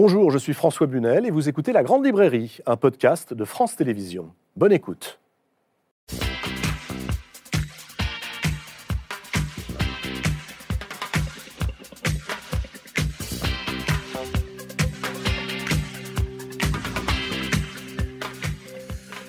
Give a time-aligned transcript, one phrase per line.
[0.00, 3.74] Bonjour, je suis François Bunel et vous écoutez La Grande Librairie, un podcast de France
[3.74, 4.30] Télévisions.
[4.54, 5.18] Bonne écoute.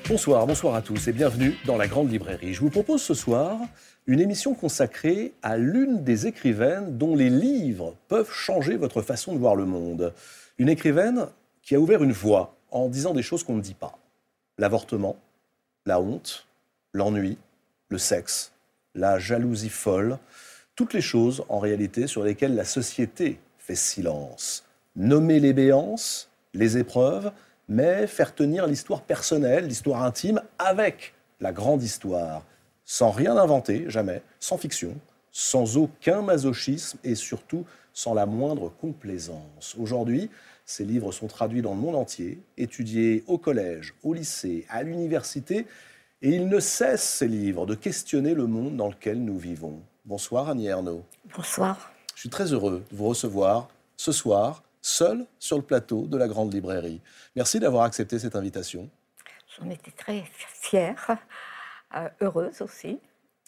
[0.07, 2.53] Bonsoir, bonsoir à tous et bienvenue dans la Grande Librairie.
[2.53, 3.57] Je vous propose ce soir
[4.05, 9.39] une émission consacrée à l'une des écrivaines dont les livres peuvent changer votre façon de
[9.39, 10.13] voir le monde.
[10.59, 11.27] Une écrivaine
[11.61, 13.97] qui a ouvert une voie en disant des choses qu'on ne dit pas.
[14.57, 15.15] L'avortement,
[15.85, 16.47] la honte,
[16.91, 17.37] l'ennui,
[17.87, 18.51] le sexe,
[18.93, 20.17] la jalousie folle,
[20.75, 24.65] toutes les choses en réalité sur lesquelles la société fait silence.
[24.97, 27.31] Nommer les béances, les épreuves,
[27.69, 32.43] mais faire tenir l'histoire personnelle, l'histoire intime, avec la grande histoire,
[32.83, 34.97] sans rien inventer, jamais, sans fiction,
[35.31, 39.75] sans aucun masochisme et surtout sans la moindre complaisance.
[39.79, 40.29] Aujourd'hui,
[40.65, 45.65] ces livres sont traduits dans le monde entier, étudiés au collège, au lycée, à l'université,
[46.21, 49.81] et ils ne cessent, ces livres, de questionner le monde dans lequel nous vivons.
[50.05, 51.03] Bonsoir Annie Ernaux.
[51.35, 51.91] Bonsoir.
[52.13, 56.27] Je suis très heureux de vous recevoir ce soir seul sur le plateau de la
[56.27, 57.01] Grande Librairie.
[57.35, 58.89] Merci d'avoir accepté cette invitation.
[59.57, 60.23] J'en étais très
[60.61, 61.17] fière,
[61.95, 62.99] euh, heureuse aussi,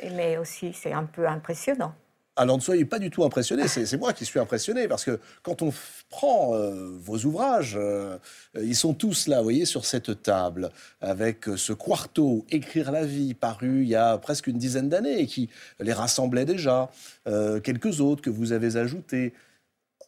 [0.01, 1.93] mais aussi c'est un peu impressionnant.
[2.41, 5.61] Alors ne soyez pas du tout impressionné, c'est moi qui suis impressionné, parce que quand
[5.61, 5.71] on
[6.09, 8.17] prend euh, vos ouvrages, euh,
[8.59, 13.35] ils sont tous là, vous voyez, sur cette table, avec ce quarto, Écrire la vie,
[13.35, 16.89] paru il y a presque une dizaine d'années, et qui les rassemblait déjà,
[17.63, 19.33] quelques autres que vous avez ajoutés,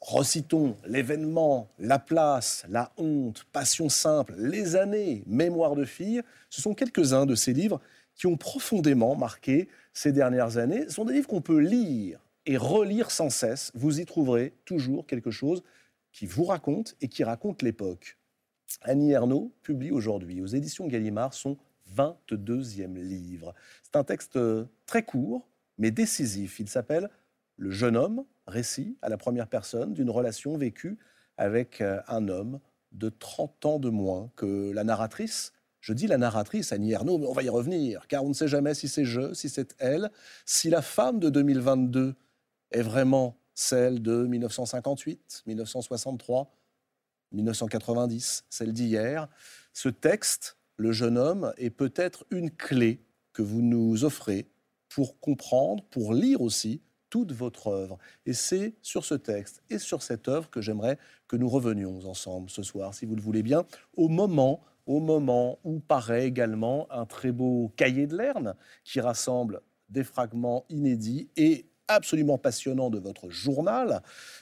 [0.02, 6.74] recitons l'événement, la place, la honte, passion simple, les années, mémoire de fille, ce sont
[6.74, 7.80] quelques-uns de ces livres
[8.16, 10.86] qui ont profondément marqué ces dernières années.
[10.88, 13.72] Ce sont des livres qu'on peut lire et relire sans cesse.
[13.74, 15.64] Vous y trouverez toujours quelque chose
[16.12, 18.18] qui vous raconte et qui raconte l'époque.
[18.82, 21.58] Annie Ernaux publie aujourd'hui aux éditions Gallimard son
[21.96, 23.54] 22e livre.
[23.84, 24.40] C'est un texte
[24.86, 25.48] très court,
[25.78, 26.60] mais décisif.
[26.60, 27.10] Il s'appelle
[27.58, 30.98] Le jeune homme, récit à la première personne d'une relation vécue
[31.38, 32.60] avec euh, un homme
[32.92, 35.54] de 30 ans de moins que la narratrice.
[35.80, 38.48] Je dis la narratrice, Annie Ernaux, mais on va y revenir, car on ne sait
[38.48, 40.12] jamais si c'est je, si c'est elle,
[40.46, 42.16] si la femme de 2022
[42.74, 46.52] est vraiment celle de 1958, 1963,
[47.32, 49.30] 1990, celle d'hier.
[49.74, 53.00] Ce texte, Le jeune homme, est peut-être une clé
[53.32, 54.48] que vous nous offrez
[54.90, 58.00] pour comprendre, pour lire aussi toute votre œuvre.
[58.26, 60.98] Et c'est sur ce texte et sur cette œuvre que j'aimerais
[61.28, 65.60] que nous revenions ensemble ce soir, si vous le voulez bien, au moment, au moment
[65.64, 71.68] où paraît également un très beau cahier de Lerne qui rassemble des fragments inédits et
[71.88, 74.02] absolument passionnants de votre journal,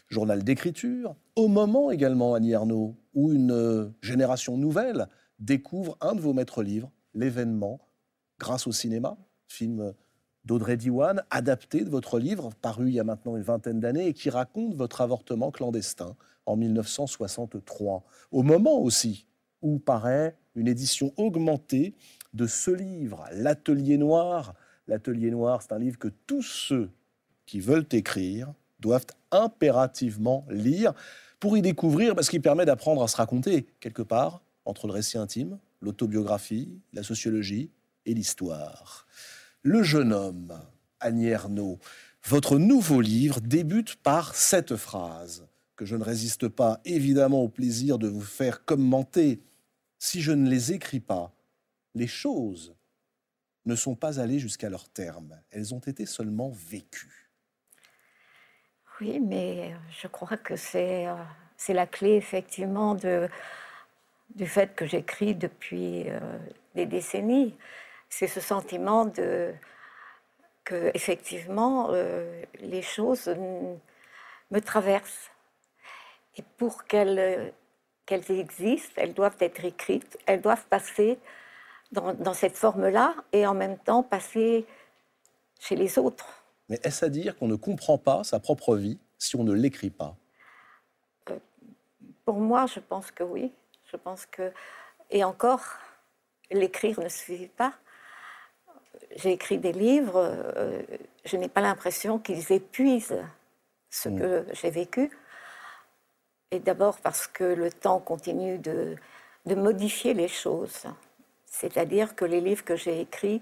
[0.10, 5.08] journal d'écriture, au moment également, Annie Arnaud, où une génération nouvelle
[5.40, 7.82] découvre un de vos maîtres livres, L'événement,
[8.40, 9.94] grâce au cinéma, film
[10.46, 14.14] d'Audrey Diwan, adapté de votre livre, paru il y a maintenant une vingtaine d'années, et
[14.14, 16.16] qui raconte votre avortement clandestin
[16.46, 18.04] en 1963.
[18.32, 19.28] Au moment aussi
[19.62, 21.96] où paraît une édition augmentée
[22.34, 24.54] de ce livre, L'Atelier Noir.
[24.88, 26.90] L'Atelier Noir, c'est un livre que tous ceux
[27.52, 30.94] qui veulent écrire doivent impérativement lire
[31.42, 35.18] pour y découvrir, parce qu'il permet d'apprendre à se raconter quelque part entre le récit
[35.18, 37.70] intime, l'autobiographie, la sociologie
[38.06, 39.06] et l'histoire.
[39.64, 40.58] Le jeune homme,
[41.02, 41.78] Annie Ernaux,
[42.24, 45.46] votre nouveau livre débute par cette phrase
[45.76, 49.42] que je ne résiste pas évidemment au plaisir de vous faire commenter.
[50.00, 51.34] Si je ne les écris pas,
[51.96, 52.74] les choses
[53.66, 57.21] ne sont pas allées jusqu'à leur terme, elles ont été seulement vécues.
[59.02, 61.16] Oui, mais je crois que c'est euh,
[61.70, 63.28] la clé effectivement de,
[64.36, 66.20] du fait que j'écris depuis euh,
[66.76, 67.58] des décennies
[68.10, 69.54] c'est ce sentiment de
[70.66, 73.28] que effectivement euh, les choses
[74.52, 75.32] me traversent
[76.38, 77.54] et pour qu'elles
[78.08, 81.18] existent, elles doivent être écrites, elles doivent passer
[81.92, 84.66] dans, cette forme-là et en même temps passer
[85.60, 86.41] chez les autres.
[86.72, 89.92] Mais est-ce à dire qu'on ne comprend pas sa propre vie si on ne l'écrit
[89.92, 90.16] pas?
[91.30, 91.38] Euh,
[92.26, 93.52] Pour moi, je pense que oui.
[93.92, 94.52] Je pense que
[95.12, 95.64] et encore,
[96.50, 97.74] l'écrire ne suffit pas
[99.16, 100.18] j'ai écrit des livres,
[100.56, 100.82] euh,
[101.26, 103.22] je n'ai pas l'impression qu'ils épuisent
[103.90, 104.20] ce mm.
[104.20, 105.12] que j'ai vécu.
[106.52, 108.96] Et d'abord parce que le temps continue de,
[109.46, 110.84] de modifier les choses.
[111.46, 113.42] C'est-à-dire que les livres que j'ai écrits,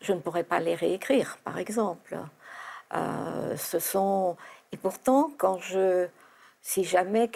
[0.00, 2.18] je ne pourrais pas les réécrire, par exemple.
[2.94, 4.36] Euh, ce sont
[4.72, 6.06] et pourtant, quand je,
[6.62, 7.30] si jamais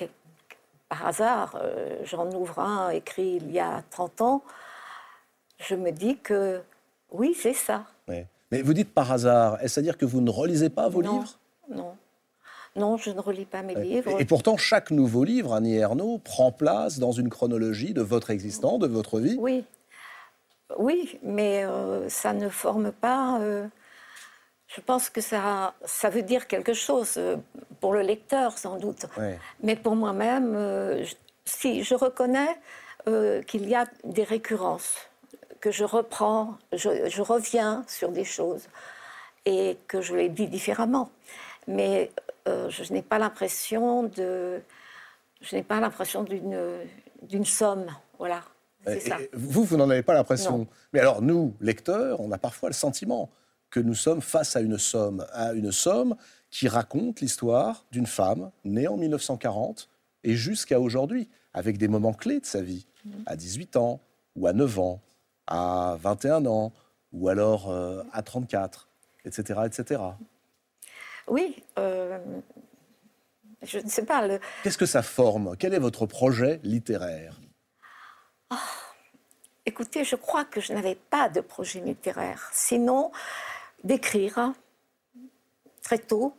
[0.89, 1.61] par hasard,
[2.03, 4.43] j'en ouvre un écrit il y a 30 ans,
[5.59, 6.61] je me dis que
[7.13, 7.85] oui, c'est ça.
[8.51, 11.39] Mais vous dites par hasard, est-ce à dire que vous ne relisez pas vos livres?
[11.69, 11.97] Non.
[12.77, 14.21] Non, je ne relis pas mes livres.
[14.21, 18.79] Et, pourtant, chaque nouveau livre, Annie Ernaux, prend place dans une chronologie de votre existence,
[18.79, 19.37] de votre vie.
[19.41, 19.65] Oui,
[20.79, 23.41] oui, mais euh, ça ne forme pas.
[23.41, 23.67] Euh,
[24.75, 27.37] je pense que ça, ça veut dire quelque chose euh,
[27.81, 29.07] pour le lecteur, sans doute.
[29.63, 31.05] Mais pour moi-même,
[31.45, 32.61] si je reconnais
[33.47, 35.11] qu'il y a des récurrences
[35.61, 38.69] que je reprends, je, reviens sur des choses
[39.45, 41.11] et que je les dis différemment.
[41.69, 42.11] Mais
[42.49, 44.61] euh, je n'ai pas l'impression de,
[45.43, 46.59] je n'ai pas l'impression d'une
[47.23, 47.87] d'une somme,
[48.19, 48.43] voilà.
[48.87, 49.19] Ça.
[49.35, 50.67] Vous, vous n'en avez pas l'impression.
[50.95, 53.29] Mais alors nous, lecteurs, on a parfois le sentiment
[53.71, 56.17] que nous sommes face à une somme, à une somme
[56.51, 59.89] qui raconte l'histoire d'une femme née en 1940
[60.25, 63.11] et jusqu'à aujourd'hui, avec des moments clés de sa vie, mm.
[63.27, 64.01] à 18 ans
[64.37, 65.01] ou à 9 ans
[65.51, 66.73] à 21 ans
[67.13, 68.89] ou alors euh, à 34,
[69.25, 69.61] etc.
[69.67, 70.01] etc.
[71.27, 72.19] Oui, euh,
[73.63, 74.27] je ne sais pas.
[74.27, 74.41] Le...
[74.63, 75.57] Qu'est-ce que ça forme?
[75.59, 77.41] Quel est votre projet littéraire?
[78.49, 78.59] Ah,
[79.67, 83.13] Écoutez, je crois que je n'avais pas de projet littéraire, sinon
[83.85, 84.53] d'écrire
[85.83, 86.35] très tôt,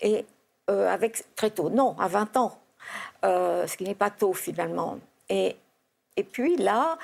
[0.00, 0.26] et
[0.70, 2.58] euh, avec très tôt, non, à 20 ans,
[3.22, 4.98] ce qui n'est pas tôt finalement.
[5.28, 5.56] Et
[6.16, 6.98] et puis là,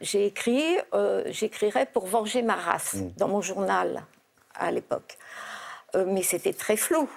[0.00, 3.12] j'ai écrit, euh, j'écrirais pour venger ma race mm.
[3.18, 4.04] dans mon journal
[4.54, 5.18] à l'époque.
[5.94, 7.08] Euh, mais c'était très flou.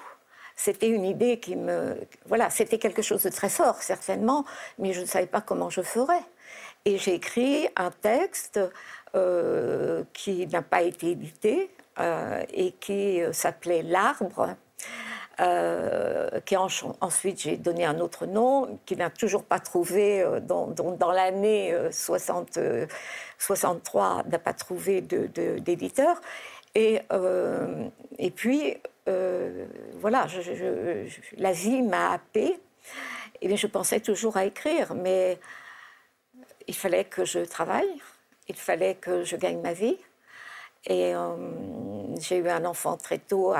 [0.58, 1.98] C'était une idée qui me.
[2.26, 4.46] Voilà, c'était quelque chose de très fort, certainement,
[4.80, 6.24] mais je ne savais pas comment je ferais.
[6.86, 8.60] Et j'ai écrit un texte
[9.16, 14.56] euh, qui n'a pas été édité et qui s'appelait L'arbre
[15.42, 21.12] euh, qui ensuite j'ai donné un autre nom, qui n'a toujours pas trouvé, euh, dans,
[21.12, 22.86] l'année 60, euh,
[23.38, 26.22] 63, n'a pas trouvé d'éditeur.
[26.74, 27.02] et,
[28.18, 28.78] et puis,
[30.00, 30.28] voilà,
[31.38, 32.58] la vie m'a happée.
[33.42, 35.38] Et je pensais toujours à écrire, mais
[36.68, 38.02] il fallait que je travaille,
[38.48, 39.98] il fallait que je gagne ma vie.
[40.88, 41.36] Et euh,
[42.20, 43.54] j'ai eu un enfant très tôt,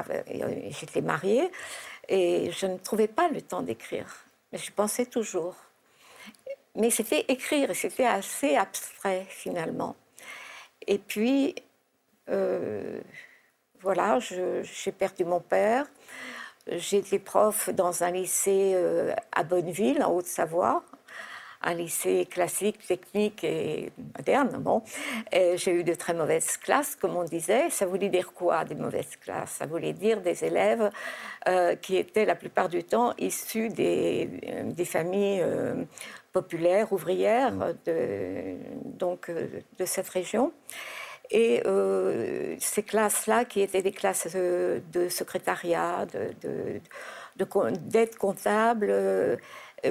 [0.70, 1.52] j'étais mariée,
[2.08, 4.26] et je ne trouvais pas le temps d'écrire.
[4.52, 5.56] Mais je pensais toujours.
[6.76, 9.96] Mais c'était écrire, et c'était assez abstrait finalement.
[10.88, 11.56] Et puis,
[12.30, 13.02] euh,
[13.80, 15.88] voilà, j'ai perdu mon père.
[16.68, 20.84] J'étais prof dans un lycée euh, à Bonneville, en Haute-Savoie,
[21.66, 24.58] un lycée classique, technique et moderne.
[24.60, 24.84] Bon,
[25.32, 27.70] j'ai eu de très mauvaises classes, comme on disait.
[27.70, 29.56] Ça voulait dire quoi, des mauvaises classes?
[29.60, 30.90] Ça voulait dire des élèves
[31.48, 35.84] euh, qui étaient la plupart du temps issus des, euh, familles euh,
[36.32, 37.54] populaires, ouvrières,
[37.86, 40.52] de, donc de cette région.
[41.32, 41.64] Et
[42.60, 46.78] ces classes-là, qui étaient des classes de, secrétariat, d'aide
[47.38, 48.94] de, comptable,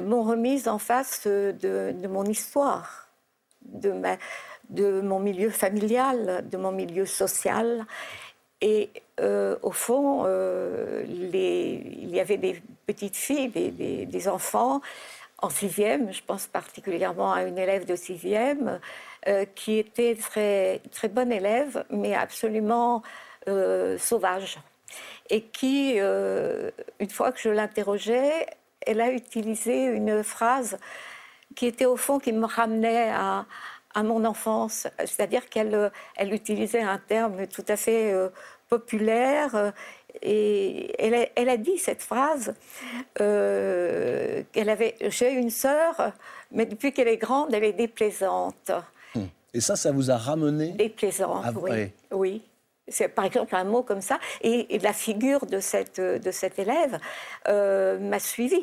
[0.01, 3.07] m'ont remise en face de, mon histoire,
[3.61, 7.85] de, mon milieu familial, de mon milieu social.
[8.61, 8.89] Et
[9.19, 14.81] euh, au fond, euh, il y avait des petites filles, des, enfants
[15.39, 18.79] en sixième, je pense particulièrement à une élève de sixième,
[19.27, 23.03] euh, qui était très, très bonne élève, mais absolument
[23.99, 24.57] sauvage.
[25.29, 28.47] Et qui, une fois que je l'interrogeais,
[28.81, 30.77] elle a utilisé une phrase
[31.55, 33.45] qui était au fond qui me ramenait à,
[34.03, 38.27] mon enfance, c'est-à-dire qu'elle elle utilisait un terme tout à fait euh,
[38.67, 39.55] populaire.
[39.55, 39.71] Euh,
[40.21, 42.53] et elle a, dit cette phrase
[43.21, 46.11] euh, qu'elle avait J'ai une sœur,
[46.51, 48.71] mais depuis qu'elle est grande, elle est déplaisante.
[49.13, 49.27] Hmm.
[49.53, 51.91] Et ça, ça vous a ramené Déplaisante, oui.
[52.11, 52.41] oui.
[52.87, 54.19] C'est par exemple un mot comme ça.
[54.41, 56.99] Et, la figure de cette, de cette élève
[57.47, 58.61] euh, m'a suivi.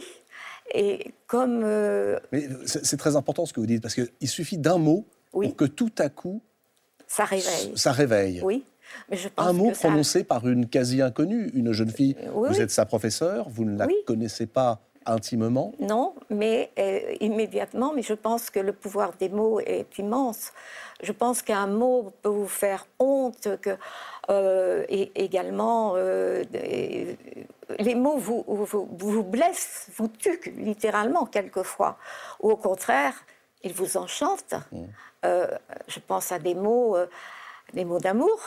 [0.74, 1.62] Et comme.
[1.64, 5.56] Euh, Mais c'est très important ce que vous dites, parce qu'il suffit d'un mot pour
[5.56, 6.40] que tout à coup.
[7.08, 7.72] Ça réveille.
[7.74, 8.40] Ça réveille.
[8.42, 8.64] Oui.
[9.10, 12.16] Mais je pense un mot prononcé par une quasi-inconnue, une jeune fille.
[12.34, 18.02] vous êtes sa professeure, vous ne la connaissez pas intimement Non, mais euh, immédiatement, mais
[18.02, 20.52] je pense que le pouvoir des mots est immense.
[21.02, 23.76] Je pense qu'un mot peut vous faire honte, que,
[24.30, 26.44] euh, et également euh,
[27.78, 31.99] les mots vous, vous, blessent, vous tuent littéralement quelquefois.
[32.40, 33.14] Ou au contraire,
[33.62, 34.54] ils vous enchantent.
[34.73, 34.85] Mmh.
[35.87, 36.97] je pense à des mots,
[37.75, 38.40] des mots d'amour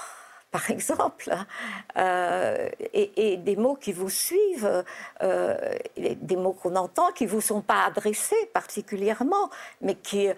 [0.56, 1.36] par exemple,
[1.98, 4.84] euh, et, des mots qui vous suivent,
[5.22, 5.58] euh,
[5.98, 9.50] des mots qu'on entend qui ne vous sont pas adressés particulièrement,
[9.82, 10.30] mais qui,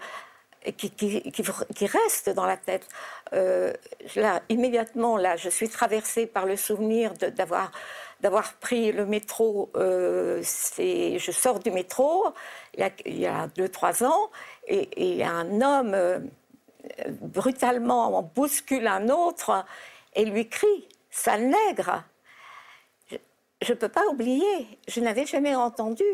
[0.76, 2.88] qui, restent dans la tête.
[3.32, 3.72] Euh,
[4.16, 7.70] là, immédiatement, là, je suis traversée par le souvenir d'avoir
[8.20, 9.70] d'avoir pris le métro.
[9.76, 12.24] je sors du métro
[12.76, 14.30] il y a, deux, trois ans,
[14.66, 16.28] et, et un homme
[17.20, 19.64] brutalement bouscule un autre
[20.18, 22.04] et lui crie Sale nègre
[23.62, 26.04] Je ne peux pas oublier, je n'avais jamais entendu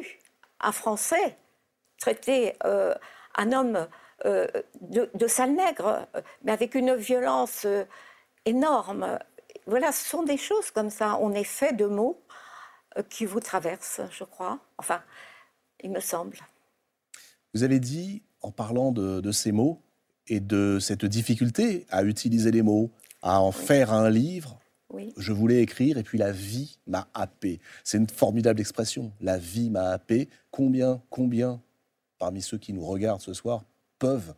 [0.61, 1.37] un Français
[1.99, 2.95] traiter euh,
[3.35, 3.89] un homme
[4.25, 4.47] euh,
[4.81, 6.07] de, sale nègre,
[6.45, 7.85] mais avec une violence euh,
[8.45, 9.19] énorme.
[9.67, 11.19] Voilà, ce sont des choses comme ça.
[11.21, 12.21] On est fait de mots
[13.09, 14.61] qui vous traversent, je crois.
[14.79, 15.03] Enfin,
[15.83, 16.39] il me semble.
[17.55, 19.83] Vous avez dit, en parlant de ces mots
[20.27, 22.93] et de cette difficulté à utiliser les mots,
[23.25, 24.61] à en faire un livre.
[25.17, 27.59] Je voulais écrire et puis la vie m'a happé.
[27.83, 29.11] C'est une formidable expression.
[29.21, 30.29] La vie m'a happé.
[30.53, 31.61] Combien, combien
[32.19, 33.65] parmi ceux qui nous regardent ce soir
[33.99, 34.35] peuvent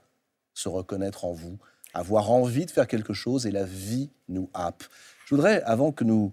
[0.55, 1.59] se reconnaître en vous,
[1.93, 4.85] avoir envie de faire quelque chose et la vie nous happe.
[5.27, 6.33] Je voudrais, avant que nous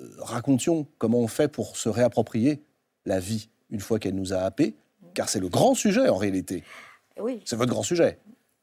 [0.00, 2.62] euh, racontions comment on fait pour se réapproprier
[3.04, 4.76] la vie une fois qu'elle nous a happé,
[5.12, 6.64] car c'est le grand sujet en réalité.
[7.20, 7.40] Oui.
[7.44, 8.18] C'est votre grand sujet.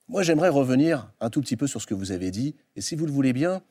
[0.09, 2.95] Moi, j'aimerais revenir un tout petit peu sur ce que vous avez dit, et si
[2.95, 3.61] vous le voulez bien,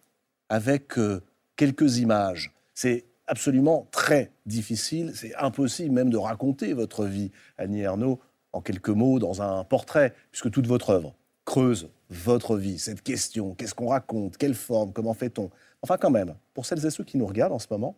[0.48, 1.20] avec euh,
[1.56, 2.54] quelques images.
[2.74, 8.20] C'est absolument très difficile, c'est impossible même de raconter votre vie, Annie Ernaux,
[8.52, 13.54] en quelques mots dans un portrait, puisque toute votre œuvre creuse votre vie, cette question,
[13.54, 15.50] qu'est-ce qu'on raconte, quelle forme, comment fait-on?
[15.82, 17.96] Enfin quand même, pour celles et ceux qui nous regardent en ce moment,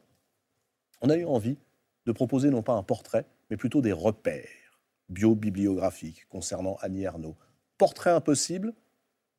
[1.02, 1.58] on a eu envie
[2.06, 4.48] de proposer non pas un portrait, mais plutôt des repères
[5.10, 7.36] bio-bibliographiques concernant Annie Ernaux,
[7.80, 8.74] Portrait impossible,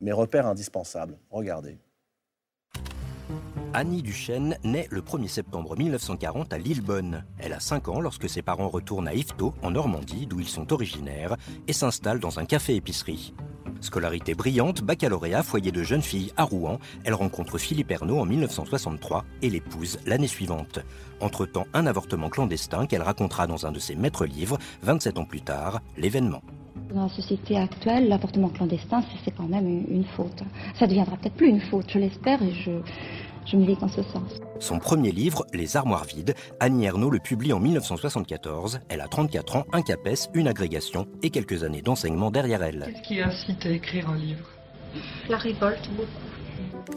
[0.00, 1.16] mais repère indispensable.
[1.30, 1.78] Regardez.
[3.72, 7.24] Annie Duchesne naît le 1er septembre 1940 à Lillebonne.
[7.38, 10.72] Elle a 5 ans lorsque ses parents retournent à Yvetot, en Normandie, d'où ils sont
[10.72, 11.36] originaires,
[11.68, 13.32] et s'installent dans un café-épicerie.
[13.80, 19.24] Scolarité brillante, baccalauréat, foyer de jeune fille à Rouen, elle rencontre Philippe Ernaud en 1963
[19.42, 20.80] et l'épouse l'année suivante.
[21.20, 25.42] Entre-temps, un avortement clandestin qu'elle racontera dans un de ses maîtres livres, 27 ans plus
[25.42, 26.42] tard, l'événement.
[26.94, 30.42] Dans la société actuelle, l'avortement clandestin, c'est quand même une, faute.
[30.78, 32.70] Ça deviendra peut-être plus une faute, je l'espère, et je,
[33.46, 34.40] je milite dans ce sens.
[34.58, 38.80] Son premier livre, Les armoires vides, Annie Ernaux le publie en 1974.
[38.88, 42.86] Elle a 34 ans, un CAPES, une agrégation et quelques années d'enseignement derrière elle.
[42.86, 44.46] Qu'est-ce qui incite à écrire un livre?
[45.28, 46.31] La révolte, beaucoup.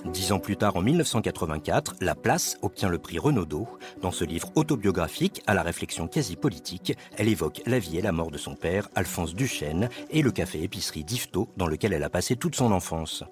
[0.05, 3.67] Dix ans plus tard, en 1984, La Place obtient le prix Renaudot.
[4.01, 8.11] Dans ce livre autobiographique, à la réflexion quasi politique, elle évoque la vie et la
[8.11, 12.35] mort de son père, Alphonse Duchesne, et le café-épicerie d'Yvetot, dans lequel elle a passé
[12.35, 13.23] toute son enfance.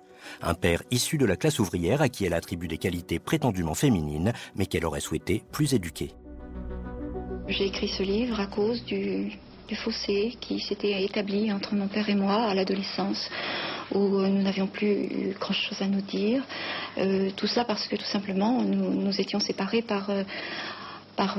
[0.41, 4.33] Un père issu de la classe ouvrière à qui elle attribue des qualités prétendument féminines,
[4.55, 6.12] mais qu'elle aurait souhaité plus éduquer.
[7.48, 9.38] J'ai écrit ce livre à cause du,
[9.75, 13.30] fossé qui s'était établi entre mon père et moi à l'adolescence
[13.92, 16.44] où euh, nous n'avions plus grand-chose à nous dire.
[16.98, 20.24] Euh, tout ça parce que tout simplement nous, nous étions séparés par, euh,
[21.15, 21.38] par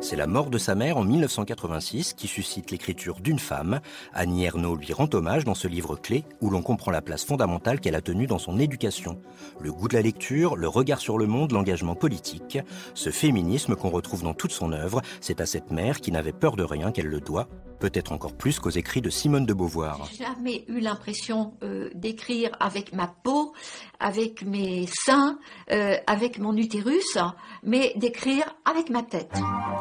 [0.00, 3.80] C'est la mort de sa mère en 1986 qui suscite l'écriture d'une femme.
[4.12, 7.78] Annie Ernaux lui rend hommage dans ce livre clé où l'on comprend la place fondamentale
[7.78, 9.20] qu'elle a tenue dans son éducation.
[9.60, 12.58] Le goût de la lecture, le regard sur le monde, l'engagement politique.
[12.94, 16.56] Ce féminisme qu'on retrouve dans toute son œuvre, c'est à cette mère qui n'avait peur
[16.56, 17.46] de rien qu'elle le doit
[17.82, 20.08] peut-être encore plus qu'aux écrits de Simone de Beauvoir.
[20.12, 23.54] J'ai jamais eu l'impression euh, d'écrire avec ma peau,
[23.98, 25.36] avec mes seins,
[25.72, 27.18] euh, avec mon utérus,
[27.64, 29.34] mais d'écrire avec ma tête.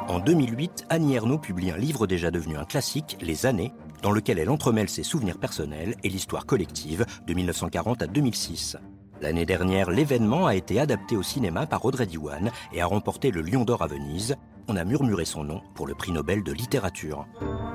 [0.08, 4.39] En 2008, Annie Ernaux publie un livre déjà devenu un classique, Les années, dans lequel
[4.39, 8.77] elle entremêle ses souvenirs personnels et l'histoire collective de 1940 à 2006.
[9.22, 13.42] L'année dernière, l'événement a été adapté au cinéma par Audrey Diwan et a remporté le
[13.42, 14.36] Lion d'Or à Venise,
[14.68, 17.28] on a murmuré son nom pour le prix Nobel de littérature.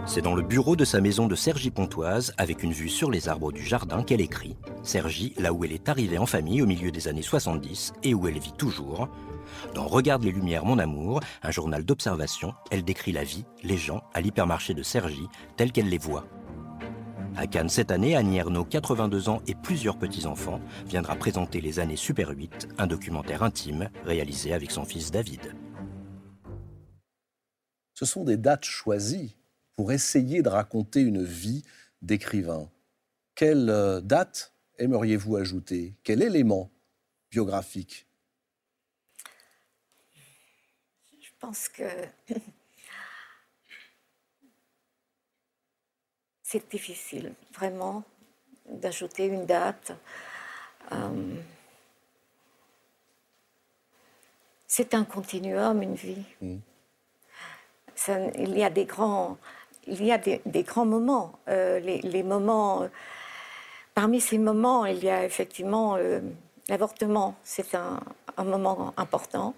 [0.07, 3.29] C'est dans le bureau de sa maison de Sergi Pontoise, avec une vue sur les
[3.29, 4.57] arbres du jardin, qu'elle écrit.
[4.83, 8.26] Sergi, là où elle est arrivée en famille au milieu des années 70 et où
[8.26, 9.09] elle vit toujours.
[9.75, 14.03] Dans Regarde les Lumières, mon amour, un journal d'observation, elle décrit la vie, les gens,
[14.15, 16.25] à l'hypermarché de Sergi, tels qu'elle les voit.
[17.38, 21.97] À Cannes cette année, Annie Ernaux, 82 ans et plusieurs petits-enfants, viendra présenter Les années
[21.97, 25.55] Super 8, un documentaire intime réalisé avec son fils David.
[27.93, 29.37] Ce sont des dates choisies
[29.76, 31.62] pour essayer de raconter une vie
[32.00, 32.71] d'écrivain.
[33.35, 35.95] Quelle euh, date aimeriez-vous ajouter?
[36.05, 36.71] Quel élément
[37.31, 38.07] biographique?
[41.21, 41.85] Je pense que
[46.49, 48.05] c'est difficile, vraiment,
[48.69, 49.93] d'ajouter une date.
[54.69, 56.23] c'est un continuum, une vie.
[56.41, 56.59] Mm.
[58.38, 59.38] il y a des grands,
[59.88, 61.33] il y a des, grands moments.
[61.49, 62.88] Euh, les, moments,
[63.95, 66.21] parmi ces moments, il y a effectivement euh,
[66.69, 67.35] l'avortement.
[67.43, 67.99] C'est un,
[68.38, 69.55] moment important.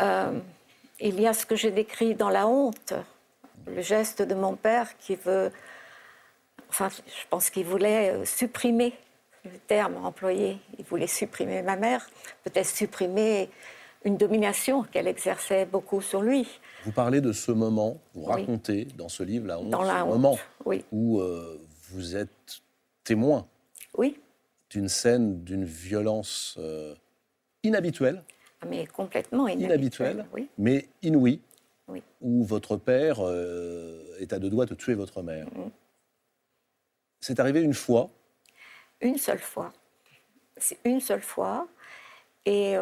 [0.00, 0.38] Euh,
[1.00, 2.92] il y a ce que j'ai décrit dans la honte,
[3.66, 5.52] le geste de mon père qui veut,
[6.74, 8.94] enfin, je pense qu'il voulait supprimer
[9.44, 10.58] le terme employé.
[10.78, 12.08] Il voulait supprimer ma mère,
[12.44, 13.48] peut-être supprimer
[14.04, 16.46] une domination qu'elle exerçait beaucoup sur lui.
[16.84, 20.04] Vous parlez de ce moment, vous racontez dans ce livre La honte, dans la ce
[20.04, 20.38] moment
[20.92, 21.58] où euh,
[21.90, 22.60] vous êtes
[23.02, 23.46] témoin
[23.96, 24.18] oui.
[24.70, 26.94] d'une scène d'une violence euh,
[27.62, 28.22] inhabituelle.
[28.60, 30.26] Ah, mais complètement inhabituelle.
[30.32, 30.48] oui.
[30.58, 31.40] mais inouïe,
[32.20, 35.46] où votre père euh, est à deux doigts de tuer votre mère.
[35.46, 35.70] Mm.
[37.26, 38.10] C'est arrivé une fois
[39.00, 39.72] Une seule fois.
[40.58, 41.66] C'est une seule fois.
[42.44, 42.76] Et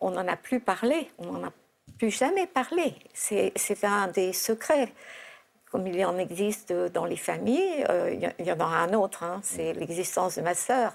[0.00, 1.52] on n'en a plus parlé, on n'en a
[1.98, 2.94] plus jamais parlé.
[3.14, 4.92] C'est un des secrets.
[5.72, 9.22] Comme il y en existe dans les familles, euh, il y en aura un autre,
[9.22, 10.94] hein, c'est l'existence de ma sœur.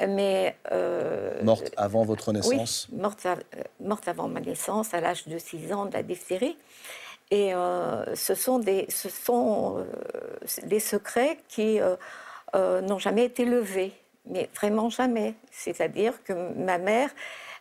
[0.00, 3.36] Mais, euh, morte avant votre naissance Oui, morte, euh,
[3.80, 6.56] morte, avant ma naissance, à l'âge de 6 ans, de la diphtérie.
[7.34, 7.52] Et
[8.14, 9.84] ce sont des, ce sont,
[10.62, 11.80] des secrets qui
[12.54, 13.92] n'ont jamais été levés,
[14.24, 15.34] mais vraiment jamais.
[15.50, 17.10] C'est-à-dire que ma mère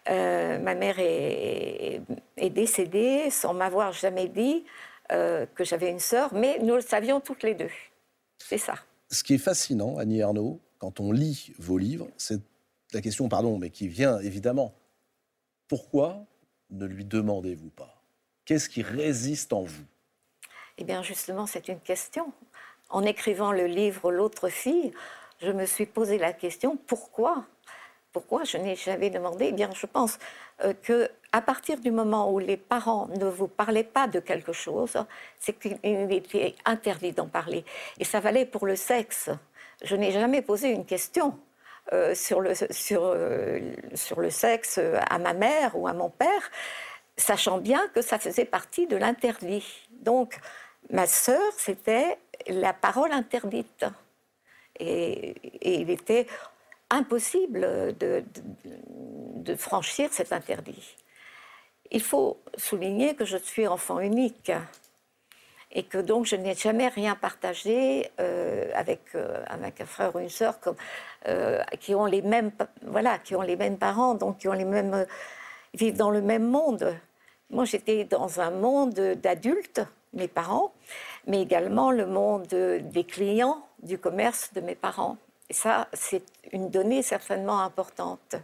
[0.09, 2.01] euh, ma mère est,
[2.49, 4.65] décédée sans m'avoir jamais dit
[5.11, 7.71] euh, que j'avais une sœur, mais nous le savions toutes les deux.
[8.37, 8.75] C'est ça.
[9.09, 12.41] Ce qui est fascinant, Annie Arnaud, quand on lit vos livres, c'est
[12.93, 14.73] la question, pardon, mais qui vient évidemment.
[15.67, 16.25] Pourquoi
[16.69, 18.02] ne lui demandez-vous pas?
[18.45, 19.83] Qu'est-ce qui résiste en vous?
[20.77, 22.33] Eh bien, justement, c'est une question.
[22.89, 24.91] En écrivant le livre L'autre fille,
[25.41, 27.45] je me suis posé la question pourquoi?
[28.11, 29.47] Pourquoi je n'ai jamais demandé?
[29.49, 30.19] Eh bien, je pense
[30.63, 34.53] euh, que à partir du moment où les parents ne vous parlaient pas de quelque
[34.53, 34.95] chose,
[35.39, 37.65] c'est qu'il était interdit d'en parler.
[37.99, 39.31] Et ça valait pour le sexe.
[39.83, 41.39] Je n'ai jamais posé une question
[41.91, 42.15] euh, euh,
[43.95, 46.51] sur le sexe à ma mère ou à mon père,
[47.17, 49.65] sachant bien que ça faisait partie de l'interdit.
[49.91, 50.39] Donc,
[50.89, 53.85] ma sœur, c'était la parole interdite.
[54.79, 56.27] Et, il était
[56.89, 58.23] impossible de,
[59.57, 60.95] franchir cet interdit.
[61.91, 64.51] Il faut souligner que je suis enfant unique
[65.71, 70.19] et que donc je n'ai jamais rien partagé euh, avec, euh, avec un frère ou
[70.19, 70.59] une sœur
[71.27, 75.05] euh, qui ont les mêmes parents donc qui ont les mêmes
[75.73, 76.95] vivent dans le même monde.
[77.49, 79.81] Moi j'étais dans un monde d'adultes,
[80.13, 80.73] mes parents,
[81.27, 85.17] mais également le monde des clients du commerce de mes parents.
[85.49, 88.35] Et ça, c'est une donnée certainement importante.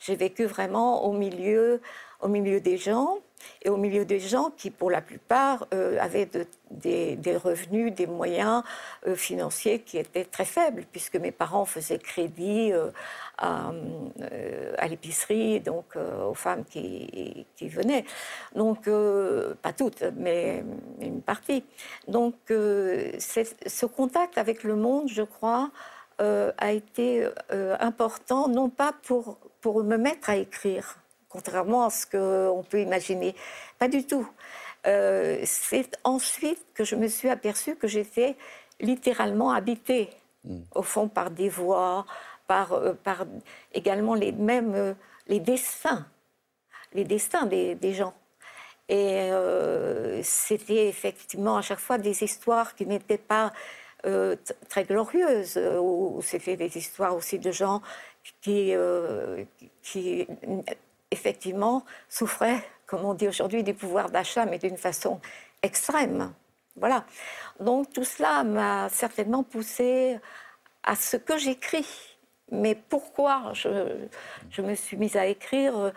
[0.00, 1.80] J'ai vécu vraiment au milieu,
[2.20, 3.18] au milieu des gens,
[3.62, 6.28] et au milieu des gens qui, pour la plupart, euh, avaient
[6.70, 8.62] des, revenus, des moyens
[9.06, 12.90] euh, financiers qui étaient très faibles, puisque mes parents faisaient crédit euh,
[13.38, 18.04] à, l'épicerie, donc aux femmes qui, venaient.
[18.54, 18.88] Donc,
[19.62, 20.64] pas toutes, mais
[21.00, 21.64] une partie.
[22.08, 25.70] Donc, ce contact avec le monde, je crois,
[26.18, 27.26] a été
[27.80, 30.98] important, non pas pour me mettre à écrire,
[31.30, 33.34] contrairement à ce qu'on peut imaginer,
[33.78, 34.28] pas du tout.
[34.86, 38.36] Euh, c'est ensuite que je me suis aperçue que j'étais
[38.80, 40.10] littéralement habitée,
[40.44, 40.60] hmm.
[40.74, 42.04] au fond, par des voix,
[42.46, 43.24] par, par
[43.72, 44.96] également les mêmes
[45.28, 46.06] les destins,
[46.92, 48.14] les destins des, des gens.
[48.88, 49.30] Et
[50.24, 53.52] c'était effectivement à chaque fois des histoires qui n'étaient pas
[54.06, 54.34] euh,
[54.70, 57.82] très glorieuse, euh, où c'était des histoires aussi de gens
[58.40, 59.44] qui, euh,
[59.82, 60.26] qui
[61.10, 65.20] effectivement souffraient, comme on dit aujourd'hui, du pouvoir d'achat, mais d'une façon
[65.62, 66.32] extrême.
[66.76, 67.04] Voilà.
[67.58, 70.18] Donc tout cela m'a certainement poussé
[70.82, 72.16] à ce que j'écris.
[72.52, 75.92] Mais pourquoi je, me suis mise à écrire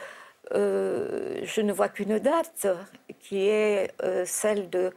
[0.51, 2.67] Je ne vois qu'une date
[3.19, 3.91] qui est
[4.25, 4.93] celle de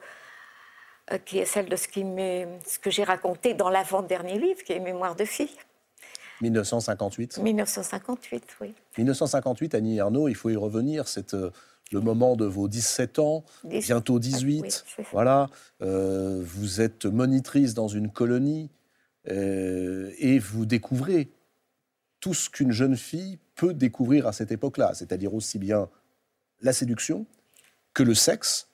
[1.13, 2.05] euh, qui est celle de ce, qui
[2.65, 5.57] ce que j'ai raconté dans l'avant-dernier livre, qui est Mémoire de fille.
[6.43, 8.75] 1958 1958, oui.
[8.99, 11.51] 1958, Annie Ernaux, il faut y revenir, c'est euh,
[11.93, 14.85] le moment de vos 17 ans, bientôt 18.
[15.13, 15.49] voilà,
[15.83, 18.71] euh, vous êtes monitrice dans une colonie
[19.29, 21.33] et vous découvrez
[22.21, 25.89] tout ce qu'une jeune fille peut découvrir à cette époque-là, c'est-à-dire aussi bien
[26.61, 27.27] la séduction
[27.93, 28.69] que le sexe,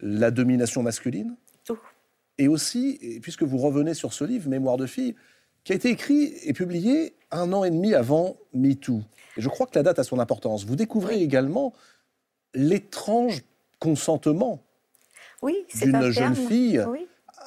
[0.00, 1.34] la domination masculine,
[2.38, 5.14] et aussi, puisque vous revenez sur ce livre, Mémoire de fille,
[5.66, 9.02] qui a été écrit et publié un an et demi avant MeToo.
[9.36, 10.64] Et je crois que la date a son importance.
[10.64, 11.72] Vous découvrez également
[12.54, 13.42] l'étrange
[13.80, 14.62] consentement
[15.42, 16.80] oui, d'une jeune fille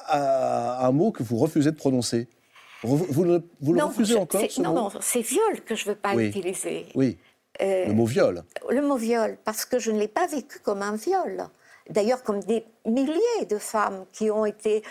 [0.06, 2.28] à un mot que vous refusez de prononcer.
[2.82, 3.42] Vous, le,
[3.82, 6.88] refusez encore ce Non, non, c'est viol que je ne veux pas utiliser.
[6.94, 7.16] Oui.
[7.62, 8.44] Euh, le mot viol.
[8.68, 11.46] Le mot viol, parce que je ne l'ai pas vécu comme un viol.
[11.88, 14.82] D'ailleurs, comme des milliers de femmes qui ont été,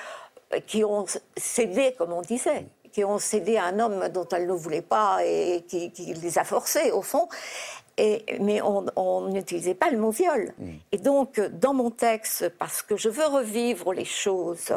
[0.66, 1.06] qui ont
[1.38, 5.20] cédé, comme on disait, qui ont cédé à un homme dont elles ne voulaient pas
[5.24, 7.28] et qui, les a forcées, au fond.
[7.98, 10.54] Et, mais on n'utilisait pas le mot viol.
[10.58, 10.72] Mm.
[10.94, 14.72] Et donc, dans mon texte, parce que je veux revivre les choses,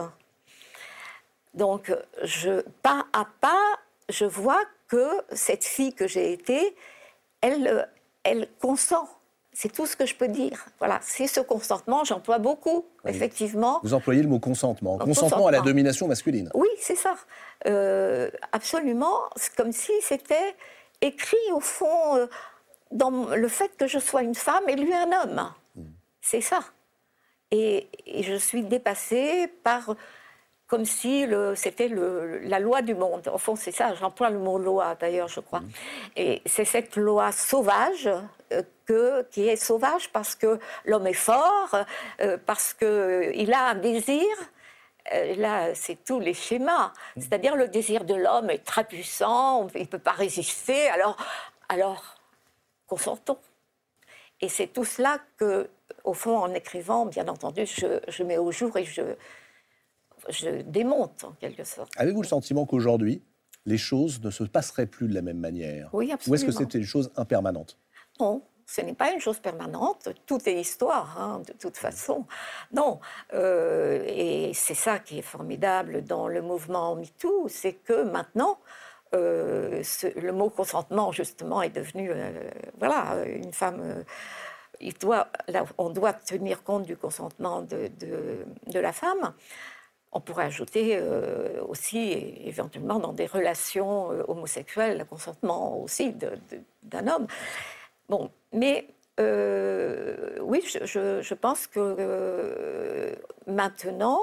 [1.55, 6.75] donc, je, pas à pas, je vois que cette fille que j'ai été,
[7.41, 7.89] elle,
[8.25, 9.09] elle consent.
[9.55, 10.65] C'est tout ce que je peux dire.
[10.79, 13.81] Voilà, c'est ce consentement, j'emploie beaucoup, effectivement.
[13.83, 14.97] Vous employez le mot consentement.
[14.99, 16.51] Consentement, à la domination masculine.
[16.55, 17.17] Oui, c'est ça.
[17.67, 19.15] Euh, absolument.
[19.37, 20.57] C'est comme si c'était
[21.03, 22.27] écrit, au fond, euh,
[22.93, 25.51] dans le fait que je sois une femme et lui un homme.
[25.77, 25.83] Hmm.
[26.23, 26.61] C'est ça.
[27.51, 27.89] et,
[28.23, 29.95] je suis dépassée par
[30.73, 31.91] comme si c'était
[32.45, 33.31] la loi du monde.
[33.31, 35.61] Au fond, c'est ça, j'emploie le mot loi d'ailleurs, je crois.
[35.61, 35.71] Mm.
[36.17, 38.09] Et c'est cette loi sauvage
[38.53, 41.77] euh, que, qui est sauvage parce que l'homme est fort,
[42.23, 44.27] euh, parce qu'il a un désir.
[45.13, 46.95] Euh, là, c'est tous les schémas.
[47.17, 47.21] Mm.
[47.21, 51.19] C'est-à-dire le désir de l'homme est très puissant, il ne peut pas résister, alors,
[51.69, 52.15] alors
[52.87, 53.37] consentons.
[54.41, 55.69] Et c'est tout cela que,
[56.05, 59.03] au fond, en écrivant, bien entendu, je, je mets au jour et je,
[60.29, 61.93] je démonte en quelque sorte.
[61.97, 63.23] Avez-vous le sentiment qu'aujourd'hui,
[63.67, 66.33] les choses ne se passeraient plus de la même manière Oui, absolument.
[66.33, 67.79] Ou est-ce que c'était une chose impermanente
[68.21, 70.09] Non, ce n'est pas une chose permanente.
[70.27, 72.27] Tout est histoire, hein, de toute façon.
[72.73, 73.01] Non.
[73.35, 78.59] Euh, et c'est ça qui est formidable dans le mouvement MeToo, c'est que maintenant,
[79.15, 79.83] euh,
[80.17, 82.31] le mot consentement, justement, est devenu, euh,
[82.79, 84.05] voilà, une femme.
[84.81, 85.29] il doit,
[85.79, 89.35] on doit tenir compte du consentement de, de, de la femme.
[90.15, 92.13] On pourrait ajouter euh, aussi,
[92.45, 96.15] éventuellement, dans des relations euh, homosexuelles, le consentement aussi
[96.83, 97.27] d'un homme.
[98.11, 98.89] Bon, mais
[99.21, 104.21] euh, oui, je, pense que maintenant,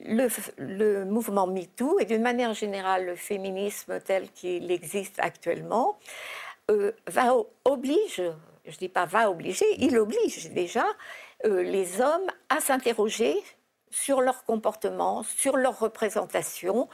[0.00, 5.96] le, mouvement MeToo et d'une manière générale le féminisme tel qu'il existe actuellement
[7.06, 8.22] va oblige,
[8.64, 10.86] je ne dis pas va obliger, il oblige déjà
[11.44, 13.36] les hommes à s'interroger
[13.94, 16.88] sur leur comportement, sur leur représentation.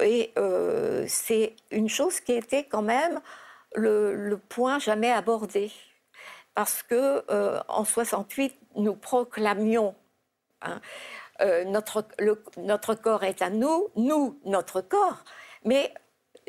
[0.00, 3.20] Et euh, c'est une chose qui était quand même
[3.76, 5.70] le, point jamais abordé.
[6.54, 9.94] Parce que euh, en 68, nous proclamions
[10.62, 10.80] hein,
[11.40, 12.04] euh, notre,
[12.56, 15.22] notre corps est à nous, nous, notre corps.
[15.64, 15.94] Mais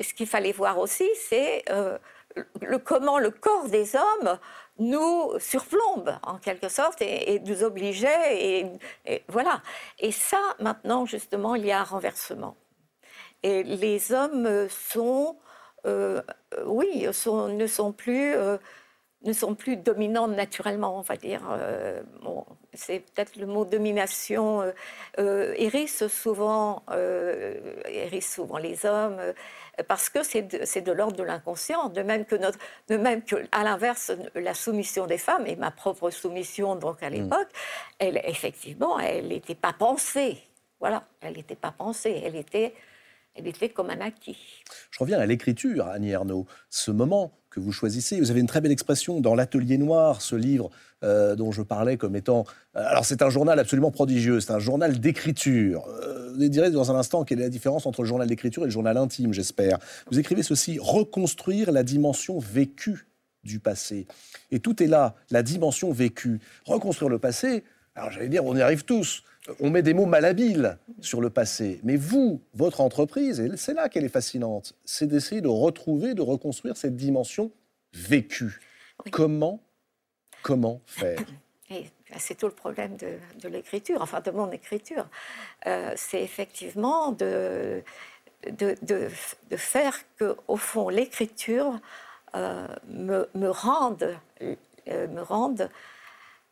[0.02, 1.64] ce qu'il fallait voir aussi, c'est
[2.62, 4.40] le, comment le corps des hommes
[4.80, 8.70] nous surplombe en quelque sorte et, nous obligeait
[9.06, 9.62] et, voilà.
[10.00, 12.56] Et ça, maintenant justement, il y a un renversement.
[13.44, 15.38] Et les hommes sont,
[15.86, 16.22] euh,
[16.66, 18.58] oui, sont, ne sont plus euh,
[19.24, 21.42] ne sont plus dominants naturellement, on va dire.
[21.52, 24.72] Euh, bon, c'est peut-être le mot domination euh,
[25.20, 26.84] euh hérisse souvent,
[27.86, 29.18] hérisse souvent les hommes
[29.88, 33.36] parce que c'est de, de l'ordre de l'inconscient, de même que notre, de même que
[33.52, 37.14] à l'inverse la soumission des femmes et ma propre soumission donc à mm.
[37.14, 37.50] l'époque,
[38.00, 40.38] elle effectivement elle n'était pas pensée,
[40.80, 42.74] voilà, elle n'était pas pensée, elle était
[43.36, 44.38] elle était comme un acquis.
[44.92, 46.48] Je reviens à l'écriture, Annie Ernaux.
[46.70, 50.36] Ce moment que vous choisissez, vous avez une très belle expression dans L'Atelier Noir, ce
[50.36, 50.72] livre
[51.04, 52.46] euh, dont je parlais comme étant.
[52.78, 55.86] Euh, alors, c'est un journal absolument prodigieux, c'est un journal d'écriture.
[55.90, 58.68] Euh, vous direz dans un instant quelle est la différence entre le journal d'écriture et
[58.68, 59.80] le journal intime, j'espère.
[60.10, 63.06] Vous écrivez ceci reconstruire la dimension vécue
[63.44, 64.08] du passé.
[64.52, 66.40] Et tout est là, la dimension vécue.
[66.66, 69.24] Reconstruire le passé, alors j'allais dire, on y arrive tous
[69.60, 71.80] on met des mots malhabiles sur le passé.
[71.84, 76.22] Mais vous, votre entreprise, et c'est là qu'elle est fascinante, c'est d'essayer de retrouver, de
[76.22, 77.52] reconstruire cette dimension
[77.94, 78.60] vécue.
[79.12, 79.64] Comment,
[80.44, 81.20] comment faire
[81.70, 85.08] bah, c'est tout le problème de, l'écriture, enfin de mon écriture.
[85.66, 87.84] Euh, c'est effectivement de,
[88.50, 89.08] de,
[89.56, 91.80] faire que, au fond, l'écriture
[92.36, 95.70] euh, me, me, rende, euh, me rende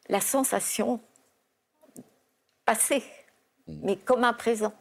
[0.10, 1.00] la sensation
[2.70, 3.04] passé,
[3.68, 3.74] mm.
[3.84, 4.74] mais comme un présent.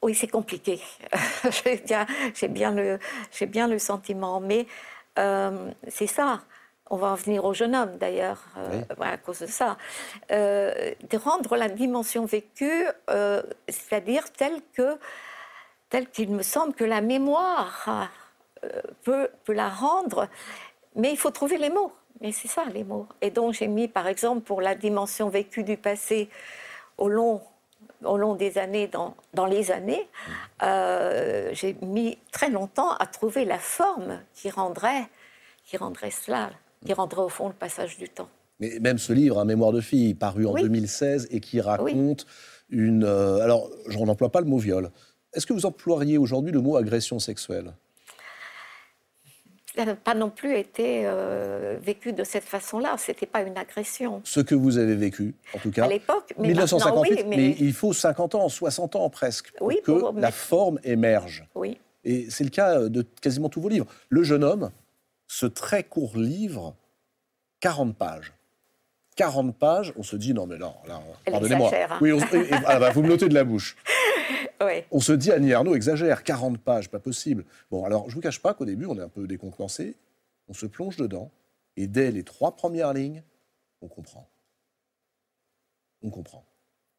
[0.00, 0.80] Oui, c'est compliqué.
[1.64, 2.06] j'ai bien,
[2.48, 2.98] bien, le,
[3.46, 4.40] bien le sentiment.
[4.40, 4.66] Mais
[5.18, 6.40] euh, c'est ça.
[6.88, 9.76] On va en venir au jeune homme, d'ailleurs, euh, à cause de ça.
[10.30, 12.86] Euh, de rendre la dimension vécue,
[13.68, 14.98] c'est-à-dire telle que
[15.90, 18.10] telle qu'il me semble que la mémoire
[19.02, 20.28] peut, peut la rendre,
[20.96, 21.92] mais il faut trouver les mots.
[22.20, 23.06] Mais c'est ça, les mots.
[23.20, 26.28] Et donc, j'ai mis, par exemple, pour la dimension vécue du passé
[26.96, 27.40] au long,
[28.04, 30.08] au long des années, dans, dans les années,
[30.62, 35.08] euh, j'ai mis très longtemps à trouver la forme qui rendrait,
[35.64, 36.50] qui rendrait cela,
[36.84, 38.28] qui rendrait au fond le passage du temps.
[38.60, 42.26] Mais même ce livre, un Mémoire de fille, paru en 2016 et qui raconte
[42.68, 43.04] une.
[43.04, 44.90] Euh, alors, je n'emploie pas le mot viol.
[45.32, 47.74] Est-ce que vous emploieriez aujourd'hui le mot agression sexuelle?
[49.86, 52.96] Pas non plus été euh, vécu de cette façon-là.
[52.98, 54.20] C'était pas une agression.
[54.24, 55.84] Ce que vous avez vécu, en tout cas.
[55.84, 57.56] À l'époque, mais 1958, mais...
[57.58, 61.44] il faut 50 ans, 60 ans presque, pour que la forme émerge.
[61.54, 61.78] Oui.
[62.04, 63.86] Et c'est le cas de quasiment tous vos livres.
[64.08, 64.70] Le jeune homme,
[65.26, 66.74] ce très court livre,
[67.60, 68.32] 40 pages.
[69.16, 71.70] 40 pages, on se dit non mais non, là, pardonnez-moi.
[71.74, 71.98] Hein.
[72.00, 72.12] Oui,
[72.66, 73.76] ah, bah, vous me notez de la bouche.
[74.90, 77.44] On se dit, Annie Arnaud exagère, 40 pages, pas possible.
[77.70, 79.96] Bon, alors, je vous cache pas qu'au début, on est un peu décontenancé,
[80.48, 81.30] on se plonge dedans,
[81.76, 83.22] et dès les trois premières lignes,
[83.80, 84.28] on comprend.
[86.02, 86.44] On comprend.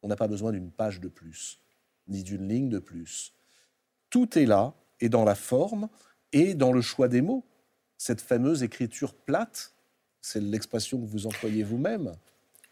[0.02, 1.60] On n'a pas besoin d'une page de plus,
[2.08, 3.34] ni d'une ligne de plus.
[4.08, 5.88] Tout est là, et dans la forme,
[6.32, 7.44] et dans le choix des mots.
[7.98, 9.74] Cette fameuse écriture plate,
[10.22, 12.14] c'est l'expression que vous employez vous-même.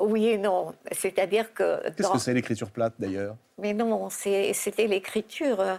[0.00, 0.74] Oui et non.
[0.92, 1.82] C'est-à-dire que.
[1.96, 3.36] Qu'est-ce que c'est l'écriture plate d'ailleurs?
[3.58, 5.76] Mais non, c'était l'écriture euh,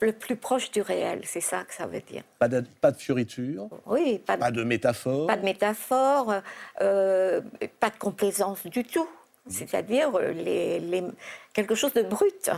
[0.00, 2.22] le plus proche du réel, c'est ça que ça veut dire.
[2.38, 5.26] Pas de, pas de fioriture Oui, pas de, pas de métaphore?
[5.26, 6.34] Pas de métaphore,
[6.80, 7.40] euh,
[7.78, 9.04] pas de complaisance du tout.
[9.04, 9.50] Mmh.
[9.50, 11.04] C'est-à-dire les, les,
[11.52, 12.50] quelque chose de brut.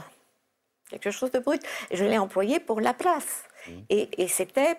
[0.90, 1.62] Quelque chose de brut.
[1.92, 3.44] Je l'ai employé pour la place.
[3.66, 3.72] Mmh.
[3.90, 4.78] Et, et c'était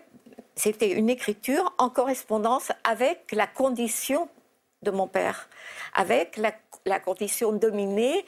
[0.56, 4.30] c'était une écriture en correspondance avec la condition
[4.84, 5.50] de mon père,
[5.94, 8.26] avec la, condition dominée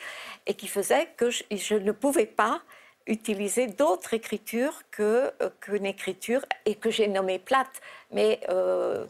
[0.48, 2.62] et qui faisait que je, ne pouvais pas
[3.08, 7.82] utiliser d'autres écritures que euh, qu'une écriture et que j'ai nommée plate.
[8.12, 9.06] Mais euh,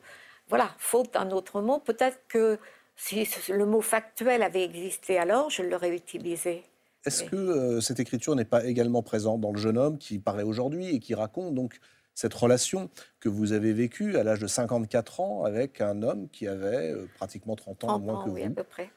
[0.49, 2.57] voilà, faute d'un autre mot, peut-être que
[2.95, 6.63] si le mot factuel avait existé alors, je l'aurais utilisé.
[7.05, 10.43] Est-ce que euh, cette écriture n'est pas également présente dans le jeune homme qui paraît
[10.43, 11.79] aujourd'hui et qui raconte donc
[12.15, 16.47] cette relation que vous avez vécue à l'âge de 54 ans avec un homme qui
[16.47, 18.39] avait euh, pratiquement 30 ans moins que vous,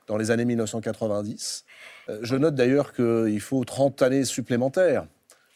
[0.06, 1.64] dans les années 1990.
[2.08, 5.06] Euh, je note d'ailleurs qu'il faut 30 années supplémentaires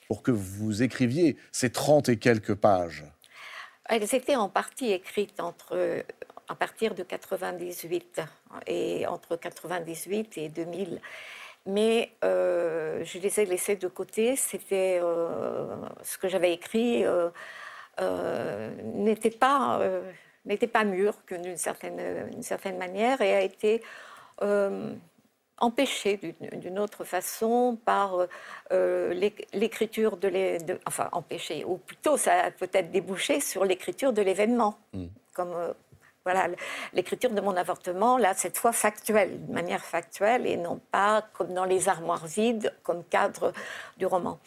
[0.09, 3.05] pour que vous écriviez ces 30 et quelques pages.
[3.89, 6.03] Elles étaient en partie écrites entre,
[6.49, 8.21] à partir de 98
[8.67, 11.01] et entre 98 et 2000
[11.67, 14.37] mais euh, je les ai laissés de côté.
[14.37, 15.67] C'était euh,
[16.03, 19.81] ce que j'avais écrit euh, n'était pas
[20.45, 23.83] n'était pas mûr d'une certaine, certaine manière et a été
[25.59, 28.27] empêché d'une autre façon par
[28.73, 34.79] l'écriture de, de, enfin empêché ou plutôt ça a peut-être débouché sur l'écriture de l'événement
[34.95, 35.05] mmh.
[35.33, 35.55] comme
[36.25, 36.49] voilà,
[36.93, 41.53] l'écriture de mon avortement, là, cette fois factuelle, de manière factuelle, et non pas comme
[41.53, 43.53] dans les armoires vides, comme cadre
[43.97, 44.39] du roman.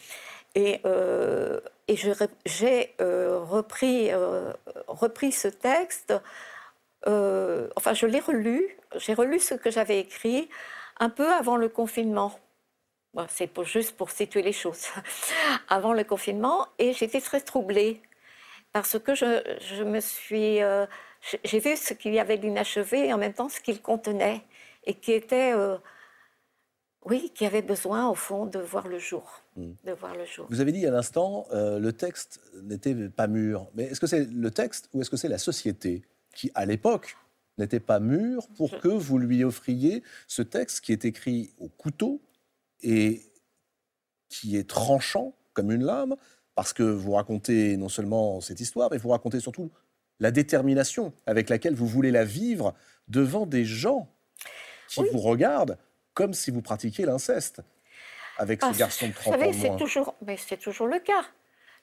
[0.56, 1.96] Et, euh, et
[2.46, 4.52] j'ai euh, repris, euh,
[4.88, 6.14] repris ce texte,
[7.04, 10.48] enfin, je l'ai relu, j'ai relu ce que j'avais écrit
[10.98, 12.32] un peu avant le confinement.
[13.28, 14.86] C'est juste pour situer les choses.
[15.68, 18.02] avant le confinement, et j'étais très troublée
[18.72, 20.60] parce que je, je me suis
[21.44, 24.42] j'ai vu ce qu'il y avait d'inachevé et en même temps ce qu'il contenait
[24.84, 25.76] et qui était, euh,
[27.04, 29.42] oui, qui avait besoin au fond de voir le jour.
[29.56, 29.72] Hmm.
[29.84, 30.46] De voir le jour.
[30.48, 33.68] Vous avez dit à l'instant, euh, le texte n'était pas mûr.
[33.74, 36.02] Mais est-ce que c'est le texte ou est-ce que c'est la société
[36.34, 37.16] qui, à l'époque,
[37.58, 42.20] n'était pas mûr pour que vous lui offriez ce texte qui est écrit au couteau
[42.82, 43.22] et
[44.28, 46.16] qui est tranchant comme une lame,
[46.54, 49.70] parce que vous racontez non seulement cette histoire, mais vous racontez surtout
[50.20, 52.74] la détermination avec laquelle vous voulez la vivre
[53.08, 54.08] devant des gens
[54.88, 55.78] qui vous regardent
[56.14, 57.60] comme si vous pratiquiez l'inceste
[58.38, 61.24] avec ce ah, garçon de 30 ans c'est toujours, mais c'est toujours le cas.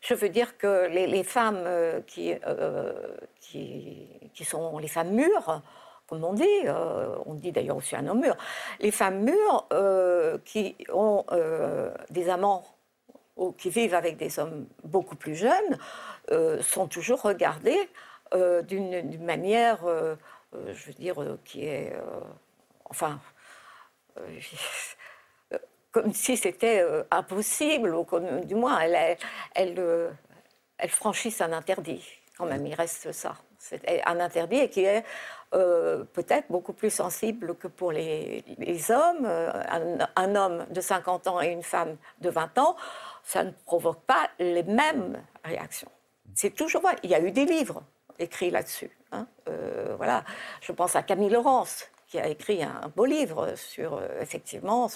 [0.02, 5.62] Je veux dire que les, femmes euh, qui, euh, qui, qui, sont les femmes mûres,
[6.08, 8.36] comme on dit, euh, on dit d'ailleurs aussi un homme mûr,
[8.82, 9.68] les femmes mûres
[10.44, 11.26] qui ont
[12.10, 12.66] des amants
[13.38, 15.78] ou qui vivent avec des hommes beaucoup plus jeunes
[16.62, 17.90] sont toujours regardées
[18.34, 20.16] euh, d'une manière, euh,
[20.56, 21.16] euh, je veux dire,
[21.46, 21.94] qui est,
[22.86, 23.20] enfin,
[25.92, 29.18] comme si c'était impossible, ou comme, du moins, elle,
[29.54, 32.04] elle, franchisse un interdit.
[32.38, 33.36] Quand même, il reste ça.
[33.60, 35.04] C'est un interdit qui est
[35.52, 39.26] peut-être beaucoup plus sensible que pour les, les hommes.
[39.26, 42.76] Un, un, homme de 50 ans et une femme de 20 ans,
[43.24, 45.92] ça ne provoque pas les mêmes réactions.
[46.34, 46.96] C'est toujours vrai.
[47.04, 47.84] Il y a eu des livres
[48.24, 48.90] écrits là-dessus.
[49.12, 49.28] Hein.
[49.48, 50.24] Euh, voilà.
[50.62, 54.90] Je pense à Camille Laurence, qui a écrit un beau livre sur, euh, effectivement,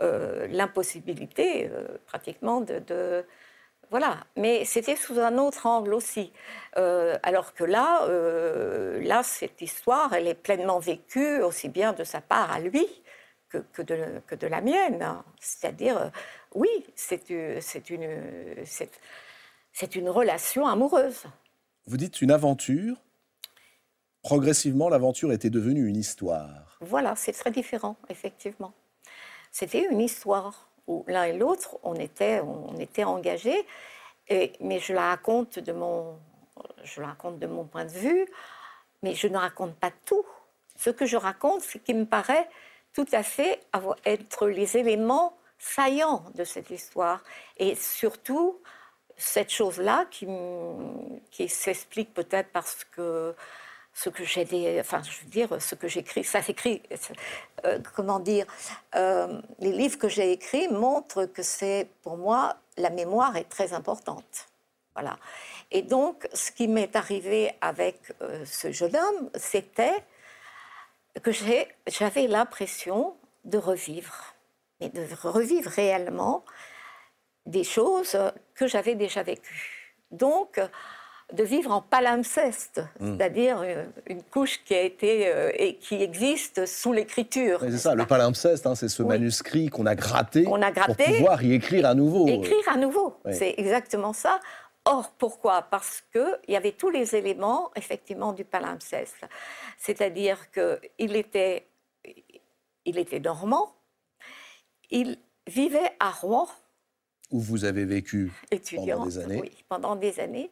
[0.00, 1.70] euh, l'impossibilité,
[2.06, 3.24] pratiquement, de,
[3.90, 4.18] Voilà.
[4.36, 6.32] Mais c'était sous un autre angle aussi.
[6.74, 8.06] alors que là,
[9.00, 12.86] là, cette histoire, elle est pleinement vécue, aussi bien de sa part à lui
[13.48, 15.06] que, de, que de, la mienne.
[15.40, 16.10] C'est-à-dire,
[16.54, 18.20] oui, c'est une,
[19.72, 21.24] c'est une relation amoureuse.
[21.88, 22.96] Vous dites une aventure.
[24.22, 26.78] Progressivement, l'aventure était devenue une histoire.
[26.80, 28.72] Voilà, c'est très différent, effectivement.
[29.52, 33.64] C'était une histoire où l'un et l'autre, on était, on était engagés.
[34.28, 36.18] Et, mais je la raconte de mon,
[36.82, 38.26] je la raconte de mon point de vue,
[39.04, 40.26] mais je ne raconte pas tout.
[40.74, 42.48] Ce que je raconte, c'est qui me paraît
[42.94, 43.60] tout à fait
[44.04, 47.22] être les éléments saillants de cette histoire.
[47.58, 48.60] Et surtout,
[49.16, 53.34] cette chose-là qui, s'explique peut-être parce que
[53.94, 56.22] ce que j'ai enfin je veux dire ce que j'écris.
[56.22, 56.82] Ça s'écrit
[57.64, 58.46] euh, comment dire
[58.94, 63.72] euh, les livres que j'ai écrits montrent que c'est pour moi la mémoire est très
[63.72, 64.48] importante.
[64.94, 65.18] Voilà.
[65.70, 70.04] Et donc ce qui m'est arrivé avec euh, ce jeune homme c'était
[71.22, 71.30] que
[71.86, 74.34] j'avais l'impression de revivre
[74.80, 76.44] mais de revivre réellement
[77.46, 78.18] des choses
[78.54, 79.94] que j'avais déjà vécues.
[80.10, 80.60] Donc,
[81.32, 83.16] de vivre en palimpseste, hmm.
[83.16, 87.60] c'est-à-dire euh, une couche qui a été euh, et qui existe sous l'écriture.
[87.62, 91.42] C'est ça, le palimpseste, hein, c'est ce manuscrit qu'on a gratté, a gratté pour pouvoir
[91.42, 92.28] y écrire à nouveau.
[92.28, 94.38] Écrire à nouveau, c'est exactement ça.
[94.84, 95.62] Or, pourquoi?
[95.62, 99.26] Parce qu'il y avait tous les éléments, effectivement, du palimpseste.
[99.78, 101.66] C'est-à-dire qu'il était,
[102.84, 103.74] il était normand,
[104.92, 106.46] il vivait à Rouen,
[107.30, 108.32] où vous avez vécu
[108.74, 109.40] pendant des années.
[109.40, 110.50] Oui, pendant des années.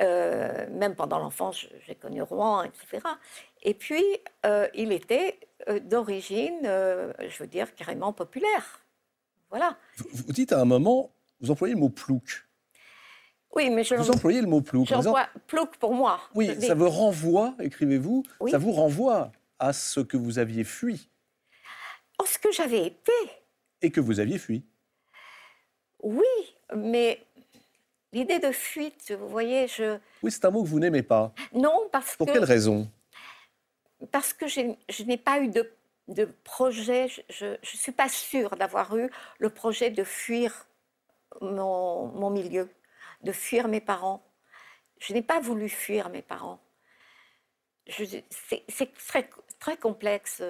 [0.00, 3.00] Euh, même pendant l'enfance, j'ai connu Rouen, etc.
[3.62, 4.02] Et puis,
[4.44, 5.38] euh, il était
[5.68, 8.80] euh, d'origine, je veux dire, carrément populaire.
[9.50, 9.76] Voilà.
[10.12, 12.44] Vous, dites à un moment, vous employez le mot plouc.
[13.54, 13.94] Oui, mais je...
[13.94, 14.88] Vous employez le mot plouc.
[14.88, 16.20] J'emploie plouc pour moi.
[16.34, 21.08] Oui, ça vous renvoie, écrivez-vous, ça vous renvoie à ce que vous aviez fui.
[22.18, 23.12] En ce que j'avais été.
[23.80, 24.64] Et que vous aviez fui.
[26.04, 27.24] Oui, mais
[28.12, 29.98] l'idée de fuite, vous voyez, je...
[30.22, 31.32] Oui, c'est un mot que vous n'aimez pas.
[31.54, 32.18] Non, parce que...
[32.18, 32.90] Pour quelle raison?
[34.12, 35.74] Parce que je n'ai pas eu de,
[36.08, 40.66] de projet, je ne suis pas sûre d'avoir eu le projet de fuir
[41.40, 42.68] mon, mon milieu,
[43.22, 44.22] de fuir mes parents.
[44.98, 46.60] Je n'ai pas voulu fuir mes parents.
[47.88, 50.42] C'est très, très complexe.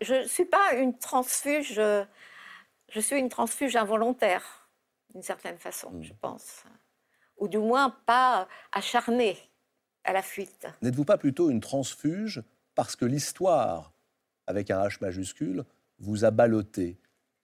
[0.00, 4.67] Je ne suis pas une transfuge, je suis une transfuge involontaire
[5.10, 6.02] d'une certaine façon, mm.
[6.02, 6.64] je pense.
[7.38, 9.36] Ou du moins pas acharné
[10.04, 10.66] à la fuite.
[10.82, 12.42] N'êtes-vous pas plutôt une transfuge
[12.74, 13.92] parce que l'histoire,
[14.46, 15.64] avec un H majuscule,
[15.98, 16.98] vous a ballotté?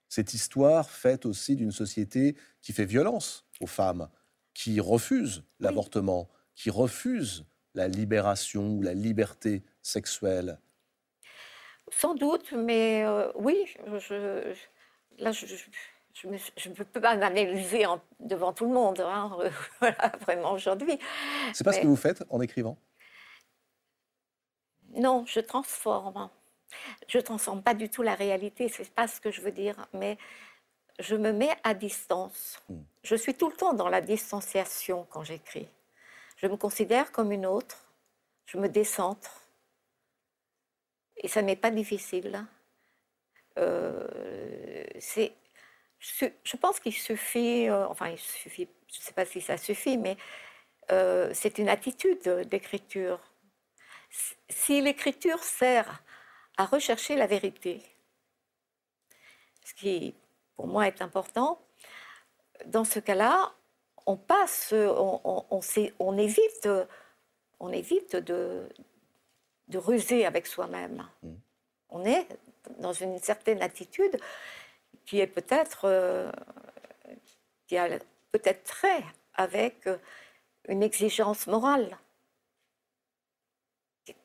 [0.09, 4.09] Cette histoire faite aussi d'une société qui fait violence aux femmes,
[4.55, 10.59] qui refuse l'avortement, qui refuse la libération ou la liberté sexuelle
[11.91, 14.55] Sans doute, mais euh, oui, je,
[15.19, 15.47] là, je,
[16.15, 16.29] je
[16.69, 17.85] ne peux pas m'analyser
[18.21, 19.37] devant tout le monde, hein,
[19.81, 20.99] voilà, vraiment aujourd'hui.
[21.53, 22.79] C'est pas ce que vous faites en écrivant?
[24.95, 26.31] Non, je transforme.
[27.09, 30.19] Je transforme pas du tout la réalité, c'est pas ce que je veux dire, mais
[30.99, 32.63] je me mets à distance.
[32.69, 32.83] Hmm.
[33.03, 35.69] Je suis tout le temps dans la distanciation quand j'écris.
[36.37, 37.93] Je me considère comme une autre,
[38.47, 39.43] je me décentre.
[41.17, 42.45] Et ça n'est pas difficile.
[43.59, 44.07] Euh,
[44.99, 45.33] c'est
[46.05, 49.97] je, pense qu'il suffit, euh, enfin, il suffit, je ne sais pas si ça suffit,
[49.97, 50.17] mais
[50.93, 53.21] euh, c'est une attitude d'écriture.
[54.49, 56.03] Si l'écriture sert
[56.57, 57.83] à rechercher la vérité,
[59.65, 60.15] ce qui
[60.57, 61.61] pour moi est important,
[62.67, 63.53] dans ce cas-là,
[64.07, 65.45] on passe, on,
[65.99, 66.69] on, évite,
[67.59, 68.69] on évite de,
[69.69, 71.09] de ruser avec soi-même.
[71.23, 71.33] Mmh.
[71.89, 72.29] On est
[72.79, 74.17] dans une certaine attitude
[75.05, 76.31] qui est peut-être euh,
[77.67, 77.89] qui a
[78.33, 79.99] peut-être trait avec euh,
[80.69, 81.99] une exigence morale,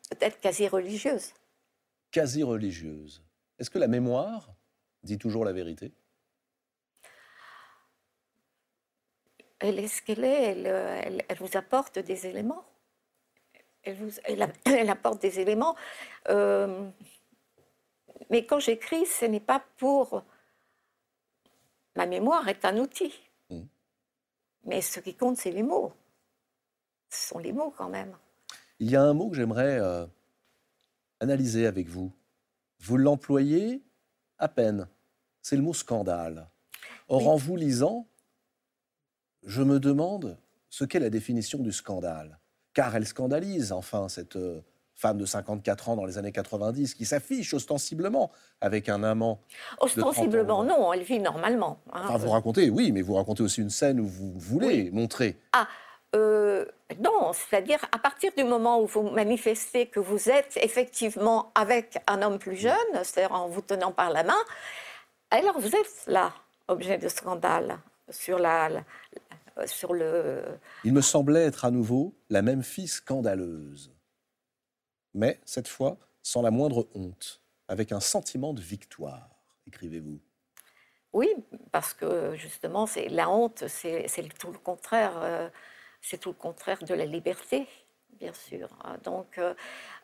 [0.09, 1.33] peut-être quasi religieuse.
[2.11, 3.23] Quasi religieuse.
[3.59, 4.53] Est-ce que la mémoire
[5.03, 5.93] dit toujours la vérité?
[9.59, 12.65] Elle est ce qu'elle est, elle, elle, vous apporte des éléments.
[13.83, 14.11] Elle, vous,
[14.65, 15.75] elle, apporte des éléments.
[16.29, 16.89] Euh,
[18.29, 20.23] mais quand j'écris, ce n'est pas pour
[21.99, 23.13] Ma mémoire est un outil.
[23.49, 23.63] Mm.
[24.63, 25.91] Mais ce qui compte, c'est les mots.
[27.09, 28.15] Ce sont les mots quand même.
[28.79, 30.05] Il y a un mot que j'aimerais euh,
[31.19, 32.13] analyser avec vous.
[32.79, 33.83] Vous l'employez
[34.37, 34.87] à peine.
[35.41, 36.47] C'est le mot scandale.
[37.09, 37.27] Or, Oui.
[37.27, 38.07] en vous lisant,
[39.43, 40.37] je me demande
[40.69, 42.39] ce qu'est la définition du scandale.
[42.73, 44.61] Car elle scandalise, enfin, cette euh,
[44.99, 49.39] femme de 54 ans dans les années 90 qui s'affiche ostensiblement avec un amant.
[49.79, 50.79] Ostensiblement, 30 ans.
[50.81, 51.79] non, elle vit normalement.
[51.93, 52.01] hein.
[52.03, 55.37] Enfin, vous racontez, oui, mais vous racontez aussi une scène où vous voulez montrer.
[56.15, 56.65] Euh,
[56.99, 62.21] non, c'est-à-dire à partir du moment où vous manifestez que vous êtes effectivement avec un
[62.23, 62.73] homme plus jeune,
[63.03, 64.41] c'est-à-dire en vous tenant par la main,
[65.31, 66.33] alors vous êtes là,
[66.67, 67.77] objet de scandale
[68.09, 70.41] sur, la, la- sur le...
[70.83, 73.91] Il me semblait être à nouveau la même fille scandaleuse.
[75.13, 79.29] Mais cette fois, sans la moindre honte, avec un sentiment de victoire,
[79.67, 80.19] écrivez-vous.
[81.13, 81.33] Oui,
[81.71, 84.07] parce que justement, la honte, c'est
[84.37, 85.13] tout le contraire.
[85.17, 85.49] euh,
[86.01, 87.67] c'est tout le contraire de la liberté,
[88.19, 88.69] bien sûr.
[89.03, 89.53] Donc, euh,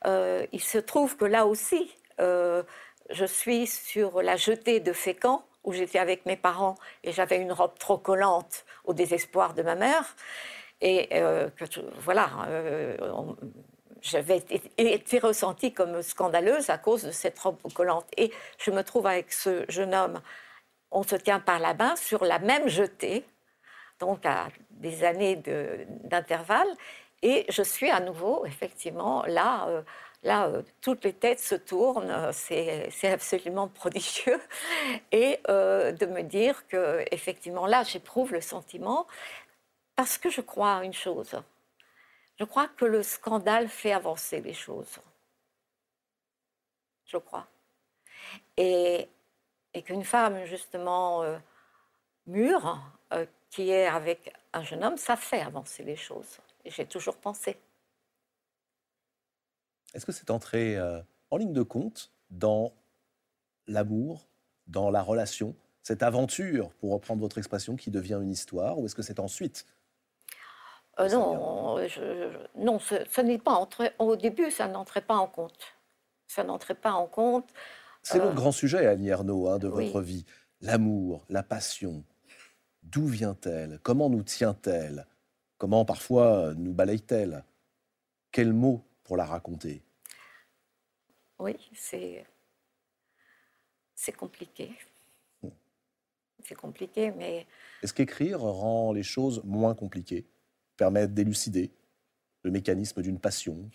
[0.07, 5.73] euh, il se trouve que là aussi, je suis sur la jetée de Fécamp, où
[5.73, 10.15] j'étais avec mes parents et j'avais une robe trop collante au désespoir de ma mère.
[10.81, 11.09] Et
[11.99, 12.29] voilà,
[14.05, 18.05] j'avais été, ressentie comme scandaleuse à cause de cette robe collante.
[18.17, 20.21] Et je me trouve avec ce jeune homme
[20.95, 23.25] on se tient par la main sur la même jetée,
[23.99, 26.67] donc à des années d'intervalle,
[27.21, 29.81] et je suis à nouveau, effectivement, là, euh,
[30.23, 34.39] là euh, toutes les têtes se tournent, euh, c'est absolument prodigieux,
[35.11, 39.05] et de me dire que, effectivement, là, j'éprouve le sentiment,
[39.95, 41.35] parce que je crois à une chose,
[42.37, 44.99] je crois que le scandale fait avancer les choses,
[47.05, 47.47] je crois.
[48.57, 49.07] Et
[49.85, 51.37] qu'une femme justement euh,
[52.27, 52.81] mûre
[53.13, 56.39] euh, qui est avec un jeune homme, ça fait avancer les choses.
[56.65, 57.57] J'ai toujours pensé.
[59.93, 62.73] Est-ce que c'est entré euh, en ligne de compte dans
[63.67, 64.27] l'amour,
[64.67, 68.95] dans la relation, cette aventure, pour reprendre votre expression, qui devient une histoire, ou est-ce
[68.95, 69.65] que c'est ensuite
[70.99, 73.91] Euh, non, je- je- non, ce, ce n'est pas entré.
[73.99, 75.75] Au début, ça n'entrait pas en compte.
[76.27, 77.49] Ça n'entrait pas en compte.
[78.01, 79.87] C'est Euh, l'autre grand sujet, Annie Ernaux, hein, de oui.
[79.87, 80.25] votre vie.
[80.61, 82.03] L'amour, la passion.
[82.83, 83.79] D'où vient-elle?
[83.83, 85.05] Comment nous tient-elle?
[85.57, 87.43] Comment parfois nous balaye-t-elle?
[88.31, 89.81] Quel mot pour la raconter?
[91.39, 92.25] Oui, c'est
[93.95, 94.71] c'est compliqué.
[96.43, 97.47] C'est compliqué, mais
[97.81, 100.25] Est-ce qu'écrire rend les choses moins compliquées?
[100.77, 101.71] Permet d'élucider
[102.43, 103.69] le mécanisme d'une passion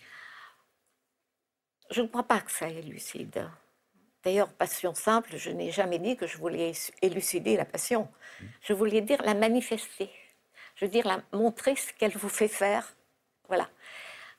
[1.89, 3.47] Je ne crois pas que ça élucide.
[4.23, 8.07] D'ailleurs, passion simple, je n'ai jamais dit que je voulais élucider la passion.
[8.61, 10.09] Je voulais dire la manifester.
[10.75, 12.95] Je veux dire la montrer ce qu'elle vous fait faire.
[13.47, 13.69] Voilà.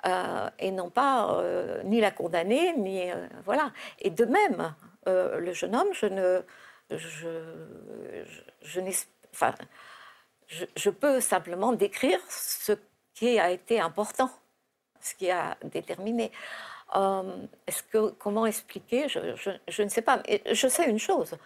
[0.06, 3.10] Euh, et non pas euh, ni la condamner, ni.
[3.10, 3.72] euh, voilà.
[3.98, 4.74] Et de même,
[5.06, 6.42] le jeune homme, je ne.
[6.90, 6.98] Je,
[8.62, 8.80] je, je
[10.76, 12.72] je, peux simplement décrire ce
[13.14, 14.30] qui a été important,
[15.00, 16.30] ce qui a déterminé.
[16.94, 19.08] Euh, est-ce que, comment expliquer?
[19.08, 20.22] Je, ne sais pas.
[20.28, 21.36] Mais je sais une chose.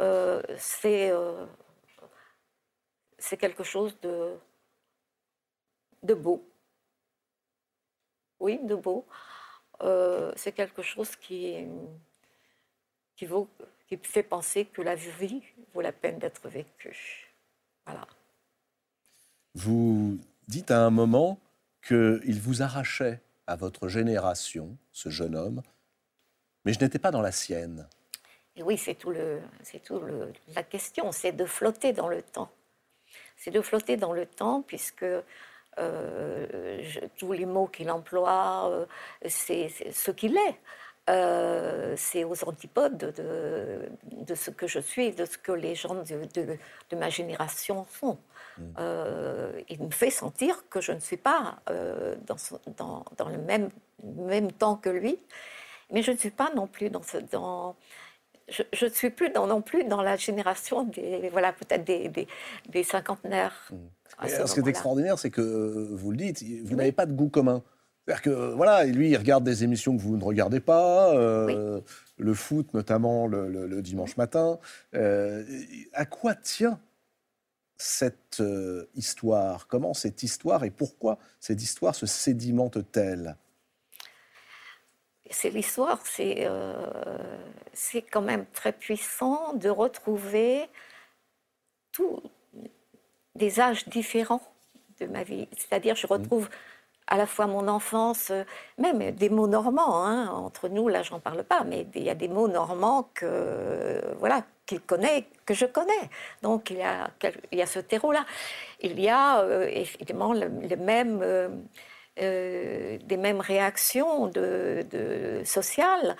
[0.00, 1.46] Euh, c'est, euh,
[3.18, 4.38] c'est quelque chose de,
[6.14, 6.44] beau.
[8.40, 9.06] Oui, de beau.
[10.36, 11.66] C'est quelque chose qui,
[13.16, 13.28] qui
[14.02, 15.42] fait penser que la vie
[15.74, 17.32] vaut la peine d'être vécue.
[17.86, 18.06] Voilà.
[19.54, 21.38] Vous dites à un moment
[21.86, 25.62] qu'il vous arrachait à votre génération, ce jeune homme,
[26.64, 27.86] mais je n'étais pas dans la sienne.
[28.56, 30.00] Et oui, c'est tout, le, c'est tout
[30.54, 32.50] la question, c'est de flotter dans le temps.
[33.36, 35.04] C'est de flotter dans le temps, puisque
[35.78, 36.46] euh,
[37.16, 38.86] tous les mots qu'il emploie, euh,
[39.26, 40.56] c'est, ce qu'il est.
[41.10, 46.96] Euh, c'est aux antipodes de, ce que je suis, de ce que les gens de,
[46.96, 48.18] ma génération sont.
[48.78, 53.28] Euh, il me fait sentir que je ne suis pas euh, dans, son- dans- dans
[53.28, 53.70] le même,
[54.02, 55.18] même temps que lui,
[55.90, 57.74] mais je ne suis pas non plus dans ce, dans,
[58.48, 62.26] je ne suis plus dans, non plus dans la génération des, voilà, peut-être des, des,
[62.68, 63.70] des cinquantenaires.
[64.18, 66.74] à Et ce qui est extraordinaire, c'est que vous le dites, vous Oui.
[66.76, 67.62] n'avez pas de goût commun.
[68.04, 71.80] C'est-à-dire que voilà, lui, il regarde des émissions que vous ne regardez pas, euh,
[72.18, 74.58] le foot notamment le, le- le dimanche matin.
[74.94, 75.44] Euh,
[75.92, 76.80] à quoi tient
[77.82, 79.66] cette euh, histoire?
[79.66, 83.36] Comment cette histoire et pourquoi cette histoire se sédimente-t-elle?
[85.30, 86.86] C'est l'histoire, c'est euh,
[87.72, 90.68] c'est quand même très puissant de retrouver
[91.90, 92.22] tous
[93.34, 94.42] des âges différents
[95.00, 95.48] de ma vie.
[95.56, 96.48] C'est-à-dire, je retrouve
[97.08, 98.30] à la fois mon enfance,
[98.78, 100.04] même des mots normands.
[100.04, 104.00] Hein, entre nous, là, j'en parle pas, mais il y a des mots normands que
[104.18, 106.10] voilà qu'il connaît, que je connais.
[106.42, 107.10] Donc il y a,
[107.50, 108.24] il y a ce terreau-là.
[108.80, 116.16] Il y a euh, évidemment le, même, euh, des mêmes réactions de, de sociales.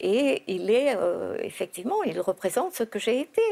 [0.00, 0.96] Et il est
[1.44, 3.42] effectivement, il représente ce que j'ai été,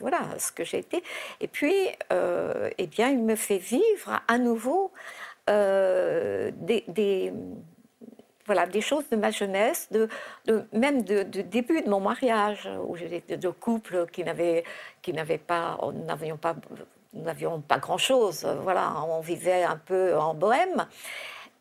[0.00, 1.02] voilà, ce que j'ai été.
[1.42, 1.74] Et puis,
[2.10, 4.92] eh bien, il me fait vivre à nouveau
[5.48, 7.32] euh, des,
[8.48, 10.08] voilà, des choses de ma jeunesse, de,
[10.72, 14.64] même de, début de mon mariage, où j'étais de couple qui n'avaient
[15.02, 16.56] qui pas, n'avions pas,
[17.12, 18.44] n'avions pas grand-chose.
[18.62, 20.86] Voilà, on vivait un peu en bohème.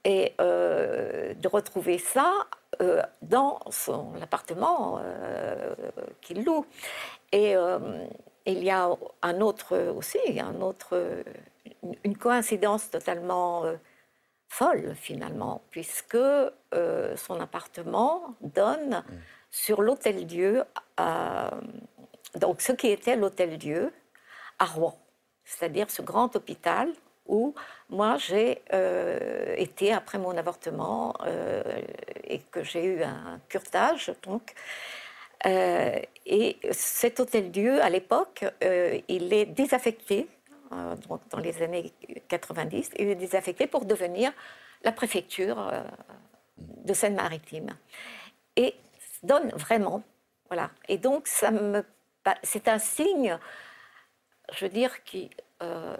[0.03, 2.31] Et euh, de retrouver ça
[2.81, 5.01] euh, dans son appartement
[6.21, 6.65] qu'il loue.
[7.33, 7.55] Et
[8.45, 8.89] il y a
[9.21, 10.95] un autre aussi, un autre
[12.03, 13.75] une coïncidence totalement euh,
[14.47, 19.17] folle finalement, puisque euh, son appartement donne mm.
[19.51, 20.63] sur l'hôtel Dieu,
[22.35, 23.93] donc ce qui était l'hôtel Dieu
[24.59, 24.97] à Rouen,
[25.45, 26.91] c'est-à-dire ce grand hôpital
[27.27, 27.53] où
[27.89, 31.13] moi j'ai euh, été après mon avortement
[32.23, 34.53] et que j'ai eu un curtage donc.
[35.45, 38.45] et cet hôtel Dieu, à l'époque,
[39.07, 40.27] il est désaffecté
[40.71, 40.95] euh,
[41.29, 41.93] dans les années
[42.27, 44.31] 90, il est désaffecté pour devenir
[44.83, 45.83] la préfecture euh,
[46.57, 47.77] de Seine-Maritime.
[48.55, 48.75] Et
[49.23, 50.03] donne vraiment,
[50.49, 50.71] voilà.
[50.87, 51.83] Et donc, ça me,
[52.43, 53.37] c'est un signe,
[54.53, 55.29] je veux dire, qui.
[55.61, 55.97] Euh,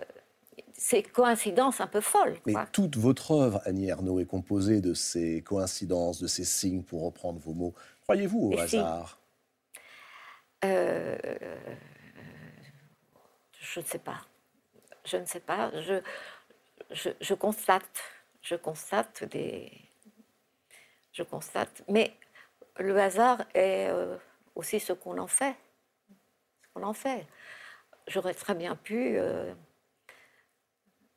[0.80, 2.38] c'est coïncidence un peu folle.
[2.46, 7.04] Mais toute votre œuvre, Annie Ernaux, est composée de ces coïncidences, de ces signes, pour
[7.04, 7.74] reprendre vos mots.
[8.04, 9.20] Croyez-vous au hasard?
[10.62, 11.18] Je
[13.80, 14.22] ne sais pas
[15.08, 15.72] je ne sais pas.
[15.82, 16.02] Je,
[17.20, 18.04] je, constate,
[18.42, 19.72] je constate des,
[21.14, 21.84] je constate.
[21.88, 22.14] Mais
[22.78, 24.18] le hasard est euh,
[24.56, 25.56] aussi ce qu'on en fait,
[26.64, 27.26] ce qu'on en fait.
[28.08, 29.18] J'aurais très bien pu.
[29.18, 29.54] Euh,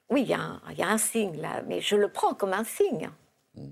[0.09, 3.11] oui, il y, y, a un signe là, mais je le prends comme un signe.
[3.55, 3.71] Mm.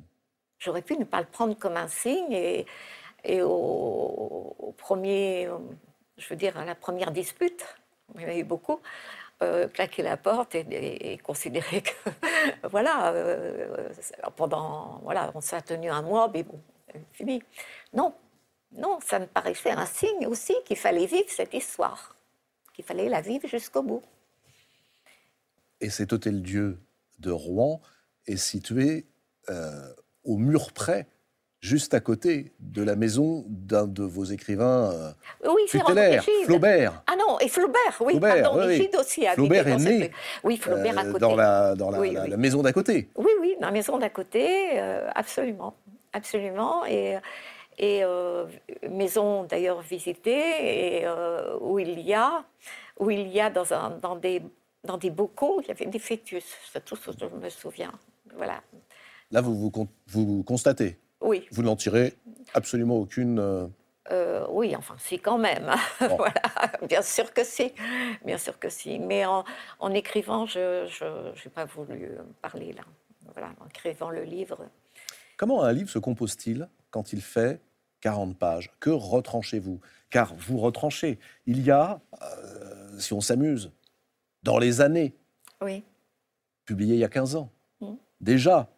[0.58, 2.66] J'aurais pu ne pas le prendre comme un signe et,
[3.24, 5.48] et au, au, premier,
[6.16, 7.64] je veux dire, à la première dispute,
[8.14, 8.80] il y en a eu beaucoup,
[9.42, 12.10] euh, claquer la porte et, considérer que,
[12.68, 13.88] voilà, euh,
[14.36, 16.60] pendant, voilà, on s'est tenu un mois, mais bon,
[17.12, 17.42] fini.
[17.92, 18.14] Non,
[18.72, 22.16] non, ça me paraissait un signe aussi qu'il fallait vivre cette histoire,
[22.74, 24.02] qu'il fallait la vivre jusqu'au bout.
[25.80, 26.80] Et cet hôtel-dieu
[27.20, 27.80] de Rouen
[28.26, 29.06] est situé
[29.48, 31.06] euh, au mur près
[31.60, 35.12] juste à côté de la maison d'un de vos écrivains euh,
[35.44, 37.02] oui, tutélaires, Flaubert.
[37.06, 40.10] Ah non, et Flaubert, oui, Flaubert, pardon, oui, aussi Flaubert est né
[40.44, 41.18] oui, Flaubert à euh, côté.
[41.18, 43.08] dans la, dans la, maison d'à côté.
[43.16, 45.74] Oui, oui, dans la maison d'à côté, euh, absolument,
[46.12, 46.86] absolument.
[46.86, 47.16] Et,
[47.78, 48.02] et
[48.88, 51.06] maison d'ailleurs visitée, et,
[51.60, 52.44] où il y a,
[52.98, 54.42] où il y a dans, un, dans, des,
[54.84, 57.92] dans des bocaux, il y avait des fœtus, c'est tout ce dont je me souviens.
[58.36, 58.60] Voilà.
[59.30, 61.46] Là, vous, vous, vous constatez oui.
[61.50, 62.14] Vous n'en tirez
[62.54, 63.38] absolument aucune.
[63.38, 63.66] Euh,
[64.10, 65.70] euh, oui, enfin, si, quand même.
[66.00, 66.42] voilà,
[66.88, 67.72] bien sûr que si.
[68.24, 68.98] Bien sûr que si.
[68.98, 69.44] Mais en,
[69.92, 72.10] écrivant, je n'ai pas voulu
[72.40, 72.82] parler là.
[73.32, 74.66] Voilà, en écrivant le livre.
[75.36, 77.60] Comment un livre se compose-t-il quand il fait
[78.00, 78.72] 40 pages?
[78.80, 81.18] Que retranchez-vous Car vous retranchez.
[81.46, 83.70] Il y a, euh, si on s'amuse,
[84.42, 85.14] dans les années.
[85.60, 85.84] Oui.
[86.64, 87.50] Publié il y a 15 ans.
[87.80, 87.94] Mmh.
[88.20, 88.68] Déjà,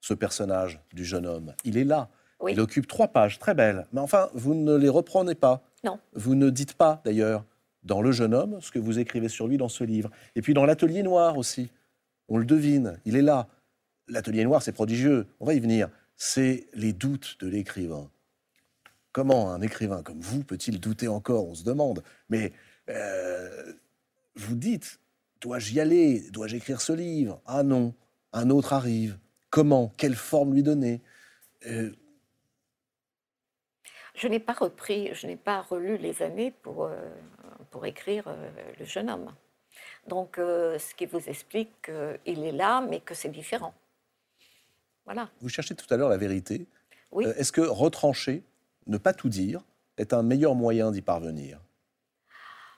[0.00, 1.54] ce personnage du jeune homme.
[1.64, 2.08] Il est là.
[2.48, 3.86] Il occupe trois pages, très belles.
[3.92, 5.62] Mais enfin, vous ne les reprenez pas.
[5.84, 5.98] Non.
[6.14, 7.44] Vous ne dites pas, d'ailleurs,
[7.82, 10.10] dans Le jeune homme, ce que vous écrivez sur lui dans ce livre.
[10.36, 11.70] Et puis dans L'Atelier noir aussi.
[12.28, 13.48] On le devine, il est là.
[14.08, 15.26] L'Atelier noir, c'est prodigieux.
[15.40, 15.88] On va y venir.
[16.16, 18.10] C'est les doutes de l'écrivain.
[19.12, 22.02] Comment un écrivain comme vous peut-il douter encore On se demande.
[22.28, 22.52] Mais
[22.90, 23.72] euh,
[24.34, 25.00] vous dites,
[25.40, 26.28] dois-je y aller?
[26.30, 27.40] Dois-je écrire ce livre?
[27.46, 27.94] Ah non,
[28.32, 29.18] un autre arrive.
[29.50, 31.00] Comment Quelle forme lui donner
[31.66, 31.90] euh,
[34.14, 36.96] Je n'ai pas repris, je n'ai pas relu les années pour, euh,
[37.70, 39.34] pour écrire euh, Le jeune homme.
[40.08, 43.74] Donc, ce qui vous explique qu'il est là, mais que c'est différent.
[45.04, 45.30] Voilà.
[45.40, 46.66] Vous cherchez tout à l'heure la vérité.
[47.12, 47.26] Oui.
[47.36, 48.42] Est-ce que retrancher,
[48.86, 49.60] ne pas tout dire,
[49.98, 51.60] est un meilleur moyen d'y parvenir?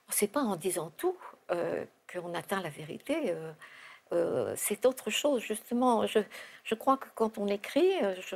[0.09, 1.17] C'est pas en disant tout
[1.47, 3.33] qu'on atteint la vérité.
[4.13, 6.05] Euh, c'est autre chose, justement.
[6.05, 6.19] Je,
[6.63, 8.35] je, crois que quand on écrit, euh, je,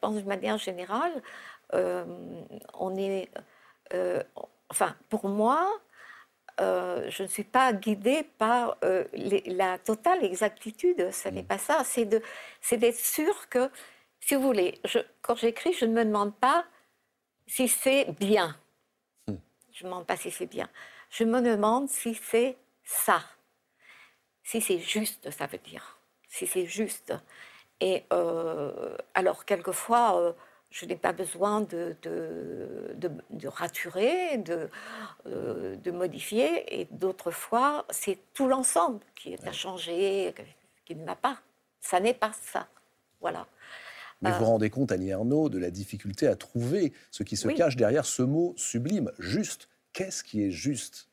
[0.00, 1.22] pense d'une manière générale,
[1.74, 2.04] euh,
[2.74, 3.28] on est.
[4.70, 5.70] enfin, pour moi,
[6.58, 11.10] je ne suis pas guidée par la totale exactitude.
[11.10, 11.46] Ce n'est mm.
[11.46, 11.82] pas ça.
[11.84, 13.70] C'est d'être sûr que,
[14.20, 14.80] si vous voulez,
[15.22, 16.64] quand j'écris, je ne me demande pas
[17.46, 18.56] si c'est bien.
[19.28, 19.34] Mm.
[19.72, 20.68] Je ne me demande pas si c'est bien.
[21.10, 23.22] Je me demande si c'est ça.
[24.44, 25.98] Si c'est juste, ça veut dire.
[26.28, 27.12] Si c'est juste.
[27.80, 30.36] Et euh, alors, quelquefois,
[30.74, 34.68] je n'ai pas besoin de, de, raturer, de,
[35.26, 36.80] euh, de modifier.
[36.80, 40.34] Et d'autres fois, c'est tout l'ensemble qui est à changer,
[40.84, 41.38] qui ne va pas.
[41.80, 42.66] Ça n'est pas ça.
[43.20, 43.46] Voilà.
[44.20, 47.36] Mais vous vous euh, rendez compte, Annie Ernaux, de la difficulté à trouver ce qui
[47.36, 49.68] se cache derrière ce mot sublime, juste.
[49.92, 51.08] Qu'est-ce qui est juste?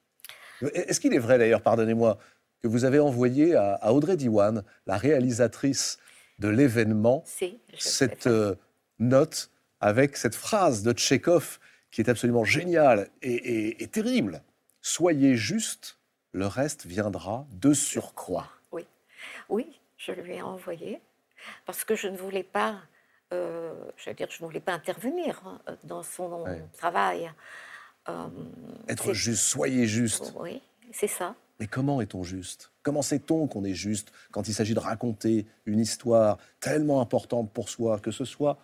[0.74, 2.18] Est-ce qu'il est vrai, d'ailleurs, pardonnez-moi,
[2.62, 6.00] que vous avez envoyé à, Audrey Diwan, la réalisatrice
[6.40, 7.24] de l'événement,
[7.78, 8.30] cette
[9.00, 9.50] note
[9.80, 11.60] avec cette phrase de Tchékov
[11.90, 14.42] qui est absolument géniale et, terrible.
[14.82, 15.98] Soyez juste,
[16.32, 18.48] le reste viendra de surcroît.
[18.72, 18.86] Oui,
[19.50, 21.02] oui, je lui ai envoyé
[21.66, 22.80] parce que je ne voulais pas,
[23.34, 26.46] euh, je dire, je ne voulais pas intervenir hein, dans son
[26.78, 27.32] travail.
[28.10, 28.28] Euh,
[28.88, 30.34] Être juste, soyez juste.
[30.38, 31.36] Oui, c'est ça.
[31.62, 32.72] Mais comment est-on juste?
[32.82, 37.70] Comment sait-on qu'on est juste quand il s'agit de raconter une histoire tellement importante pour
[37.70, 38.58] soi, que ce soit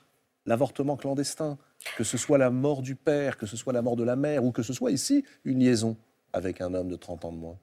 [0.48, 1.60] l'avortement clandestin,
[1.96, 4.44] que ce soit la mort du père, que ce soit la mort de la mère,
[4.44, 5.96] ou que ce soit ici une liaison
[6.34, 7.60] avec un homme de 30 ans de moins?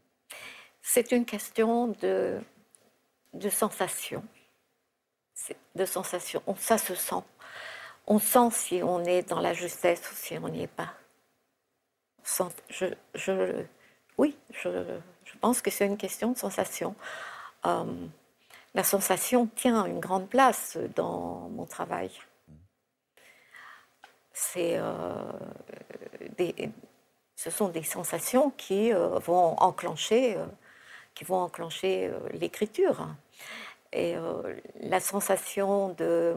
[0.83, 2.39] C'est une question de,
[3.33, 4.23] de sensation.
[5.75, 6.45] De sensation.
[6.59, 7.25] ça se sent.
[8.07, 10.95] On sent si on est dans la justesse ou si on n'y est pas.
[12.71, 13.65] je, je,
[14.17, 15.01] oui, je,
[15.35, 16.95] je, pense que c'est une question de sensation.
[17.67, 17.85] Euh,
[18.75, 22.11] la sensation tient une grande place dans mon travail
[24.37, 25.23] c'est, euh,
[27.37, 30.37] ce sont des sensations qui euh, vont enclencher,
[31.15, 33.07] qui vont enclencher l'écriture.
[33.93, 34.17] Et
[34.81, 36.35] la sensation de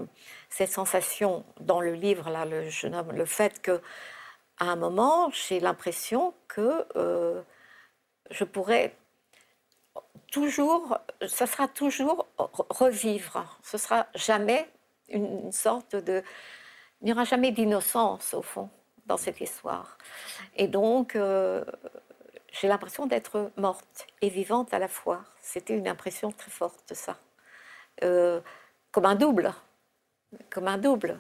[0.47, 3.81] cette sensation dans le livre là, le, je nomme le fait que
[4.59, 6.85] à un moment j'ai l'impression que
[8.31, 8.95] je pourrais
[10.31, 10.97] toujours,
[11.27, 13.59] ça sera toujours revivre.
[13.63, 14.69] Ce sera jamais
[15.09, 16.23] une sorte de
[17.01, 18.69] il n'y aura jamais d'innocence, au fond,
[19.05, 19.97] dans cette histoire.
[20.55, 21.63] Et donc, euh,
[22.51, 25.23] j'ai l'impression d'être morte et vivante à la fois.
[25.41, 27.17] C'était une impression très forte, ça.
[28.03, 28.41] Euh,
[28.91, 29.53] comme un double.
[30.49, 31.19] Comme un double.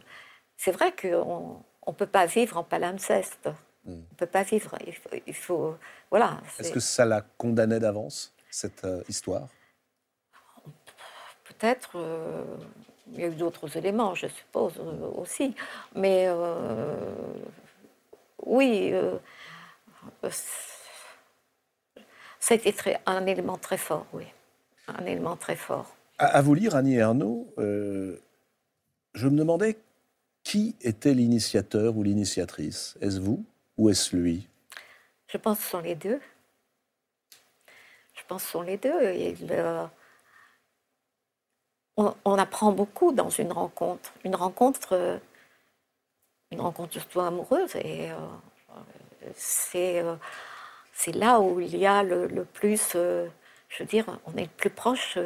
[0.57, 3.49] C'est vrai qu'on ne peut pas vivre en palimpseste.
[3.87, 3.93] Hmm.
[3.93, 4.77] On ne peut pas vivre.
[5.25, 5.75] Il faut.
[6.11, 6.39] voilà.
[6.59, 9.47] Est-ce que ça la condamnait d'avance, cette euh, histoire?
[11.45, 11.97] Peut-être.
[13.13, 15.55] Il y a eu d'autres éléments, je suppose, euh, aussi.
[15.95, 16.95] Mais euh,
[18.45, 19.17] oui, euh,
[22.39, 24.25] ça a été très, un élément très fort, oui.
[24.87, 25.95] Un élément très fort.
[26.17, 29.77] À, vous lire, Annie Ernaux, je me demandais
[30.43, 32.97] qui était l'initiateur ou l'initiatrice?
[33.01, 33.45] Est-ce vous?
[33.77, 34.47] Ou est-ce lui?
[35.27, 36.19] Je pense que ce sont les deux.
[38.15, 39.13] Je pense que sont les deux.
[41.97, 44.13] On, apprend beaucoup dans une rencontre.
[44.23, 45.17] Une rencontre, euh,
[46.51, 47.75] une rencontre surtout amoureuse.
[47.77, 48.15] Et euh,
[49.35, 50.15] c'est, euh,
[50.93, 53.29] c'est là où il y a le, plus, je
[53.79, 55.17] veux dire, on est le plus proche,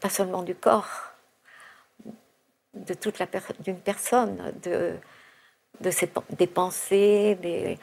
[0.00, 1.12] pas seulement du corps,
[2.74, 3.26] de toute la
[3.60, 4.96] d'une personne, de,
[5.80, 7.78] de ses, des pensées, des,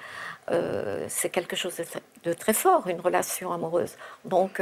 [1.09, 1.81] c'est quelque chose
[2.23, 3.95] de, très fort, une relation amoureuse.
[4.25, 4.61] Donc,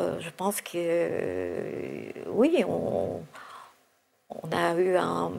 [0.00, 3.22] euh, je pense que euh, oui, on,
[4.50, 5.32] a eu un.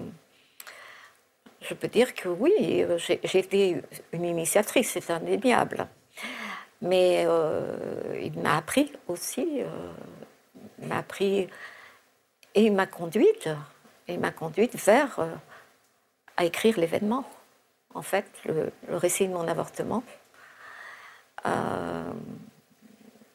[1.62, 3.82] Je peux dire que oui, j'ai été
[4.14, 5.88] une initiatrice, c'est indéniable.
[6.82, 7.76] Mais euh,
[8.22, 9.64] il m'a appris aussi,
[10.80, 11.49] il m'a appris
[12.53, 13.49] et m'a conduite,
[14.08, 15.20] il m'a conduite vers
[16.38, 17.26] à écrire l'événement.
[17.94, 20.04] En fait, le, récit de mon avortement,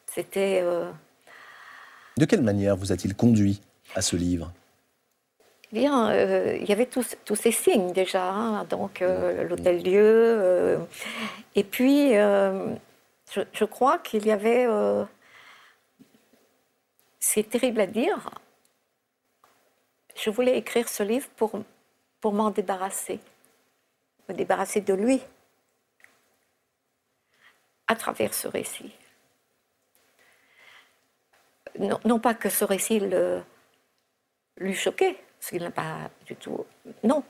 [0.06, 0.62] c'était
[2.20, 3.62] de quelle manière vous a-t-il conduit
[3.94, 4.52] à ce livre?
[5.72, 10.02] Bien, euh, il y avait tous, ces signes déjà, hein, donc euh, l'hôtel-dieu.
[10.04, 10.78] Euh,
[11.54, 14.66] et puis, je, crois qu'il y avait.
[17.20, 18.30] c'est terrible à dire.
[20.14, 21.52] Je voulais écrire ce livre pour,
[22.20, 23.20] pour m'en débarrasser,
[24.28, 25.20] me débarrasser de lui,
[27.86, 28.92] à travers ce récit
[32.04, 33.00] non, pas que ce récit
[34.58, 36.66] lui choquait, ce qu'il n'a pas du tout.
[37.04, 37.22] Non.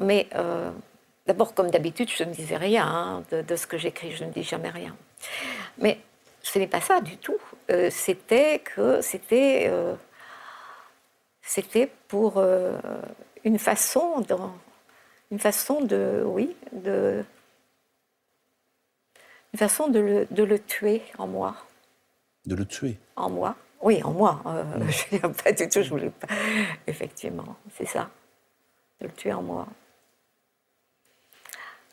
[0.00, 0.70] Mais euh,
[1.28, 4.42] D'abord, comme d'habitude, je ne disais rien hein, de, ce que j'écris, je ne dis
[4.42, 4.96] jamais rien.
[5.76, 6.00] Mais
[6.42, 7.36] ce n'est pas ça du tout.
[7.70, 9.94] Euh, c'était que c'était euh,
[11.48, 12.78] c'était pour euh,
[13.42, 14.52] une façon dans,
[15.30, 17.24] une façon de oui de
[19.54, 21.56] une façon de le, de le tuer en moi.
[22.44, 22.98] De le tuer?
[23.16, 23.56] En moi.
[23.80, 24.42] Oui, en moi.
[24.90, 26.26] je pas du tout, je voulais pas.
[26.86, 28.10] Effectivement, c'est ça.
[29.00, 29.66] De le tuer en moi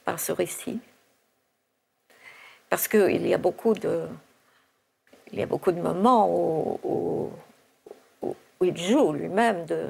[0.04, 0.82] par ce récit.
[2.70, 4.06] Parce qu'il y a beaucoup de,
[5.32, 7.32] il y a beaucoup de moments où, où,
[8.62, 9.90] il joue lui-même de,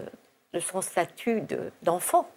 [0.59, 1.43] son statut
[1.83, 2.29] d'enfant.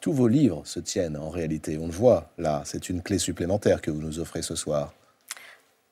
[0.00, 3.80] Tous vos livres se tiennent en réalité, on le voit là, c'est une clé supplémentaire
[3.82, 4.94] que vous nous offrez ce soir.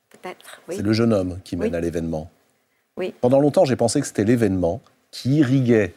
[0.09, 0.77] Peut-être, oui.
[0.77, 2.31] C'est le jeune homme qui mène à l'événement.
[2.95, 3.13] Oui.
[3.19, 5.93] Pendant longtemps, j'ai pensé que c'était l'événement qui irriguait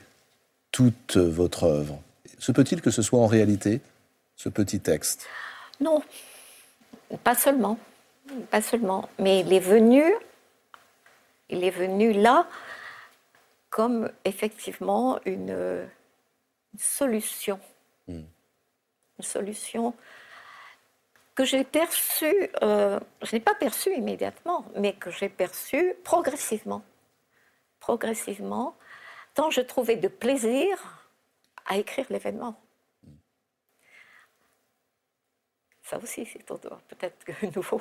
[0.72, 2.00] toute votre œuvre.
[2.38, 3.80] Se peut-il que ce soit en réalité
[4.36, 5.26] ce petit texte?
[5.80, 6.02] Non,
[7.24, 7.78] pas seulement,
[8.50, 9.08] pas seulement.
[9.18, 10.02] Mais il est venu,
[11.48, 12.46] il est venu là
[13.70, 15.88] comme effectivement une,
[16.78, 17.60] solution,
[18.06, 18.22] hmm.
[19.18, 19.94] une solution
[21.34, 26.82] que j'ai perçue, euh, je n'ai pas perçue immédiatement, mais que j'ai perçue progressivement,
[27.78, 28.76] progressivement,
[29.34, 31.04] tant je trouvais de plaisir
[31.66, 32.60] à écrire l'événement.
[35.84, 37.80] Ça aussi, c'est peut-être nouveau.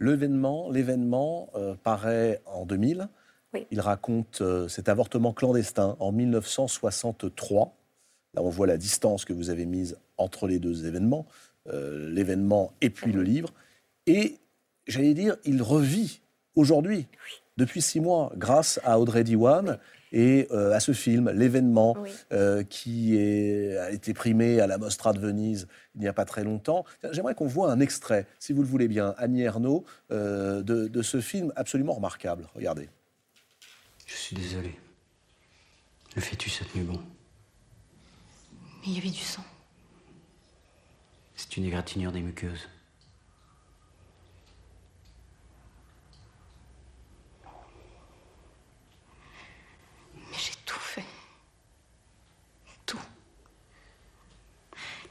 [0.00, 3.08] L'événement, l'événement euh, paraît en 2000.
[3.70, 7.76] Il raconte euh, cet avortement clandestin en 1963.
[8.34, 11.26] Là, on voit la distance que vous avez mise entre les deux événements,
[11.68, 13.50] euh, l'événement et puis le livre.
[14.06, 14.38] Et
[14.86, 16.20] j'allais dire, il revit
[16.56, 17.06] aujourd'hui,
[17.56, 19.78] depuis six mois, grâce à Audrey Diwan
[20.14, 21.96] et euh, à ce film, l'événement
[22.32, 26.42] euh, qui a été primé à la Mostra de Venise il n'y a pas très
[26.42, 26.84] longtemps.
[27.12, 31.02] J'aimerais qu'on voit un extrait, si vous le voulez bien, Annie Ernaux, euh, de, de,
[31.02, 32.48] ce film absolument remarquable.
[32.54, 32.88] Regardez.
[34.06, 34.74] Je suis désolé.
[36.16, 37.00] Le fœtus a tenu bon?
[38.80, 39.44] Mais il y avait du sang.
[41.36, 42.68] C'est une égratignure des muqueuses.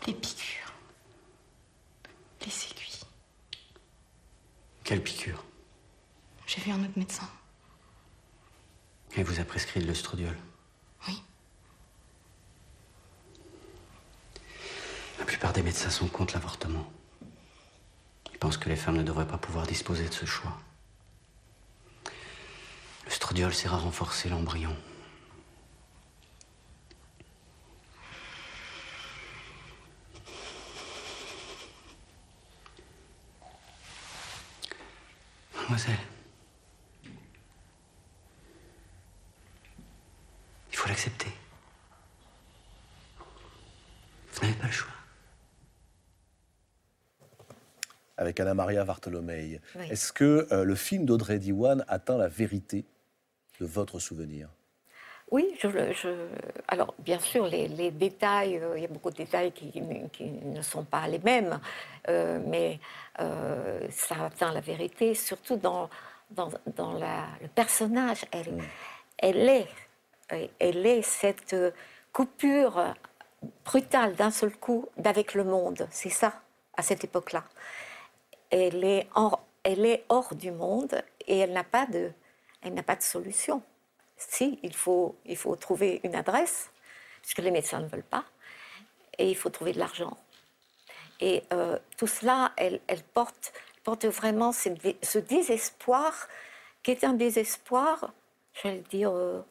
[0.06, 0.74] Les piqûres.
[2.42, 3.06] Les aiguilles.
[4.94, 5.44] Quelle piqûre
[6.46, 7.28] J'ai vu un autre médecin.
[9.18, 10.38] Il vous a prescrit de l'oestrodiol
[11.08, 11.20] Oui.
[15.18, 16.88] La plupart des médecins sont contre l'avortement.
[18.34, 20.60] Ils pensent que les femmes ne devraient pas pouvoir disposer de ce choix.
[23.06, 24.78] L'oestrodiol sert à renforcer l'embryon.
[35.74, 36.06] Mademoiselle.
[40.72, 41.32] Il faut l'accepter.
[44.34, 44.92] Vous n'avez pas le choix.
[48.18, 49.60] Avec Anna Maria Bartolomei,
[49.90, 52.86] est-ce que euh, le film d'Audrey Diwan atteint la vérité
[53.60, 54.50] de votre souvenir?
[55.34, 56.28] Oui, je,
[56.68, 60.84] alors bien sûr, les, détails, euh, il y a beaucoup de détails qui, ne sont
[60.84, 61.60] pas les mêmes,
[62.08, 62.80] euh, mais
[63.20, 65.90] euh, ça atteint la vérité, surtout dans,
[66.30, 68.26] dans, le personnage.
[68.32, 68.62] Elle, mm.
[69.18, 69.68] elle, est,
[70.60, 71.56] elle est cette
[72.12, 72.94] coupure
[73.66, 75.88] brutale d'un seul coup d'avec le monde.
[75.90, 76.42] C'est ça,
[76.78, 77.44] à cette époque-là.
[78.52, 79.08] Elle est,
[79.64, 82.12] elle est hors du monde et elle n'a pas de,
[82.62, 83.64] elle n'a pas de solution
[84.30, 86.72] si, il faut, il faut trouver une adresse,
[87.22, 88.26] puisque les médecins ne veulent pas,
[89.18, 90.18] et il faut trouver de l'argent.
[91.20, 92.80] Et euh, tout cela, elle,
[93.14, 93.54] porte,
[93.84, 96.28] porte vraiment ce, désespoir,
[96.82, 98.14] qui est un désespoir,
[98.62, 99.42] j'allais dire, euh,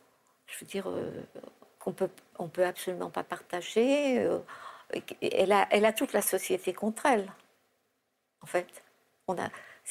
[0.47, 1.11] je veux dire, euh,
[1.79, 4.29] qu'on peut, on peut absolument pas partager.
[5.23, 7.33] elle, a, elle a toute la société contre elle,
[8.43, 8.69] en fait.
[9.29, 9.49] On a,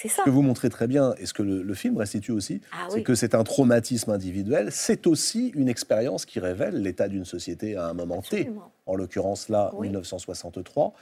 [0.09, 3.03] ce que vous montrez très bien, et ce que le, film restitue aussi, ah c'est
[3.03, 7.87] que c'est un traumatisme individuel, c'est aussi une expérience qui révèle l'état d'une société à
[7.87, 8.49] un moment T.
[8.85, 10.93] En l'occurrence là, 1963.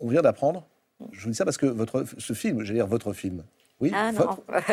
[0.00, 0.66] On vient d'apprendre,
[1.12, 3.44] je vous dis ça parce que votre, ce film, j'allais dire votre film,
[3.80, 4.10] oui, ah,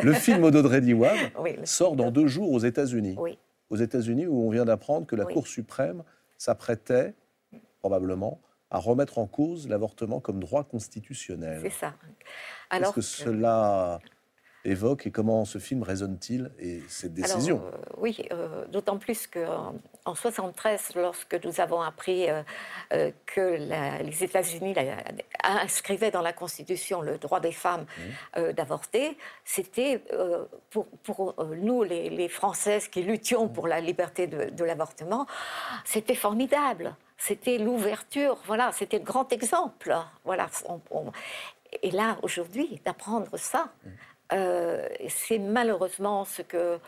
[0.03, 1.15] le film d'Audrey Diwan
[1.63, 3.15] sort dans deux jours aux États-Unis.
[3.69, 6.03] Aux États-Unis, où on vient d'apprendre que la Cour suprême
[6.37, 7.13] s'apprêtait,
[7.79, 8.41] probablement,
[8.75, 11.59] à remettre en cause l'avortement comme droit constitutionnel.
[11.63, 11.93] C'est ça.
[12.69, 13.99] Alors que cela
[14.65, 19.75] évoque et comment ce film résonne-t-il et cette décision euh, Oui, euh, d'autant plus qu'en
[20.05, 24.75] en 73, lorsque nous avons appris euh, que les États-Unis
[25.43, 27.85] inscrivaient dans la Constitution le droit des femmes
[28.35, 28.51] mmh.
[28.51, 30.03] d'avorter, c'était
[30.69, 35.25] pour, pour, nous, les, Françaises qui luttions pour la liberté de, l'avortement,
[35.85, 39.95] c'était formidable c'était l'ouverture, voilà, c'était le grand exemple.
[40.23, 40.49] Voilà,
[41.81, 43.89] et là, aujourd'hui, d'apprendre ça, mmh.
[44.33, 46.79] Euh, c'est malheureusement ce que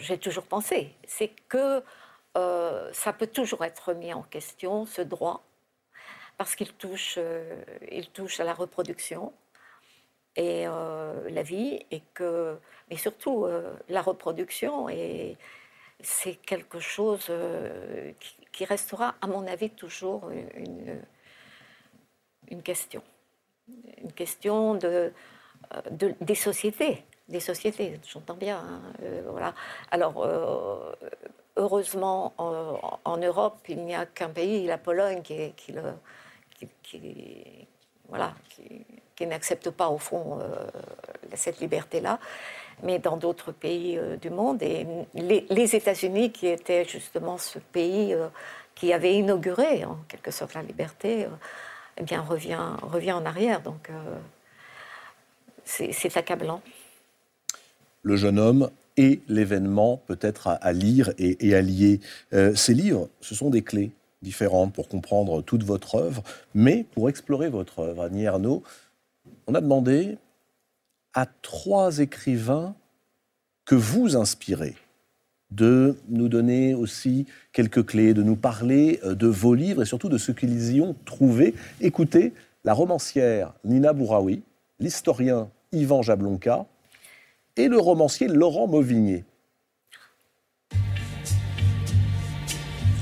[0.00, 0.94] j'ai toujours pensé.
[1.06, 1.82] C'est que
[2.36, 5.42] euh, ça peut toujours être mis en question, ce droit,
[6.38, 9.32] parce qu'il touche, euh, il touche à la reproduction
[10.36, 12.56] et la vie, et que,
[12.88, 13.46] mais surtout
[13.88, 15.36] la reproduction, et
[16.00, 17.30] c'est quelque chose
[18.20, 21.00] qui, restera, à mon avis, toujours une,
[22.48, 23.02] une question.
[24.02, 25.12] Une question de,
[25.90, 28.58] de, des sociétés, des sociétés, j'entends bien.
[28.58, 29.54] Hein, euh, voilà.
[29.90, 30.92] Alors, euh,
[31.56, 35.82] heureusement, en, Europe, il n'y a qu'un pays, la Pologne, qui, qui, le,
[36.82, 37.68] qui,
[38.08, 38.34] voilà,
[39.14, 40.66] qui, n'accepte pas, au fond, euh,
[41.34, 42.18] cette liberté-là.
[42.82, 48.16] Mais dans d'autres pays du monde, et les, États-Unis, qui étaient justement ce pays
[48.74, 51.26] qui avait inauguré, en quelque sorte, la liberté,
[51.98, 53.60] eh bien, revient, revient en arrière.
[53.60, 53.90] Donc,
[55.64, 56.62] c'est accablant.
[58.02, 62.00] Le jeune homme et l'événement peut-être à, lire et, à lier.
[62.32, 66.22] Euh, ces livres, ce sont des clés différentes pour comprendre toute votre œuvre,
[66.54, 68.62] mais pour explorer votre œuvre, Annie Ernaux,
[69.46, 70.18] on a demandé
[71.14, 72.74] à trois écrivains
[73.64, 74.76] que vous inspirez
[75.50, 80.08] de nous donner aussi quelques clés, de nous parler euh, de vos livres et surtout
[80.08, 81.54] de ce qu'ils y ont trouvé.
[81.80, 82.32] Écoutez,
[82.64, 84.42] la romancière Nina Bouraoui,
[84.78, 86.66] l'historien Yvan Jablonka
[87.56, 89.24] et le romancier Laurent Mauvigné.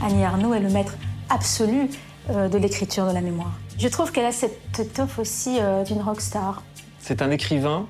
[0.01, 0.97] Annie Arnaud est le maître
[1.29, 1.91] absolu
[2.31, 3.59] euh, de l'écriture de la mémoire.
[3.79, 6.63] Je trouve qu'elle a cette étoffe aussi euh, d'une rockstar.
[6.99, 7.87] C'est un écrivain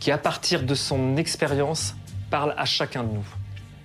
[0.00, 1.94] qui, à partir de son expérience,
[2.30, 3.26] parle à chacun de nous.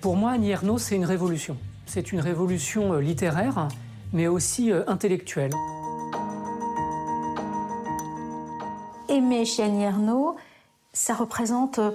[0.00, 1.56] Pour moi, Annie Ernaux, c'est une révolution.
[1.86, 3.68] C'est une révolution euh, littéraire,
[4.12, 5.52] mais aussi intellectuelle.
[9.12, 10.36] aimer chez Annie Ernaux,
[10.92, 11.90] ça représente euh,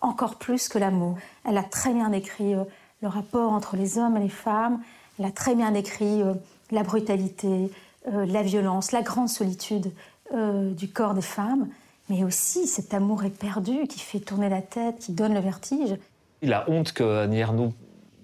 [0.00, 1.16] encore plus que l'amour.
[1.44, 2.64] Elle a très bien décrit euh,
[3.02, 4.80] le rapport entre les hommes et les femmes,
[5.18, 6.34] elle a très bien décrit euh,
[6.70, 7.70] la brutalité,
[8.10, 9.92] la violence, la grande solitude
[10.32, 11.68] du corps des femmes,
[12.08, 15.96] mais aussi cet amour éperdu qui fait tourner la tête, qui donne le vertige.
[16.42, 17.72] La honte que Annie Ernaux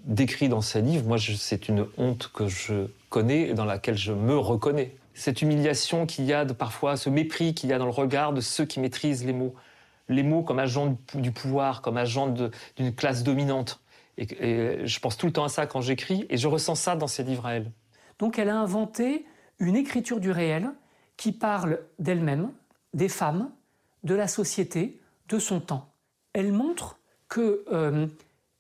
[0.05, 4.13] décrit dans ses livres, moi c'est une honte que je connais et dans laquelle je
[4.13, 7.87] me reconnais cette humiliation qu'il y a de parfois, ce mépris qu'il y a dans
[7.87, 9.53] le regard de ceux qui maîtrisent les mots.
[10.09, 12.29] Les mots comme agent du pouvoir, comme agent
[12.77, 13.81] d'une classe dominante.
[14.17, 17.09] Et, je pense tout le temps à ça quand j'écris, et je ressens ça dans
[17.09, 17.71] ses livres à elle.
[18.21, 19.27] Donc elle a inventé
[19.59, 20.71] une écriture du réel
[21.19, 22.51] qui parle d'elle-même,
[22.95, 23.51] des femmes,
[24.05, 24.99] de la société,
[25.29, 25.93] de son temps.
[26.33, 26.99] Elle montre
[27.29, 28.07] que euh,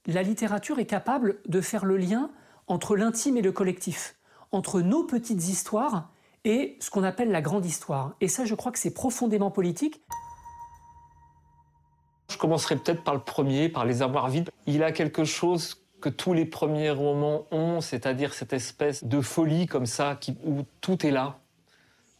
[0.04, 2.30] la littérature est capable de faire le lien
[2.66, 4.16] entre l'intime et le collectif,
[4.52, 6.10] entre nos petites histoires
[6.44, 8.14] et ce qu'on appelle la grande histoire.
[8.20, 10.02] Et ça, je crois que c'est profondément politique.
[12.30, 14.50] Je commencerai peut-être par le premier, par Les Armoires vides.
[14.66, 19.66] Il a quelque chose que tous les premiers romans ont, c'est-à-dire cette espèce de folie
[19.66, 21.38] comme ça, où tout est là.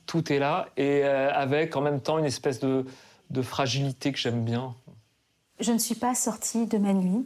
[0.09, 2.87] Tout est là, et euh, avec en même temps une espèce de,
[3.29, 4.75] de fragilité que j'aime bien.
[5.61, 7.25] Je ne suis pas sortie de ma nuit.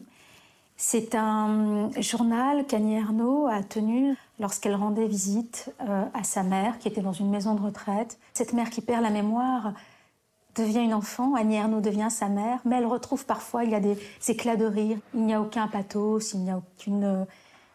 [0.76, 6.88] C'est un journal qu'Annie Ernaux a tenu lorsqu'elle rendait visite euh, à sa mère, qui
[6.88, 8.18] était dans une maison de retraite.
[8.34, 9.74] Cette mère qui perd la mémoire
[10.56, 13.80] devient une enfant, Annie Ernaux devient sa mère, mais elle retrouve parfois, il y a
[13.80, 17.26] des éclats de rire, il n'y a aucun pathos, il n'y a aucune...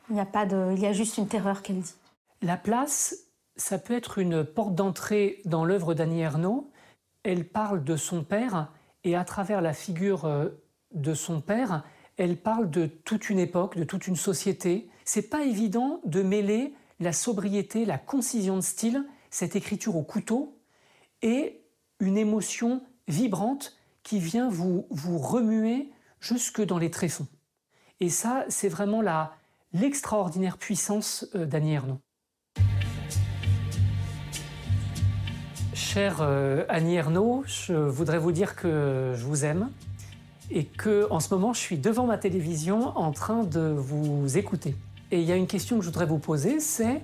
[0.09, 0.73] Il n'y a pas de...
[0.73, 1.95] Il y a juste une terreur qu'elle dit.
[2.41, 3.15] La place,
[3.57, 6.71] ça peut être une porte d'entrée dans l'œuvre d'Annie Ernaux.
[7.23, 8.71] Elle parle de son père,
[9.03, 10.49] et à travers la figure euh,
[10.93, 11.83] de son père,
[12.17, 14.89] elle parle de toute une époque, de toute une société.
[15.05, 20.57] C'est pas évident de mêler la sobriété, la concision de style, cette écriture au couteau,
[21.21, 21.61] et
[21.99, 27.27] une émotion vibrante qui vient vous, remuer jusque dans les tréfonds.
[27.99, 29.01] Et ça, c'est vraiment
[29.73, 31.99] l'extraordinaire puissance euh, d'Annie Ernaux.
[35.97, 39.71] Chère euh, Annie Ernaux, je voudrais vous dire que je vous aime,
[40.51, 44.75] et que en ce moment je suis devant ma télévision en train de vous écouter.
[45.09, 47.01] Et il y a une question que je voudrais vous poser, c'est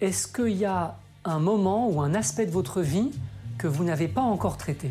[0.00, 3.10] est-ce qu'il y a un moment ou un aspect de votre vie
[3.58, 4.90] que vous n'avez pas encore traité?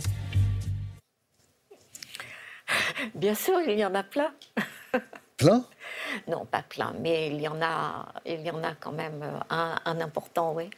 [3.15, 4.33] Bien sûr, il y en a plein.
[5.37, 5.63] Plein?
[6.27, 9.39] Non, pas plein, mais il y en a, il y en a quand même euh,
[9.85, 10.53] un, important.
[10.53, 10.69] Oui.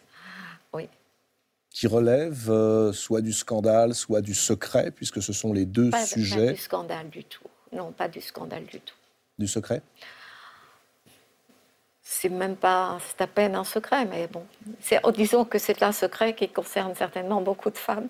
[1.70, 6.48] Qui relève euh, soit du scandale, soit du secret, puisque ce sont les deux sujets.
[6.48, 7.44] Pas du scandale du tout.
[7.72, 8.96] Non, pas du scandale du tout.
[9.38, 9.82] Du secret?
[12.02, 14.44] C'est même pas, c'est à peine un secret, mais bon,
[15.04, 18.08] oh, disons que c'est un secret qui concerne certainement beaucoup de femmes,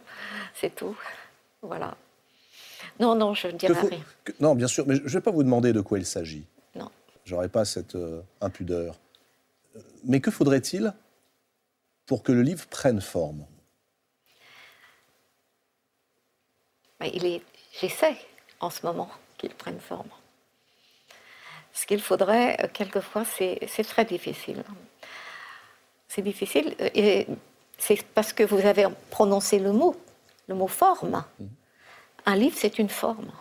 [0.55, 0.97] c'est tout.
[1.61, 1.97] Voilà.
[2.99, 3.99] Non, non, je ne dirai rien.
[4.39, 6.45] non, bien sûr, mais je ne vais pas vous demander de quoi il s'agit.
[6.75, 6.89] Non.
[7.25, 8.97] J'aurais pas cette euh, impudeur.
[10.05, 10.93] Mais que faudrait-il?
[12.09, 13.45] Pour que le livre prenne forme
[17.01, 17.41] il est,
[17.79, 18.17] J'essaie
[18.59, 20.09] en ce moment qu'il prenne forme.
[21.71, 24.63] Ce qu'il faudrait, euh, quelquefois, c'est très difficile.
[26.07, 27.27] C'est difficile, euh, et
[27.77, 29.95] c'est parce que vous avez prononcé le mot,
[30.47, 31.23] le mot forme.
[32.25, 33.31] Un livre, c'est une forme.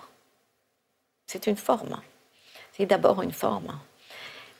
[1.27, 2.01] C'est une forme.
[2.75, 3.81] C'est d'abord une forme.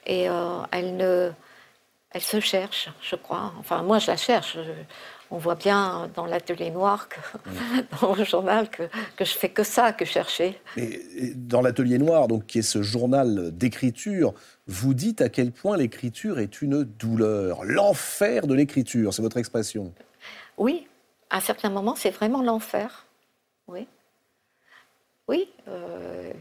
[0.07, 1.31] Et euh, elle ne,
[2.11, 3.53] elle se cherche, je crois.
[3.59, 4.57] Enfin, moi, je la cherche
[5.31, 7.09] on voit bien dans l'atelier noir,
[8.01, 8.85] dans le journal, que,
[9.17, 10.61] que je fais que ça, que chercher.
[10.77, 14.33] Et, dans l'atelier noir, donc qui est ce journal d'écriture,
[14.67, 19.93] vous dites à quel point l'écriture est une douleur, l'enfer de l'écriture, c'est votre expression.
[20.57, 20.87] Oui,
[21.31, 23.07] à certains moments, c'est vraiment l'enfer.
[23.67, 23.87] Oui.
[25.29, 25.49] Oui.
[25.69, 26.33] Euh,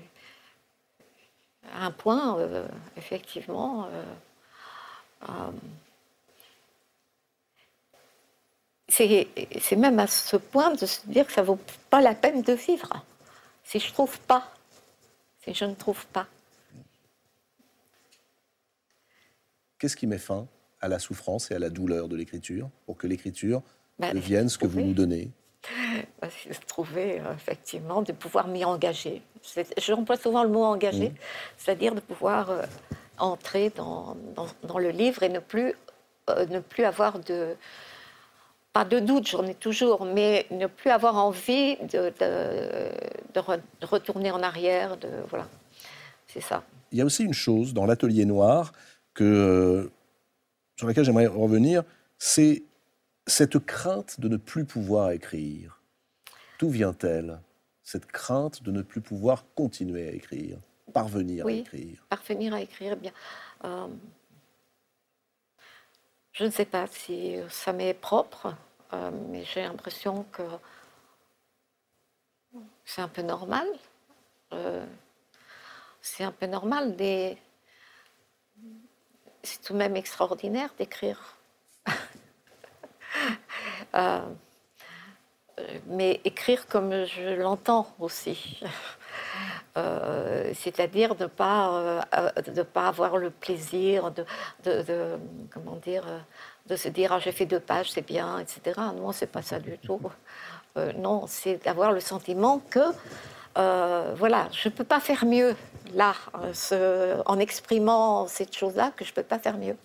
[1.74, 2.66] à un point, euh,
[2.96, 3.86] effectivement.
[3.92, 4.04] Euh,
[8.90, 11.60] c'est même à ce point de se dire que ça vaut
[11.90, 13.06] pas la peine de vivre.
[13.64, 14.50] Si je trouve pas,
[15.44, 16.28] si je ne trouve pas.
[19.78, 20.48] Qu'est-ce qui met fin
[20.82, 23.62] à la souffrance et à la douleur de l'écriture pour que l'écriture
[24.00, 25.32] bah, devienne ce que vous nous donnez?
[26.22, 26.30] Bah,
[26.68, 29.22] Trouver euh, effectivement de pouvoir m'y engager.
[29.78, 31.16] J'emploie souvent le mot engager, mmh.
[31.58, 32.64] c'est-à-dire de pouvoir euh,
[33.18, 34.16] entrer dans,
[34.64, 35.74] dans, le livre et ne plus,
[36.30, 37.56] euh, ne plus avoir de,
[38.74, 42.14] pas de doute, j'en ai toujours, mais ne plus avoir envie de,
[43.82, 45.48] retourner en arrière, de, voilà,
[46.28, 46.64] c'est ça.
[46.92, 48.72] Il y a aussi une chose dans l'atelier noir
[49.14, 49.90] que,
[50.78, 51.84] sur laquelle j'aimerais revenir,
[52.20, 52.64] c'est
[53.26, 55.82] cette crainte de ne plus pouvoir écrire.
[56.60, 57.40] D'où vient-elle,
[57.84, 60.60] cette crainte de ne plus pouvoir continuer à écrire,
[60.94, 63.12] parvenir à écrire Parvenir à écrire, eh bien.
[63.64, 63.88] Euh,
[66.34, 68.56] je ne sais pas si ça m'est propre.
[68.94, 70.44] Euh, mais j'ai l'impression que
[72.86, 73.68] c'est un peu normal.
[74.54, 74.86] Euh,
[76.02, 76.96] c'est un peu normal.
[76.96, 77.38] Des...
[79.44, 81.36] C'est tout de même extraordinaire d'écrire.
[85.88, 88.62] Mais écrire comme je l'entends aussi.
[90.54, 92.04] c'est-à-dire de ne pas,
[92.74, 94.26] pas avoir le plaisir de,
[94.64, 95.18] de
[95.52, 96.04] comment dire,
[96.68, 98.80] de se dire ah, j'ai fait deux pages, c'est bien, etc.
[98.96, 100.00] Non, c'est pas ça du tout.
[100.78, 102.80] Euh, non, c'est d'avoir le sentiment que
[103.58, 105.56] euh, voilà, je ne peux pas faire mieux
[105.94, 106.14] là,
[107.26, 109.76] en exprimant cette chose-là, que je ne peux pas faire mieux.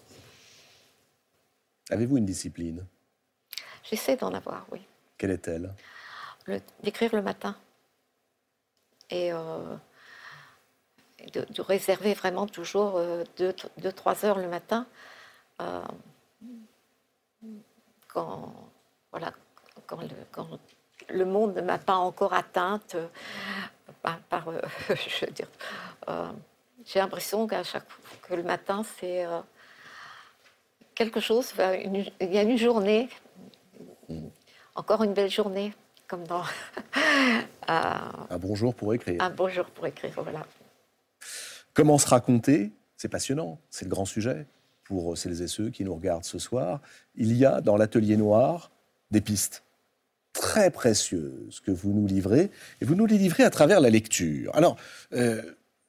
[1.88, 2.84] Avez-vous une discipline?
[3.82, 4.80] J'essaie d'en avoir, oui.
[5.16, 5.72] Quelle est-elle?
[6.82, 7.56] D'écrire le matin.
[9.12, 9.76] Et euh,
[11.32, 13.00] de, réserver vraiment toujours
[13.36, 14.86] deux, deux, trois heures le matin
[18.12, 18.52] quand,
[19.10, 19.32] voilà,
[19.86, 19.98] quand,
[21.08, 23.06] le, monde ne m'a pas encore atteinte euh,
[24.28, 25.48] par, euh, je veux dire,
[26.08, 26.30] euh,
[26.84, 27.86] j'ai l'impression qu'à chaque
[28.22, 29.24] que le matin c'est
[30.94, 33.08] quelque chose, il y a une journée,
[34.74, 35.72] encore une belle journée,
[36.12, 36.44] comme dans
[37.68, 39.22] un bonjour pour écrire.
[39.22, 40.46] Un bonjour pour écrire, voilà.
[41.72, 44.44] Comment se raconter C'est passionnant, c'est le grand sujet
[44.84, 46.82] pour celles et ceux qui nous regardent ce soir,
[47.14, 48.70] il y a dans l'atelier noir
[49.10, 49.64] des pistes
[50.34, 52.50] très précieuses que vous nous livrez,
[52.82, 54.54] et vous nous les livrez à travers la lecture.
[54.54, 54.76] Alors,
[55.14, 55.40] euh,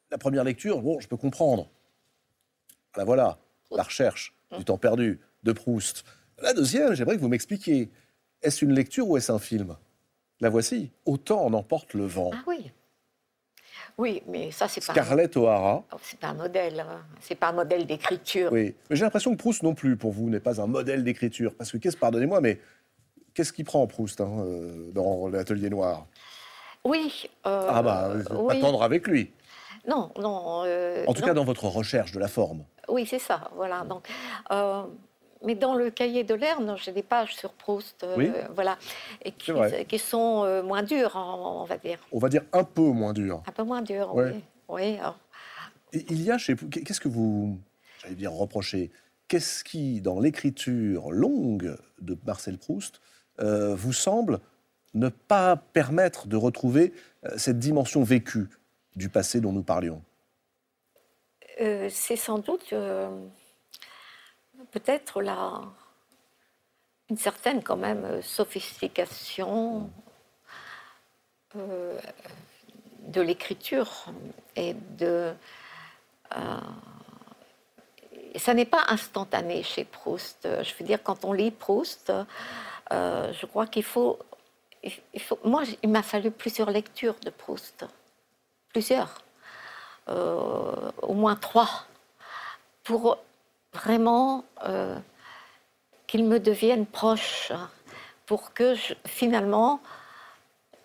[0.09, 1.69] la première lecture, bon, je peux comprendre.
[2.95, 3.39] La voilà,
[3.71, 6.05] la recherche du temps perdu de Proust.
[6.41, 7.91] La deuxième, j'aimerais que vous m'expliquiez.
[8.41, 9.76] Est-ce une lecture ou est-ce un film?
[10.44, 10.91] La voici.
[11.06, 12.32] Autant en emporte le vent.
[12.34, 12.70] Ah oui.
[13.98, 14.91] Oui, mais ça, c'est pas.
[14.91, 15.86] Scarlett O'Hara.
[15.94, 16.82] Oh, c'est pas un modèle.
[16.82, 17.02] Hein.
[17.22, 18.52] C'est pas un modèle d'écriture.
[18.52, 21.56] Oui, mais j'ai l'impression que Proust non plus, pour vous, n'est pas un modèle d'écriture.
[21.56, 22.60] Parce que, qu'est-ce, pardonnez-moi, mais
[23.34, 26.08] qu'est-ce qu'il prend Proust hein, euh, dans l'atelier noir?
[26.84, 27.30] Oui.
[27.46, 28.58] Euh, ah bah, oui.
[28.58, 29.32] attendre avec lui.
[29.88, 30.64] Non, non.
[30.66, 32.66] Euh, en tout cas, dans votre recherche de la forme.
[32.89, 33.50] Oui, c'est ça.
[33.56, 33.86] Voilà.
[33.86, 34.10] Donc,
[35.44, 38.78] mais dans le cahier de Lerne, j'ai des pages sur Proust, euh, voilà,
[39.24, 42.00] et qui, sont euh, moins dures, on, va dire.
[42.12, 43.44] On va dire un peu moins dures.
[43.46, 44.44] Un peu moins dures, oui.
[44.70, 44.98] oui
[45.94, 47.60] il y a chez vous, qu'est-ce que vous,
[48.02, 48.91] j'allais dire, reprochez?
[49.28, 53.00] Qu'est-ce qui, dans l'écriture longue de Marcel Proust,
[53.39, 54.39] euh, vous semble
[54.96, 56.94] ne pas permettre de retrouver
[57.38, 58.48] cette dimension vécue
[58.96, 60.02] du passé dont nous parlions?
[61.58, 62.74] C'est sans doute
[64.72, 65.61] peut-être là
[67.09, 69.89] une certaine quand même euh, sophistication
[71.55, 71.99] euh,
[72.99, 74.05] de l'écriture
[74.55, 75.34] et de
[76.36, 76.59] euh,
[78.36, 80.47] ça n'est pas instantané chez Proust.
[80.64, 82.11] Je veux dire, quand on lit Proust,
[82.89, 84.18] je crois qu'il faut,
[85.20, 85.38] faut.
[85.43, 87.86] Moi, il m'a fallu plusieurs lectures de Proust,
[88.70, 89.22] plusieurs,
[90.07, 91.86] au moins trois,
[92.84, 93.20] pour
[93.74, 94.97] vraiment euh,
[96.07, 97.51] qu'ils me deviennent proches,
[98.26, 99.80] pour que finalement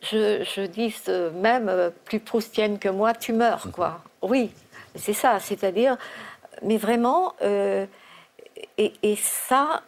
[0.03, 4.03] je, dise même euh, plus proustienne que moi, tu meurs, quoi.
[4.23, 4.53] Oui,
[4.95, 5.97] c'est ça, c'est-à-dire,
[6.63, 7.87] mais vraiment, euh,
[8.77, 9.83] et, ça,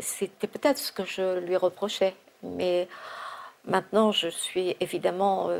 [0.00, 2.88] c'était peut-être ce que je lui reprochais, mais
[3.64, 5.50] maintenant je suis évidemment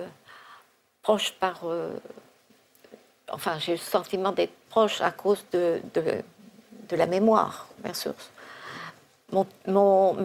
[1.03, 1.65] proche par
[3.33, 6.23] enfin, j'ai le sentiment d'être proche à cause de, de
[6.97, 8.15] la mémoire, bien sûr.
[9.33, 10.17] Mon, mon,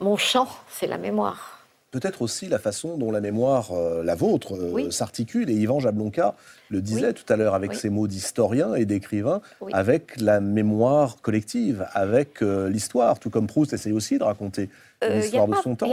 [0.00, 1.62] mon chant, c'est la mémoire.
[1.90, 5.50] Peut-être aussi la façon dont la mémoire, euh, la vôtre, euh, s'articule.
[5.50, 6.34] Et Yvan Jablonka
[6.70, 9.42] le disait tout à l'heure avec ses mots d'historien et d'écrivain,
[9.72, 14.70] avec la mémoire collective, avec euh, l'histoire, tout comme Proust essaye aussi de raconter
[15.02, 15.90] l'histoire de son temps.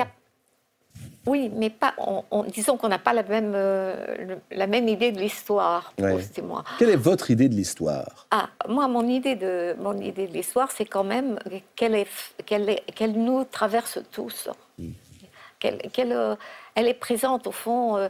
[1.25, 1.93] Oui, mais pas.
[2.47, 6.63] disons qu'on n'a pas la même, euh, la même idée de l'histoire, Proust moi.
[6.79, 8.27] Quelle est votre idée de l'histoire?
[8.31, 11.37] Ah, moi, mon idée de, mon idée de l'histoire, c'est quand même
[11.75, 14.49] qu'elle nous traverse tous.
[14.77, 14.91] Hmm.
[15.59, 16.35] Qu'elle, euh,
[16.73, 17.97] elle est présente au fond.
[17.97, 18.07] Euh,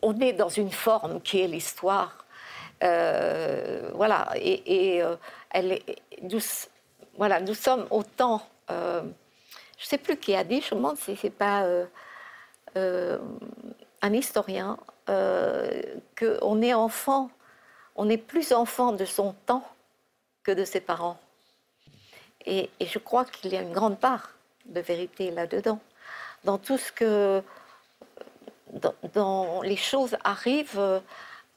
[0.00, 2.24] on est dans une forme qui est l'histoire.
[2.80, 5.02] voilà, et,
[5.50, 5.84] elle est,
[6.22, 6.40] nous,
[7.18, 8.42] voilà, nous sommes autant
[9.76, 11.84] je ne sais plus qui a dit, je me demande si ce n'est pas euh,
[12.76, 13.18] euh,
[14.02, 15.82] un historien, euh,
[16.18, 17.30] qu'on est enfant,
[17.94, 19.64] on est plus enfant de son temps
[20.42, 21.18] que de ses parents.
[22.46, 24.30] Et, je crois qu'il y a une grande part
[24.66, 25.80] de vérité là-dedans.
[26.44, 27.42] Dans tout ce que.
[29.14, 31.00] Dans, les choses arrivent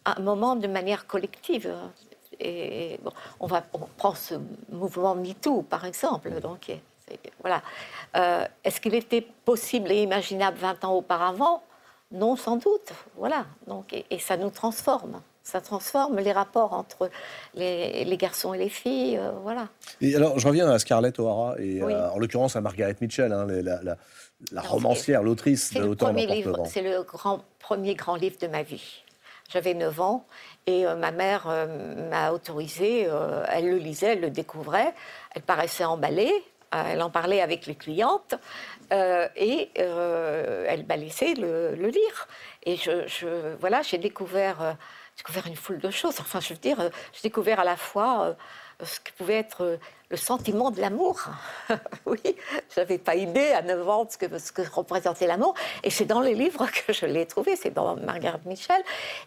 [0.05, 1.75] à un moment de manière collective.
[2.39, 2.99] Et
[3.39, 4.35] on, va, on prend ce
[4.69, 6.71] mouvement MeToo, par exemple, donc,
[7.41, 7.61] voilà.
[8.15, 11.63] Euh, est-ce qu'il était possible et imaginable 20 ans auparavant?
[12.11, 12.91] Non, sans doute.
[13.17, 13.45] Voilà.
[13.67, 15.21] Donc, et, ça nous transforme.
[15.43, 17.09] Ça transforme les rapports entre
[17.55, 19.17] les, garçons et les filles.
[19.17, 19.67] Euh, voilà.
[20.01, 23.47] Et alors, je reviens à Scarlett O'Hara, et euh, en l'occurrence à Margaret Mitchell, hein,
[24.51, 26.13] la, romancière, l'autrice de l'auteur
[26.65, 29.03] C'est le grand, premier grand livre de ma vie.
[29.51, 30.25] J'avais 9 ans
[30.67, 31.47] et ma mère
[32.11, 33.07] m'a autorisé,
[33.47, 34.93] elle le lisait, elle le découvrait,
[35.33, 36.31] elle paraissait emballée,
[36.71, 38.35] elle en parlait avec les clientes
[38.91, 42.27] euh, et euh, elle m'a laissé le, lire.
[42.63, 42.77] Et
[43.59, 44.77] voilà, j'ai découvert,
[45.17, 46.19] découvert une foule de choses.
[46.19, 46.77] Enfin, je veux dire,
[47.13, 48.35] j'ai découvert à la fois
[48.83, 51.21] ce que pouvait être le sentiment de l'amour.
[52.05, 55.53] oui, je n'avais pas idée à 9 ans de ce que, représentait l'amour.
[55.83, 58.81] Et c'est dans les livres que je l'ai trouvé, c'est dans Margaret Mitchell.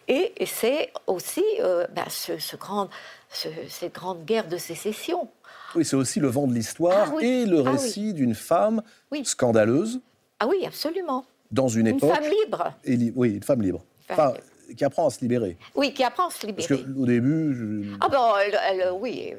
[0.07, 5.29] Et, c'est aussi ben, ce, cette grande guerre de sécession.
[5.75, 8.81] Oui, c'est aussi le vent de l'histoire ah et le ah récit d'une femme
[9.23, 10.01] scandaleuse.
[10.39, 11.25] Ah oui, absolument.
[11.51, 12.09] Dans une, époque.
[12.09, 13.13] Une femme libre.
[13.15, 13.83] oui, une femme libre.
[14.09, 14.33] Enfin,
[14.75, 15.57] qui apprend à se libérer.
[15.75, 16.67] Oui, qui apprend à se libérer.
[16.67, 17.91] Parce qu'au début.
[18.01, 19.33] Ah bon, elle, oui,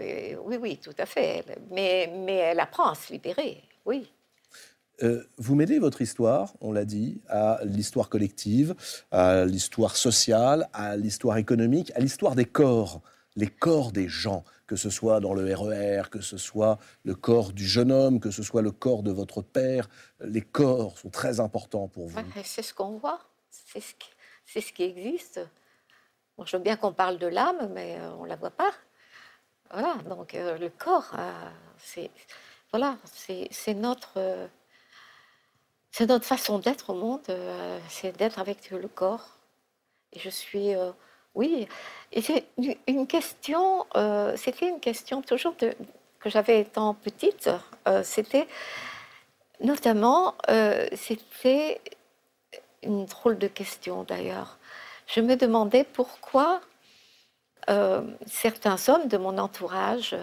[0.44, 1.44] oui, oui, tout à fait.
[1.70, 4.08] Mais, mais elle apprend à se libérer, oui.
[5.02, 8.76] Euh, vous mêlez votre histoire, on l'a dit, à l'histoire collective,
[9.10, 13.00] à l'histoire sociale, à l'histoire économique, à l'histoire des corps,
[13.34, 17.14] les corps des gens que ce soit dans le RER, e que ce soit le
[17.14, 19.88] corps du jeune homme, que ce soit le corps de votre père.
[20.20, 22.18] Les corps sont très importants pour vous.
[22.44, 23.20] c'est ce qu'on voit,
[23.50, 25.40] c'est ce, qui, existe.
[26.44, 28.72] je veux bien qu'on parle de l'âme, mais euh, on ne la voit pas.
[29.70, 32.10] Voilà, donc euh, le corps, euh, c'est
[32.70, 32.98] voilà,
[33.76, 34.48] notre,
[35.92, 37.22] c'est notre façon d'être au monde,
[37.88, 39.38] c'est d'être avec le corps.
[40.12, 40.74] Et je suis
[41.34, 41.66] oui,
[42.86, 47.50] une question, euh, c'était une question toujours que j'avais étant petite,
[47.88, 48.46] euh, c'était
[49.60, 51.80] notamment, euh, c'était
[52.82, 54.58] une drôle de question d'ailleurs.
[55.06, 56.60] Je me demandais pourquoi
[58.26, 60.14] certains hommes de mon entourage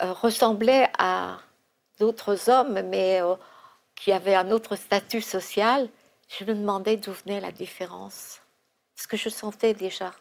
[0.00, 1.38] ressemblaient à
[1.98, 3.22] d'autres hommes, mais
[3.96, 5.88] qui avaient un autre statut social,
[6.28, 8.41] je me demandais d'où venait la différence.
[8.96, 10.12] Ce que je sentais déjà.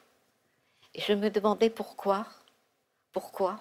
[0.93, 2.25] Et je me demandais pourquoi.
[3.13, 3.59] Pourquoi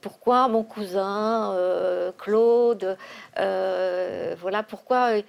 [0.00, 2.96] Pourquoi mon cousin euh, Claude
[3.38, 5.20] euh, Voilà pourquoi.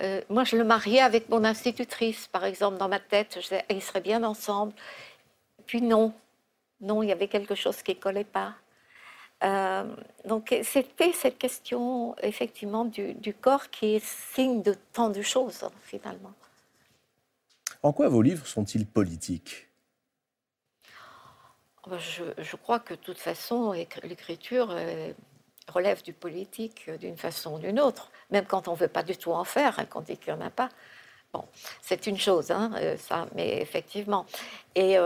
[0.00, 3.38] Euh, moi, je le mariais avec mon institutrice, par exemple, dans ma tête.
[3.70, 4.72] Ils seraient bien ensemble.
[5.66, 6.12] Puis non,
[6.80, 8.54] non, il y avait quelque chose qui ne collait pas.
[10.24, 15.68] donc c'était cette question effectivement du, du, corps qui est signe de tant de choses
[15.84, 16.32] finalement.
[17.82, 19.68] En quoi vos livres sont-ils politiques?
[21.88, 25.12] Bah, je, crois que de toute façon, l'écriture euh,
[25.68, 29.02] relève du politique euh, d'une façon ou d'une autre, même quand on ne veut pas
[29.02, 30.68] du tout en faire, hein, quand on dit qu'il n'y en a pas.
[31.32, 31.44] Bon,
[31.80, 34.26] c'est une chose, hein, euh, ça, mais effectivement.
[34.74, 34.98] Et,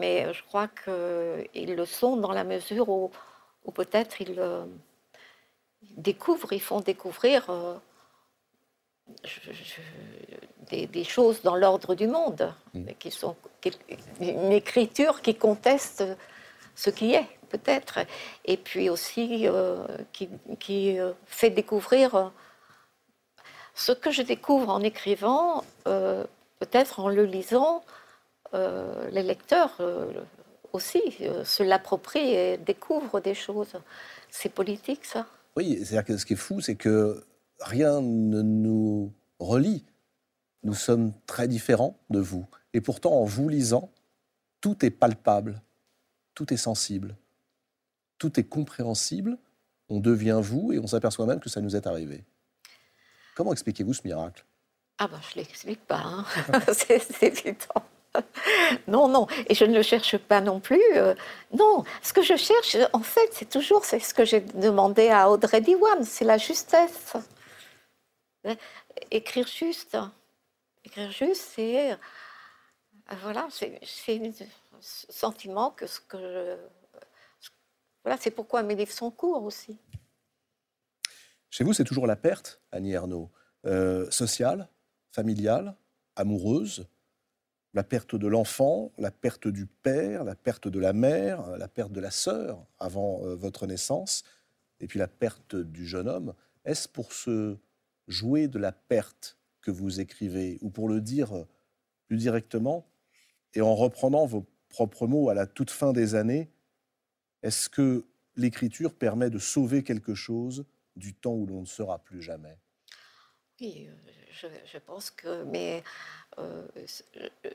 [0.00, 3.10] mais je crois qu'ils le sont dans la mesure où,
[3.74, 4.40] peut-être ils
[5.96, 7.48] découvrent, ils font découvrir
[10.70, 12.86] des, choses dans l'ordre du monde, mm.
[12.98, 13.36] qui sont
[14.20, 16.04] une écriture qui conteste
[16.74, 17.98] ce qui est, peut-être,
[18.44, 22.28] et puis aussi euh, qui, euh, fait découvrir euh,
[23.74, 27.84] ce que je découvre en écrivant, peut-être en le lisant,
[28.52, 29.78] les lecteurs
[30.72, 31.00] aussi
[31.44, 33.74] se l'approprient et découvrent des choses.
[34.30, 35.26] C'est politique, ça?
[35.54, 37.24] Oui, c'est-à-dire que ce qui est fou, c'est que
[37.60, 39.84] rien ne nous relie.
[40.62, 42.46] Nous sommes très différents de vous.
[42.74, 43.90] Et pourtant, en vous lisant,
[44.60, 45.62] tout est palpable,
[46.34, 47.16] tout est sensible,
[48.18, 49.38] tout est compréhensible.
[49.88, 52.24] On devient vous et on s'aperçoit même que ça nous est arrivé.
[53.34, 54.44] Comment expliquez-vous ce miracle?
[54.98, 56.24] Ah ben, je ne l'explique pas, hein.
[56.72, 57.82] c'est évident.
[58.88, 60.82] Non, non, et je ne le cherche pas non plus.
[60.96, 61.14] Euh,
[61.52, 65.60] non, ce que je cherche, en fait, c'est toujours ce que j'ai demandé à Audrey
[65.60, 67.14] Diwan, c'est la justesse.
[69.10, 69.96] Écrire juste,
[70.84, 71.96] écrire juste, c'est euh,
[73.22, 73.80] voilà, c'est
[74.10, 74.32] un
[74.80, 76.58] sentiment que ce que
[78.04, 79.78] voilà, c'est pourquoi mes livres sont courts aussi.
[81.50, 83.30] Chez vous, c'est toujours la perte, Annie Ernaux,
[83.66, 84.68] euh, sociale,
[85.10, 85.76] familiale,
[86.16, 86.86] amoureuse,
[87.74, 91.92] la perte de l'enfant, la perte du père, la perte de la mère, la perte
[91.92, 94.24] de la sœur avant euh, votre naissance,
[94.80, 96.34] et puis la perte du jeune homme.
[96.64, 97.56] Est-ce pour ce
[98.08, 101.44] jouer de la perte que vous écrivez, ou pour le dire euh,
[102.06, 102.90] plus directement,
[103.54, 106.50] et en reprenant vos propres mots à la toute fin des années,
[107.42, 108.06] est-ce que
[108.36, 110.64] l'écriture permet de sauver quelque chose
[110.96, 112.58] du temps où l'on ne sera plus jamais?
[113.60, 115.82] Oui, euh, je, pense que, mais
[116.38, 116.66] euh,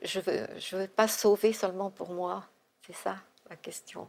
[0.02, 2.48] je ne veux, je veux pas sauver seulement pour moi,
[2.86, 3.16] c'est ça
[3.48, 4.08] la question.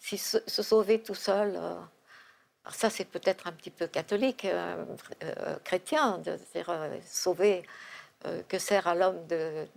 [0.00, 1.58] Si se, sauver tout seul,
[2.70, 4.84] ça, c'est peut-être un petit peu catholique, euh,
[5.22, 7.62] euh, chrétien, de dire euh, sauver,
[8.48, 9.68] que sert à l'homme de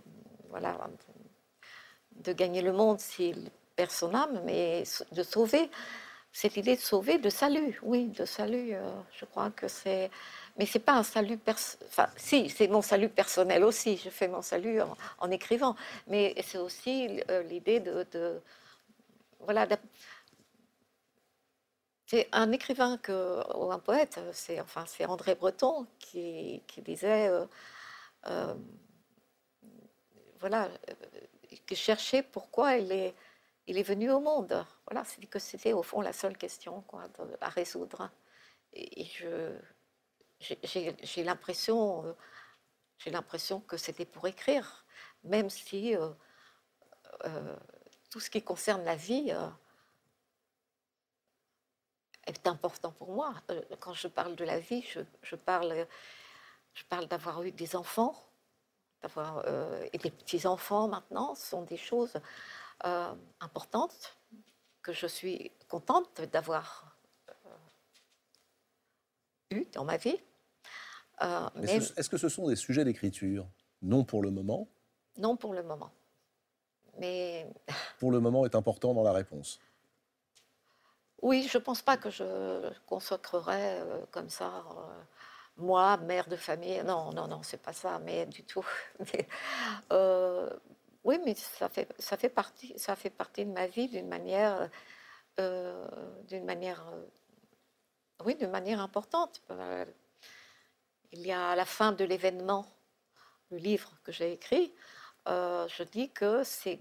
[2.32, 4.82] gagner le monde s'il perd son âme, mais
[5.12, 5.70] de sauver,
[6.32, 8.74] cette idée de sauver, de salut, oui, de salut,
[9.16, 10.10] je crois que c'est.
[10.58, 11.86] Mais c'est pas un salut personnel.
[11.88, 13.96] Enfin, si, c'est mon salut personnel aussi.
[13.96, 14.80] Je fais mon salut
[15.20, 15.76] en, écrivant,
[16.08, 18.40] mais c'est aussi l'idée de, de,
[19.38, 19.66] voilà,
[22.12, 27.46] c'est un écrivain que, ou un poète, c'est enfin, André Breton qui, disait, euh,
[28.26, 28.54] euh,
[30.38, 30.94] voilà, euh,
[31.66, 33.14] qui cherchait pourquoi il est,
[33.66, 34.62] il est venu au monde.
[34.86, 37.04] Voilà, c'est que c'était au fond la seule question quoi,
[37.40, 38.10] à résoudre.
[38.74, 39.56] Et, je,
[40.38, 42.14] j'ai l'impression,
[42.98, 44.84] j'ai l'impression que c'était pour écrire,
[45.24, 45.94] même si
[48.10, 49.34] tout ce qui concerne la vie
[52.26, 53.34] est important pour moi.
[53.50, 54.84] Euh, quand je parle de la vie,
[55.22, 55.86] je, parle,
[56.74, 58.14] je parle d'avoir eu des enfants,
[59.02, 62.14] d'avoir euh, et des petits enfants maintenant, ce sont des choses
[62.84, 64.16] euh, importantes
[64.82, 66.96] que je suis contente d'avoir
[69.50, 70.18] eu dans ma vie.
[71.54, 73.46] mais est-ce que ce sont des sujets d'écriture?
[73.80, 74.68] Non pour le moment.
[75.18, 75.90] Non pour le moment.
[76.98, 77.46] Mais
[77.98, 79.60] pour le moment est important dans la réponse.
[81.22, 82.24] Oui, je ne pense pas que je
[82.86, 85.02] consacrerais euh, comme ça, euh,
[85.56, 86.82] moi, mère de famille.
[86.84, 88.66] Non, non, non, c'est pas ça, mais du tout.
[89.92, 90.50] Euh,
[91.04, 94.70] oui, mais ça fait, ça, fait partie, ça fait partie de ma vie d'une manière,
[95.38, 96.84] d'une manière,
[98.24, 99.42] oui, d'une manière importante.
[101.12, 102.66] Il y a la fin de l'événement,
[103.50, 104.74] le livre que j'ai écrit,
[105.26, 106.80] je dis que c'est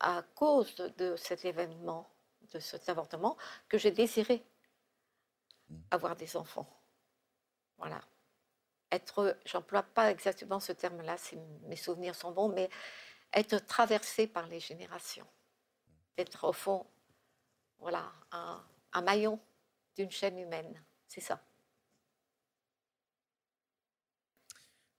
[0.00, 2.08] à cause de cet événement
[2.52, 3.36] de cet avortement
[3.68, 4.44] que j'ai désiré
[5.70, 5.80] Hmm.
[5.90, 6.68] avoir des enfants.
[7.76, 8.00] Voilà.
[8.90, 12.70] Être, j'emploie pas exactement ce terme-là, si mes souvenirs sont bons, mais
[13.34, 15.26] être traversé par les générations.
[16.16, 16.86] Être au fond,
[17.78, 18.64] voilà, un,
[18.94, 19.38] un maillon
[19.96, 20.82] d'une chaîne humaine.
[21.06, 21.42] C'est ça.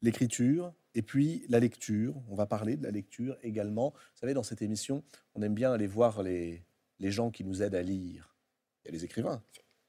[0.01, 2.15] l'écriture et puis la lecture.
[2.29, 3.91] On va parler de la lecture également.
[3.91, 5.03] Vous savez, dans cette émission,
[5.35, 6.63] on aime bien aller voir les,
[6.99, 8.35] les gens qui nous aident à lire.
[8.83, 9.41] Il y a les écrivains,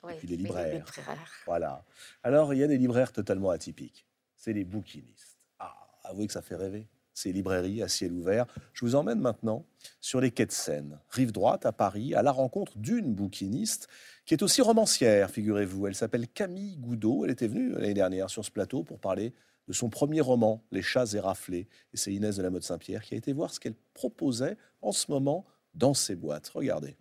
[0.02, 0.84] Oui, et puis les libraires.
[0.86, 1.32] libraires.
[1.46, 1.84] Voilà.
[2.22, 4.06] Alors, il y a des libraires totalement atypiques.
[4.36, 5.38] C'est les bouquinistes.
[5.58, 5.74] Ah,
[6.04, 6.88] avouez que ça fait rêver.
[7.12, 8.46] Ces librairies à ciel ouvert.
[8.72, 9.66] Je vous emmène maintenant
[10.00, 13.88] sur les quais de Seine, rive droite à Paris, à la rencontre d'une bouquiniste
[14.24, 15.88] qui est aussi romancière, figurez-vous.
[15.88, 17.24] Elle s'appelle Camille Goudot.
[17.24, 19.34] Elle était venue l'année dernière sur ce plateau pour parler
[19.66, 21.68] de son premier roman, Les chats éraflés.
[21.92, 24.92] Et c'est Inès de la Motte Saint-Pierre qui a été voir ce qu'elle proposait en
[24.92, 26.48] ce moment dans ses boîtes.
[26.48, 26.96] Regardez.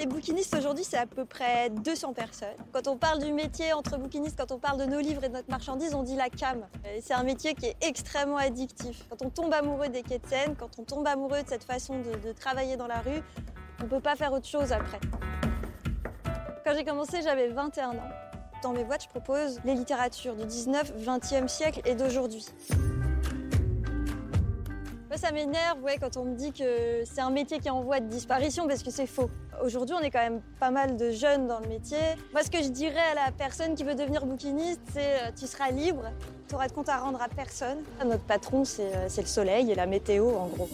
[0.00, 2.48] Les bouquinistes aujourd'hui, c'est à peu près 200 personnes.
[2.72, 5.34] Quand on parle du métier entre bouquinistes, quand on parle de nos livres et de
[5.34, 6.66] notre marchandise, on dit la cam.
[6.86, 9.04] Et C'est un métier qui est extrêmement addictif.
[9.10, 11.98] Quand on tombe amoureux des quais de Seine, quand on tombe amoureux de cette façon
[11.98, 13.20] de, de travailler dans la rue,
[13.80, 15.00] on ne peut pas faire autre chose après.
[16.64, 18.29] Quand j'ai commencé, j'avais 21 ans.
[18.62, 22.44] Dans mes boîtes, je propose les littératures du 19, 20e siècle et d'aujourd'hui.
[25.08, 27.80] Moi, ça m'énerve ouais, quand on me dit que c'est un métier qui est en
[27.80, 29.30] voie de disparition parce que c'est faux.
[29.64, 31.98] Aujourd'hui, on est quand même pas mal de jeunes dans le métier.
[32.32, 35.46] Moi, ce que je dirais à la personne qui veut devenir bouquiniste, c'est euh, tu
[35.46, 36.04] seras libre,
[36.48, 37.78] tu auras de compte à rendre à personne.
[38.04, 40.68] Notre patron, euh, c'est le soleil et la météo, en gros.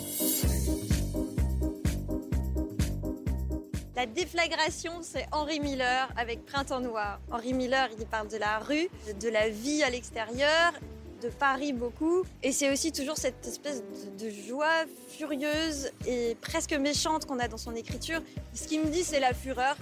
[3.96, 7.18] La déflagration, c'est Henri Miller avec Printemps Noir.
[7.30, 8.90] Henri Miller, il parle de la rue,
[9.22, 10.74] de la vie à l'extérieur,
[11.22, 12.22] de Paris beaucoup.
[12.42, 13.82] Et c'est aussi toujours cette espèce
[14.18, 18.20] de, joie furieuse et presque méchante qu'on a dans son écriture.
[18.52, 19.76] Ce qui me dit, c'est la fureur.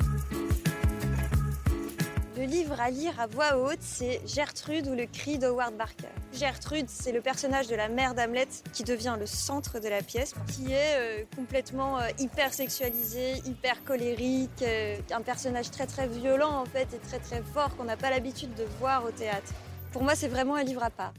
[2.36, 6.09] Le livre à lire à voix haute, c'est Gertrude ou le cri d'Howard Barker.
[6.32, 10.35] Gertrude, c'est le personnage de la mère d'Hamlet qui devient le centre de la pièce,
[10.48, 16.51] qui est euh, complètement euh, hyper sexualisé, hyper colérique, euh, un personnage très très violent
[16.51, 19.52] en fait et très très fort qu'on n'a pas l'habitude de voir au théâtre.
[19.93, 21.15] Pour moi, c'est vraiment un livre à part.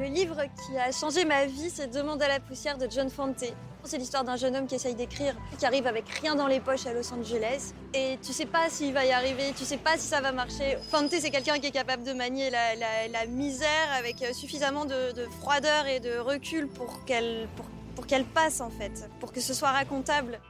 [0.00, 3.44] Le livre qui a changé ma vie, c'est Demande à la poussière de John Fante.
[3.86, 6.86] C'est l'histoire d'un jeune homme qui essaye d'écrire, qui arrive avec rien dans les poches
[6.86, 7.72] à Los Angeles.
[7.94, 10.76] Et tu sais pas s'il va y arriver, tu sais pas si ça va marcher.
[10.90, 15.26] Fante, c'est quelqu'un qui est capable de manier la, misère avec euh, suffisamment de, de
[15.40, 19.54] froideur et de recul pour qu'elle pour, pour qu'elle passe en fait, pour que ce
[19.54, 20.40] soit racontable.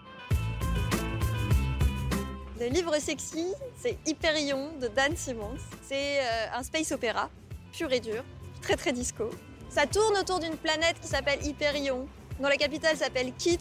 [2.59, 5.59] Le livre sexy, c'est Hyperion de Dan Simmons.
[5.87, 7.29] C'est euh, un space opéra,
[7.73, 8.25] pur et dur,
[8.63, 9.29] très très disco.
[9.69, 12.09] Ça tourne autour d'une planète qui s'appelle Hyperion,
[12.41, 13.59] dont la capitale s'appelle Kit,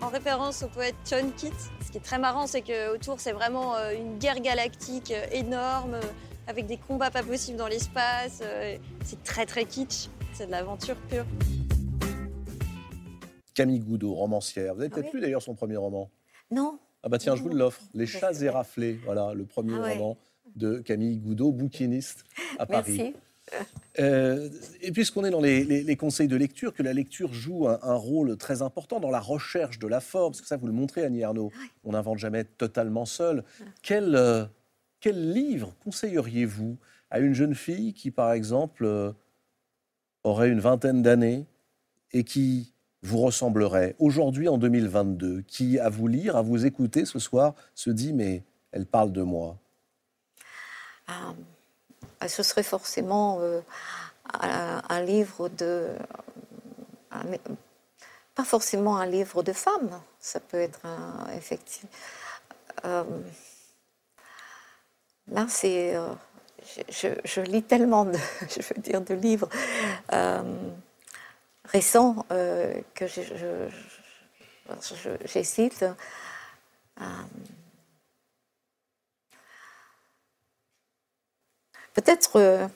[0.00, 1.50] en référence au poète John Keats.
[1.84, 5.94] Ce qui est très marrant, c'est qu'autour, c'est vraiment euh, une guerre galactique euh, énorme,
[5.94, 6.00] euh,
[6.48, 8.42] avec des combats pas possibles dans l'espace.
[9.04, 11.24] C'est très très kitsch, c'est de l'aventure pure.
[13.54, 14.74] Camille Goudot, romancière.
[14.74, 15.20] Vous avez Ah peut-être oui.
[15.20, 16.10] lu d'ailleurs son premier roman?
[16.50, 17.80] Non, Ah bah tiens, je vous l'offre.
[17.94, 19.00] Les chats éraflés.
[19.04, 19.92] Voilà, le premier Ah ouais.
[19.94, 20.18] roman
[20.54, 22.24] de Camille Goudot, bouquiniste
[22.58, 22.96] à Paris.
[22.96, 23.14] merci.
[23.98, 24.50] Euh,
[24.82, 27.78] et puisqu'on est dans les, les- les conseils de lecture, que la lecture joue un,
[27.82, 30.74] un rôle très important dans la recherche de la forme, parce que ça, vous le
[30.74, 31.50] montrez, Annie Arnaud,
[31.82, 33.42] on n'invente jamais totalement seul.
[33.82, 34.44] Quel, euh,
[35.00, 36.76] quel livre conseilleriez-vous
[37.10, 39.12] à une jeune fille qui, par exemple, euh,
[40.24, 41.46] aurait une vingtaine d'années
[42.12, 47.18] et qui vous ressemblerait aujourd'hui en 2022, qui, à vous lire, à vous écouter ce
[47.18, 48.42] soir, se dit, mais
[48.72, 49.58] elle parle de moi?
[51.06, 51.34] Ah, ah,
[52.28, 53.60] ce serait forcément euh,
[54.34, 55.88] un, livre de.
[58.34, 61.26] pas forcément un livre de femme, ça peut être un.
[61.36, 61.90] Effectivement.
[62.84, 63.04] Euh,
[65.28, 65.96] là, c'est.
[65.96, 66.08] euh,
[66.66, 67.08] je, je-
[67.42, 68.12] lis tellement de,
[68.50, 69.48] je veux dire, de livres
[71.64, 72.26] récents
[72.94, 75.84] que je- je- je- je- j'hésite.
[77.00, 77.04] Euh,
[81.96, 82.32] Peut-être.
[82.38, 82.68] euh,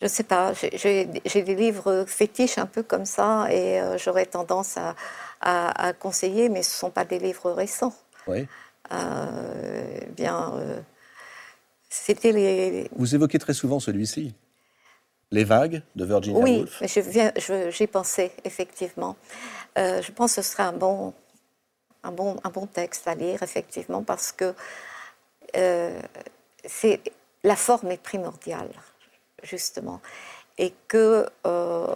[0.00, 4.26] je ne sais pas, j'ai- des livres fétiches un peu comme ça et euh, j'aurais
[4.26, 4.94] tendance à,
[5.40, 7.94] à- à conseiller, mais ce ne sont pas des livres récents.
[8.26, 8.46] Oui.
[8.92, 10.80] Euh, bien, euh,
[11.90, 12.88] c'était les.
[12.96, 14.34] Vous évoquez très souvent celui-ci.
[15.32, 16.82] Les vagues de Virginia Oui, Woolf.
[16.86, 19.16] je- j'y pensais effectivement.
[19.76, 21.12] Je pense que ce serait un bon,
[22.06, 24.54] un bon, un bon texte à lire effectivement parce que
[25.56, 26.00] euh,
[27.42, 28.70] la forme est primordiale,
[29.42, 30.00] justement,
[30.58, 31.94] et que euh,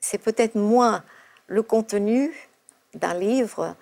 [0.00, 1.02] c'est peut-être moins
[1.46, 2.32] le contenu
[2.94, 3.74] d'un livre,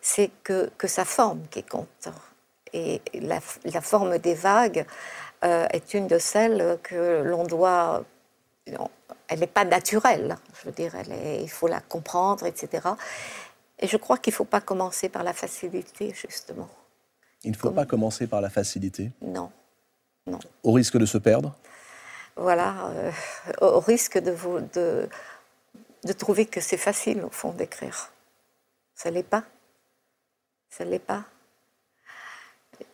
[0.00, 2.08] c'est que, que sa forme qui compte.
[2.72, 3.40] Et la,
[3.80, 4.86] forme des vagues
[5.42, 8.04] euh, est une de celles que l'on doit.
[9.26, 10.92] Elle n'est pas naturelle, je veux dire,
[11.40, 12.90] il faut la comprendre, etc.
[13.80, 16.68] Et je crois qu'il ne faut pas commencer par la facilité, justement.
[17.42, 19.50] Il ne faut pas commencer par la facilité, Non,
[20.26, 20.38] non.
[20.62, 21.56] au risque de se perdre.
[22.36, 23.12] Voilà, euh,
[23.62, 25.08] au risque de, vous, de,
[26.04, 28.12] de trouver que c'est facile, au fond, d'écrire.
[28.94, 29.44] Ça ne l'est pas.
[30.68, 31.24] Ça ne l'est pas.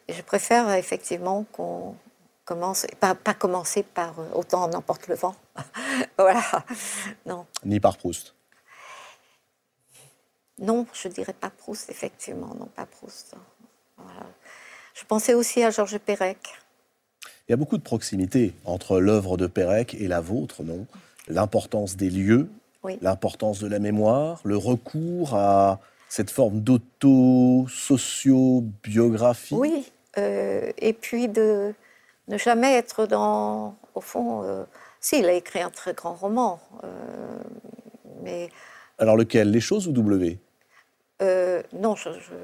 [0.09, 1.97] Je préfère effectivement qu'on
[2.45, 5.35] commence, pas, pas commencer par euh, autant en emporte le vent.
[6.19, 6.43] voilà.
[7.27, 8.36] Non, Ni par Proust.
[10.59, 13.35] Non, je dirais pas Proust, effectivement, non, pas Proust.
[13.97, 14.27] Voilà.
[14.95, 16.39] Je pensais aussi à Georges Perec.
[17.49, 20.87] Il y a beaucoup de proximité entre l'œuvre de Pérec et la vôtre, non?
[21.29, 22.49] L'importance des lieux,
[22.83, 22.99] Oui.
[23.03, 25.79] l'importance de la mémoire, le recours à
[26.09, 29.55] cette forme d'auto-socio-biographie?
[29.55, 31.75] Oui, euh, et puis de
[32.29, 34.65] ne jamais être dans, au fond, euh,
[35.01, 37.39] si, il a écrit un très grand roman, euh,
[38.23, 38.51] mais
[38.99, 39.51] Alors lequel?
[39.51, 40.39] Les choses ou W?
[41.23, 42.35] Euh, non, je, je,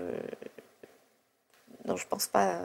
[1.84, 2.60] non, je pense pas.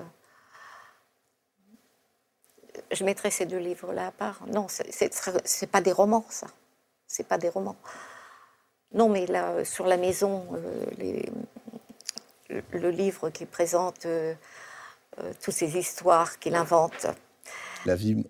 [2.91, 4.45] Je mettrai ces deux livres-là à part.
[4.47, 6.47] Non, c'est- pas des romans, ça.
[7.07, 7.75] C'est pas des romans.
[8.93, 11.29] Non, mais là, sur la maison, euh, les-
[12.49, 14.33] le, le livre qui présente euh,
[15.41, 17.07] toutes ces histoires qu'il invente,
[17.85, 18.23] la vie,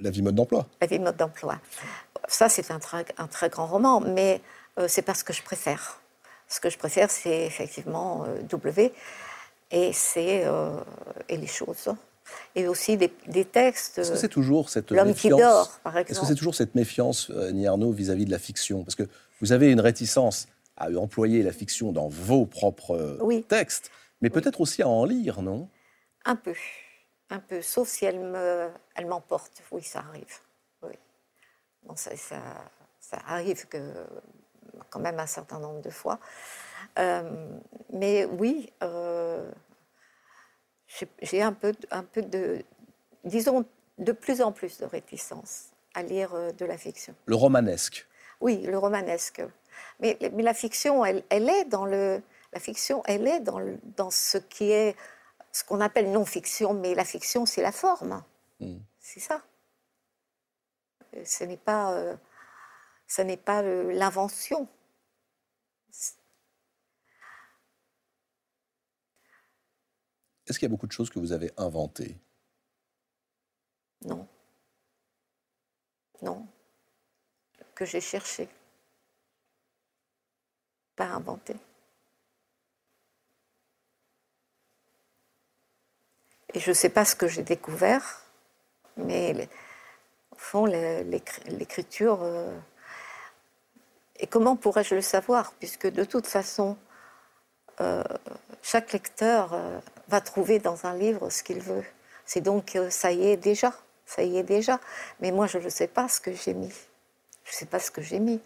[0.00, 0.66] la vie mode d'emploi.
[0.80, 1.58] la vie mode d'emploi.
[2.28, 4.40] Ça, c'est un très, un très grand roman, mais
[4.88, 5.97] c'est pas ce que je préfère.
[6.48, 8.92] Ce que je préfère, c'est effectivement euh, W,
[9.70, 10.70] et c'est euh,
[11.28, 11.94] et les choses,
[12.54, 13.98] et aussi des, des textes.
[13.98, 16.54] Est-ce que euh, c'est toujours cette L'homme qui méfiance dort, par Est-ce que c'est toujours
[16.54, 17.52] cette méfiance, euh,
[17.92, 18.82] vis-à-vis de la fiction?
[18.84, 19.02] Parce que
[19.40, 20.46] vous avez une réticence
[20.78, 23.44] à employer la fiction dans vos propres Oui.
[23.44, 23.90] textes,
[24.22, 25.68] mais peut-être aussi à en lire, non?
[26.24, 26.54] Un peu,
[27.30, 29.62] un peu, sauf si elle me, elle m'emporte.
[29.70, 30.38] Oui, ça arrive.
[30.82, 30.94] Oui.
[31.82, 32.40] Bon, ça, ça,
[33.00, 33.78] ça arrive que
[34.90, 36.18] quand même un certain nombre de fois.
[36.98, 37.58] Euh,
[37.92, 39.50] mais oui, euh,
[41.20, 42.64] j'ai- un peu, un peu de,
[43.24, 43.64] disons,
[43.98, 47.14] de plus en plus de réticence à lire euh, de la fiction.
[47.26, 48.06] Le romanesque.
[48.40, 49.42] Oui, le romanesque.
[50.00, 52.22] Mais, mais la fiction, elle, elle est dans le,
[52.52, 54.96] la fiction, elle est dans, le- dans ce qui est
[55.52, 58.22] ce qu'on appelle non-fiction, mais la fiction, c'est la forme.
[58.60, 58.76] Mm.
[59.00, 59.42] C'est ça.
[61.24, 62.14] Ce n'est pas, euh,
[63.08, 64.68] ce n'est pas euh, l'invention.
[70.46, 72.16] Est-ce qu'il y a beaucoup de choses que vous avez inventées?
[74.04, 74.28] Non.
[76.22, 76.46] Non.
[77.74, 78.48] Que j'ai cherché.
[80.96, 81.56] Pas inventé.
[86.54, 88.22] Et je ne sais pas ce que j'ai découvert,
[88.96, 89.48] mais
[90.30, 92.22] au fond, l'écriture.
[94.18, 96.76] Et comment pourrais-je le savoir Puisque de toute façon,
[97.80, 98.02] euh,
[98.62, 99.78] chaque lecteur euh,
[100.08, 101.84] va trouver dans un livre ce qu'il veut.
[102.24, 103.72] C'est donc euh, ça y est déjà,
[104.06, 104.80] ça y est déjà.
[105.20, 106.72] Mais moi, je ne sais pas ce que j'ai mis.
[107.44, 108.40] Je ne sais pas ce que j'ai mis.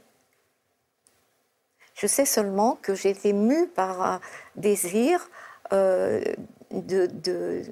[1.95, 4.21] Je sais seulement que j'ai été mue par un
[4.57, 5.29] désir
[5.71, 6.23] de,
[6.71, 7.63] de,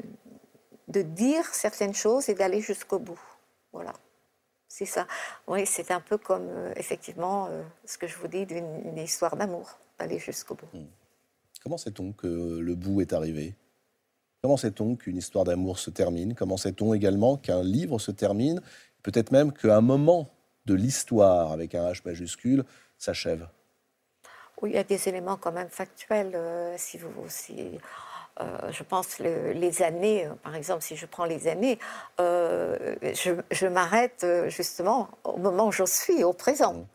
[0.88, 3.20] de dire certaines choses et d'aller jusqu'au bout.
[3.72, 3.92] Voilà.
[4.72, 5.08] C'est ça.
[5.48, 8.98] Oui, c'est un peu comme, euh, effectivement, euh, ce que je vous dis d'une une
[8.98, 10.68] histoire d'amour, d'aller jusqu'au bout.
[11.60, 12.28] Comment sait-on que
[12.60, 13.56] le bout est arrivé?
[14.40, 16.34] Comment sait-on qu'une histoire d'amour se termine?
[16.36, 18.62] Comment sait-on également qu'un livre se termine?
[19.02, 20.30] Peut-être même qu'un moment
[20.66, 22.64] de l'histoire, avec un H majuscule,
[22.96, 23.48] s'achève.
[24.62, 26.32] Oui, il y a des éléments quand même factuels.
[26.36, 27.76] euh, si vous, si,
[28.40, 31.78] euh, je pense le- les années, euh, par exemple, si je prends les années,
[32.20, 36.86] euh, je, je m'arrête justement au moment où je suis, au présent.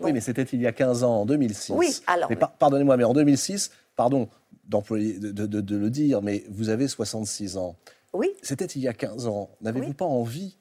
[0.00, 1.72] Oui, mais c'était il y a 15 ans, en 2006.
[1.76, 4.28] Oui, alors, Mais mais- par- pardonnez-moi, mais en 2006, pardon
[4.64, 7.76] d'employer, de, de- de le dire, mais vous avez 66 ans.
[8.12, 8.30] Oui.
[8.42, 9.50] C'était il y a 15 ans.
[9.60, 9.94] N'avez-vous Oui.
[9.94, 10.56] pas envie,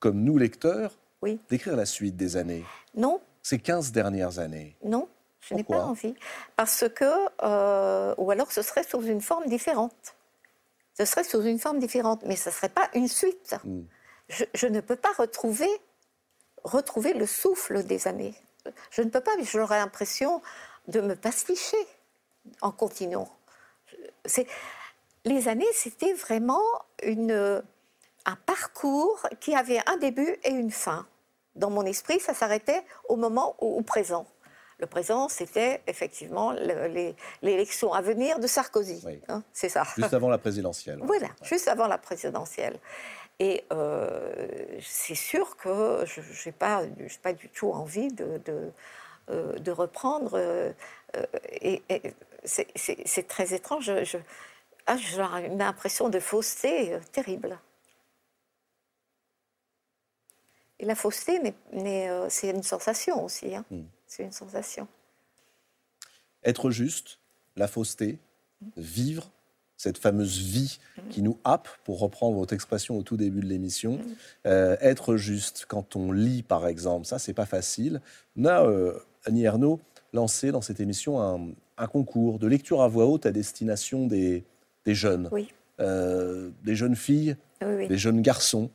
[0.00, 0.92] comme nous lecteurs,
[1.22, 1.38] Oui.
[1.50, 2.64] d'écrire la suite des années?
[2.96, 4.76] Non, Ces 15 dernières années?
[4.84, 5.06] Non,
[5.48, 6.14] je n'ai pas envie.
[6.56, 7.04] Parce que,
[7.42, 10.14] euh, ou alors ce serait sous une forme différente.
[10.96, 13.56] Ce serait sous une forme différente, mais ce ne serait pas une suite.
[13.64, 13.82] Hmm.
[14.28, 15.68] Je, je ne peux pas retrouver,
[16.62, 18.34] retrouver le souffle des années.
[18.90, 20.40] Je ne peux pas, mais j'aurais l'impression
[20.88, 21.76] de me pasticher
[22.60, 23.28] en continuant.
[24.24, 24.46] C'est
[25.24, 26.62] les années, c'était vraiment
[27.02, 27.62] une,
[28.24, 31.06] un parcours qui avait un début et une fin.
[31.56, 34.26] Dans mon esprit, ça s'arrêtait au moment où, au présent.
[34.78, 36.52] Le présent, c'était effectivement
[37.42, 39.02] l'élection à venir de Sarkozy.
[39.06, 39.20] Oui.
[39.28, 39.84] hein, c'est ça.
[39.96, 40.98] Juste avant la présidentielle.
[41.02, 42.78] Voilà, juste avant la présidentielle.
[43.38, 46.82] Et euh, c'est sûr que je n'ai pas,
[47.22, 48.70] pas du tout envie de, de,
[49.30, 50.32] euh, de reprendre.
[50.34, 50.72] euh,
[51.52, 52.02] et et
[52.44, 53.92] c'est- très étrange.
[54.04, 54.18] Je-
[54.86, 57.58] ah, j'ai une impression de fausseté terrible.
[60.80, 61.40] Et la fausseté,
[62.28, 63.54] c'est une sensation aussi.
[63.54, 63.64] hein.
[63.70, 63.82] Mm.
[64.16, 64.86] C'est une sensation.
[66.44, 67.18] Être juste,
[67.56, 68.18] la fausseté,
[68.76, 69.32] vivre
[69.76, 70.78] cette fameuse vie
[71.10, 73.98] qui nous happe, pour reprendre votre expression au tout début de l'émission.
[74.46, 78.00] Euh, être juste quand on lit, par exemple, ça, c'est pas facile.
[78.36, 79.80] On a, euh, Annie Ernaux,
[80.12, 84.44] lancé dans cette émission un, un concours de lecture à voix haute à destination des,
[84.84, 87.88] des jeunes, Oui, Euh, des jeunes filles, oui, oui.
[87.88, 88.70] des jeunes garçons,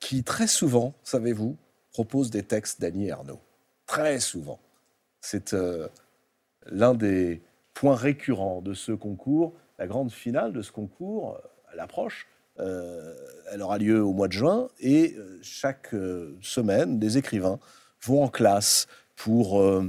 [0.00, 1.58] qui très souvent, savez-vous,
[1.92, 3.40] proposent des textes d'Annie Ernaux.
[3.86, 4.58] Très souvent.
[5.20, 5.88] C'est euh,
[6.66, 7.42] l'un des
[7.74, 9.54] points récurrents de ce concours.
[9.78, 12.26] La grande finale de ce concours, euh, elle approche.
[12.60, 13.14] Euh,
[13.52, 17.60] elle aura lieu au mois de juin et euh, chaque euh, semaine, des écrivains
[18.02, 19.88] vont en classe pour euh,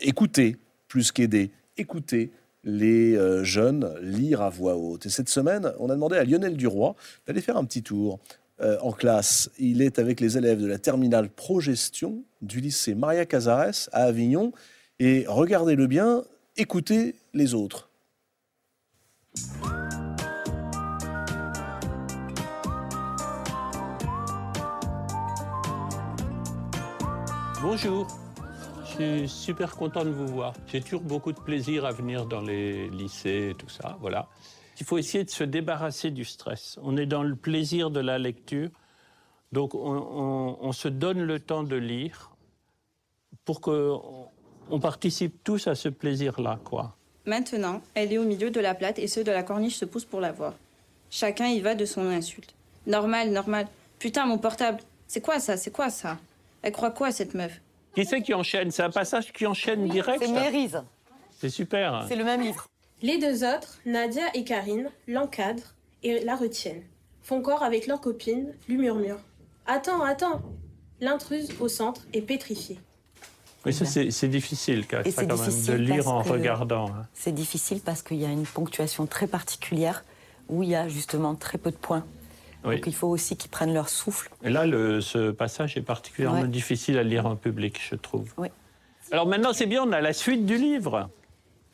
[0.00, 0.56] écouter
[0.88, 2.32] plus qu'aider, écouter
[2.64, 5.04] les euh, jeunes lire à voix haute.
[5.04, 6.94] Et cette semaine, on a demandé à Lionel Duroy
[7.26, 8.20] d'aller faire un petit tour
[8.64, 9.50] euh, en classe.
[9.58, 14.52] Il est avec les élèves de la terminale Progestion du lycée Maria Casares à Avignon.
[14.98, 16.22] Et regardez-le bien,
[16.56, 17.90] écoutez les autres.
[27.60, 28.06] Bonjour,
[28.84, 30.54] je suis super content de vous voir.
[30.68, 34.28] J'ai toujours beaucoup de plaisir à venir dans les lycées et tout ça, voilà.
[34.80, 36.78] Il faut essayer de se débarrasser du stress.
[36.82, 38.70] On est dans le plaisir de la lecture,
[39.52, 42.30] donc on, on- on se donne le temps de lire
[43.44, 43.92] pour que
[44.70, 46.96] on, participe tous à ce plaisir-là, quoi.
[47.26, 50.04] Maintenant, elle est au milieu de la plate et ceux de la corniche se poussent
[50.06, 50.54] pour la voir.
[51.10, 52.54] Chacun y va de son insulte.
[52.86, 53.66] Normal, normal.
[53.98, 54.80] Putain, mon portable.
[55.06, 55.56] C'est quoi ça?
[55.56, 56.18] C'est quoi ça?
[56.62, 57.60] Elle croit quoi, cette meuf?
[57.94, 58.70] Qui c'est qui enchaîne?
[58.70, 60.82] C'est un passage qui enchaîne direct C'est Mérise.
[61.38, 62.04] C'est super.
[62.08, 62.66] C'est le même livre.
[63.04, 66.82] Les deux autres, Nadia et Karine, l'encadrent et la retiennent.
[67.22, 69.20] Font corps avec leur copine, lui murmurent
[69.66, 70.40] Attends, attends
[71.02, 72.80] L'intruse au centre est pétrifiée.
[73.66, 76.88] Mais ça, c'est difficile, quand ça, même, de difficile lire en regardant.
[76.88, 77.06] hein.
[77.12, 80.02] C'est difficile parce qu'il y a une ponctuation très particulière
[80.48, 82.06] où il y a justement très peu de points.
[82.64, 82.76] Oui.
[82.76, 84.30] Donc il faut aussi qu'ils prennent leur souffle.
[84.42, 86.48] Et là, le- ce passage est particulièrement Ouais.
[86.48, 88.32] difficile à lire en public, je trouve.
[88.38, 88.48] Oui.
[89.12, 91.10] Alors maintenant, c'est bien, on a la suite du livre.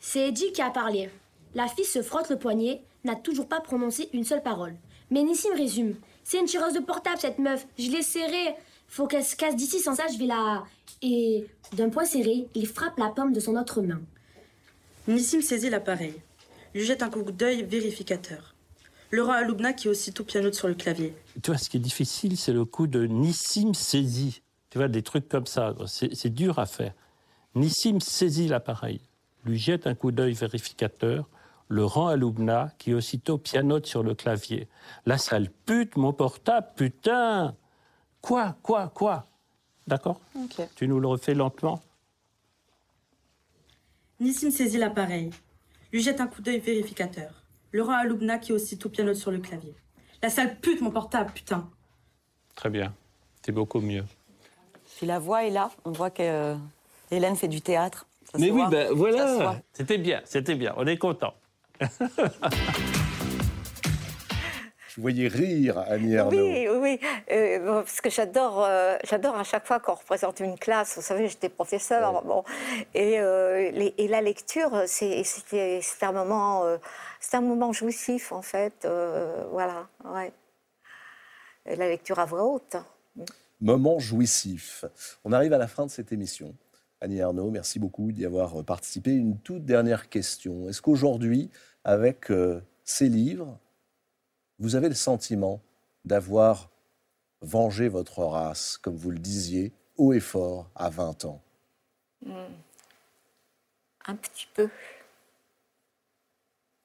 [0.01, 1.09] C'est Eddie qui a parlé.
[1.55, 4.75] La fille se frotte le poignet, n'a toujours pas prononcé une seule parole.
[5.09, 5.95] Mais Nissim résume.
[6.23, 7.67] C'est une tireuse de portable, cette meuf.
[7.77, 8.55] Je l'ai serrée.
[8.87, 10.63] Faut qu'elle se casse d'ici, sans ça, je vais la.
[11.01, 14.01] Et d'un poing serré, il frappe la paume de son autre main.
[15.07, 16.15] Nissim saisit l'appareil.
[16.73, 18.55] Lui jette un coup d'œil vérificateur.
[19.09, 21.13] Le rend à Loubna qui aussitôt pianote sur le clavier.
[21.43, 24.41] Tu vois, ce qui est difficile, c'est le coup de Nissim saisit.
[24.69, 26.93] Tu vois, des trucs comme ça, c'est c'est dur à faire.
[27.55, 29.01] Nissim saisit l'appareil,
[29.43, 31.27] lui jette un coup d'œil vérificateur,
[31.71, 34.67] le rend à Loubna, qui aussitôt pianote sur le clavier.
[35.05, 37.55] La sale pute, mon portable, putain
[38.21, 39.25] Quoi, quoi, quoi?
[39.87, 40.19] D'accord?
[40.35, 40.67] Ok.
[40.75, 41.81] Tu nous le refais lentement?
[44.19, 45.31] Nissim saisit l'appareil.
[45.93, 47.31] Lui jette un coup d'œil vérificateur.
[47.71, 49.73] Le rend à Loubna qui aussitôt pianote sur le clavier.
[50.21, 51.67] La sale pute, mon portable, putain.
[52.53, 52.93] Très bien.
[53.43, 54.03] C'est beaucoup mieux.
[54.97, 55.71] Puis la voix est là.
[55.85, 56.55] On voit que euh,
[57.09, 58.05] Hélène fait du théâtre.
[58.25, 58.69] Ça Mais oui, voit.
[58.69, 59.61] ben voilà.
[59.73, 60.73] C'était bien, c'était bien.
[60.77, 61.33] On est content.
[61.81, 61.87] Je
[64.97, 66.31] vous voyais rire, Annie Ernaux.
[66.31, 66.99] Oui, oui.
[67.31, 70.95] Euh, parce que j'adore, euh, j'adore à chaque fois qu'on représente une classe.
[70.95, 72.43] Vous savez, j'étais professeur, bon,
[72.93, 76.63] et, euh, les- et la lecture, c'est, c'était, c'est un moment,
[77.19, 78.87] c'est un moment jouissif en fait.
[79.51, 80.31] voilà, ouais.
[81.65, 82.75] Et la lecture à voix haute.
[83.59, 84.85] Moment jouissif.
[85.23, 86.55] On arrive à la fin de cette émission.
[86.99, 89.11] Annie Ernaux, merci beaucoup d'y avoir participé.
[89.11, 90.67] Une toute dernière question.
[90.69, 91.49] Est-ce qu'aujourd'hui,
[91.83, 93.57] avec euh, ces livres,
[94.59, 95.61] vous avez le sentiment
[96.05, 96.69] d'avoir
[97.41, 101.41] vengé votre race, comme vous le disiez, haut et fort, à 20 ans
[102.23, 102.53] Hmm.
[104.05, 104.69] Un petit peu.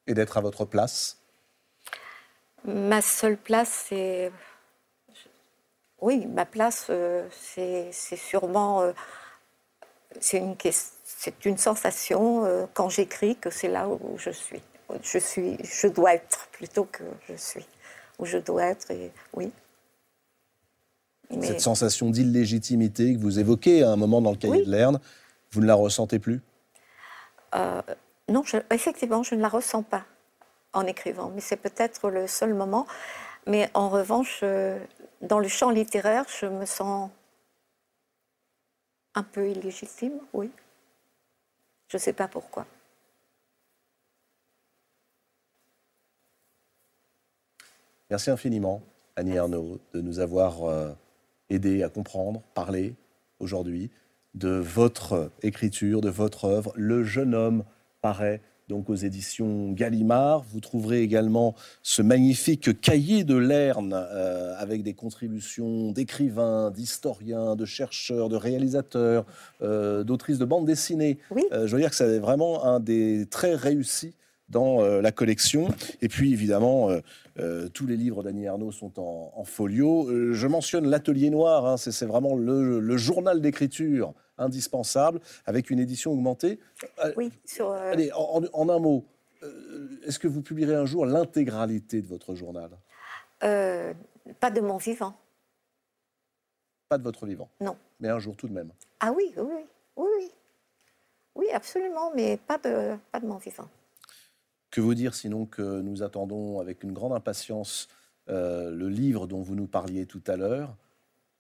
[0.07, 1.19] Et d'être à votre place?
[2.65, 4.33] Ma seule place, c'est.
[6.01, 8.83] Oui, ma place, euh, c'est sûrement.
[8.83, 8.93] euh,
[10.21, 10.39] c'est
[11.45, 14.63] une, sensation euh, quand j'écris que c'est là où je suis.
[15.03, 17.67] Je suis, je dois être plutôt que je suis,
[18.19, 19.53] ou je dois être, et oui.
[21.43, 25.01] Cette sensation d'illégitimité que vous évoquez à un moment dans le cahier de Lerne,
[25.51, 26.41] vous ne la ressentez plus?
[27.55, 27.83] Euh,
[28.29, 30.05] Non, effectivement, je ne la ressens pas
[30.73, 32.87] en écrivant, mais c'est peut-être le seul moment.
[33.47, 34.79] Mais en revanche, euh,
[35.21, 37.11] dans le champ littéraire, je me sens
[39.15, 40.51] un peu illégitime, oui.
[41.89, 42.67] Je ne sais pas pourquoi.
[48.11, 48.83] Merci infiniment,
[49.17, 50.93] Annie Arnaud, de nous avoir euh,
[51.51, 52.95] aidé à comprendre, parler
[53.41, 53.91] aujourd'hui
[54.35, 56.73] de votre écriture, de votre œuvre.
[56.77, 57.65] Le jeune homme
[58.03, 60.45] paraît donc aux éditions Gallimard.
[60.53, 67.65] Vous trouverez également ce magnifique cahier de Lerne euh, avec des contributions d'écrivains, d'historiens, de
[67.65, 69.25] chercheurs, de réalisateurs,
[69.63, 71.19] euh, d'autrices de bande dessinée.
[71.53, 74.15] Euh, je veux dire que c'est vraiment un des très réussis
[74.49, 75.69] dans la collection.
[76.03, 76.91] Et puis évidemment,
[77.75, 80.09] tous les livres d'Annie Arnaud sont en, folio.
[80.33, 86.59] je mentionne l'Atelier Noir, hein, c'est vraiment le journal d'écriture indispensable, avec une édition augmentée.
[87.05, 87.71] Euh, oui, sur.
[87.71, 89.05] Euh, allez, en, un mot,
[89.43, 92.71] euh, est-ce que vous publierez un jour l'intégralité de votre journal?
[93.41, 95.15] Pas de mon vivant.
[96.89, 97.49] Pas de votre vivant?
[97.61, 97.77] Non.
[98.01, 98.73] Mais un jour tout de même.
[99.01, 99.65] Ah oui, oui,
[99.97, 100.31] oui, oui.
[101.35, 103.69] Oui, absolument, mais pas de, pas de mon vivant.
[104.71, 107.89] Que vous dire sinon que nous attendons avec une grande impatience
[108.29, 110.75] le livre dont vous nous parliez tout à l'heure,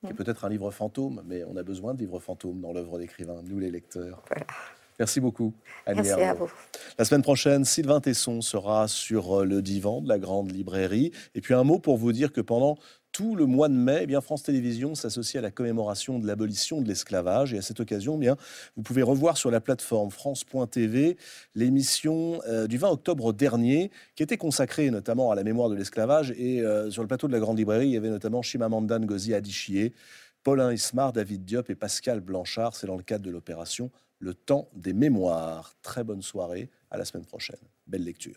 [0.04, 2.98] qui est peut-être un livre fantôme, mais on a besoin de livres fantômes dans l'œuvre
[2.98, 4.22] d'écrivain, nous les lecteurs.
[4.98, 5.52] Merci beaucoup,
[5.84, 6.50] Annie Merci à vous.
[6.98, 11.12] La semaine prochaine, Sylvain Tesson sera sur euh, le divan de la grande librairie.
[11.34, 12.78] Et puis un mot pour vous dire que pendant
[13.16, 16.82] tout le mois de mai, eh bien, France Télévisions s'associe à la commémoration de l'abolition
[16.82, 17.54] de l'esclavage.
[17.54, 18.36] Et à cette occasion, eh bien,
[18.76, 21.16] vous pouvez revoir sur la plateforme France.tv
[21.54, 26.32] l'émission euh, du 20 octobre dernier, qui était consacrée notamment à la mémoire de l'esclavage.
[26.32, 29.32] Et euh, sur le plateau de la Grande Librairie, il y avait notamment Chimamanda Ngozi
[29.32, 29.94] Adichie,
[30.42, 32.76] Paulin Ismar, David Diop et Pascal Blanchard.
[32.76, 35.74] C'est dans le cadre de l'opération Le Temps des Mémoires.
[35.80, 36.68] Très bonne soirée.
[36.90, 37.56] À la semaine prochaine.
[37.86, 38.36] Belle lecture.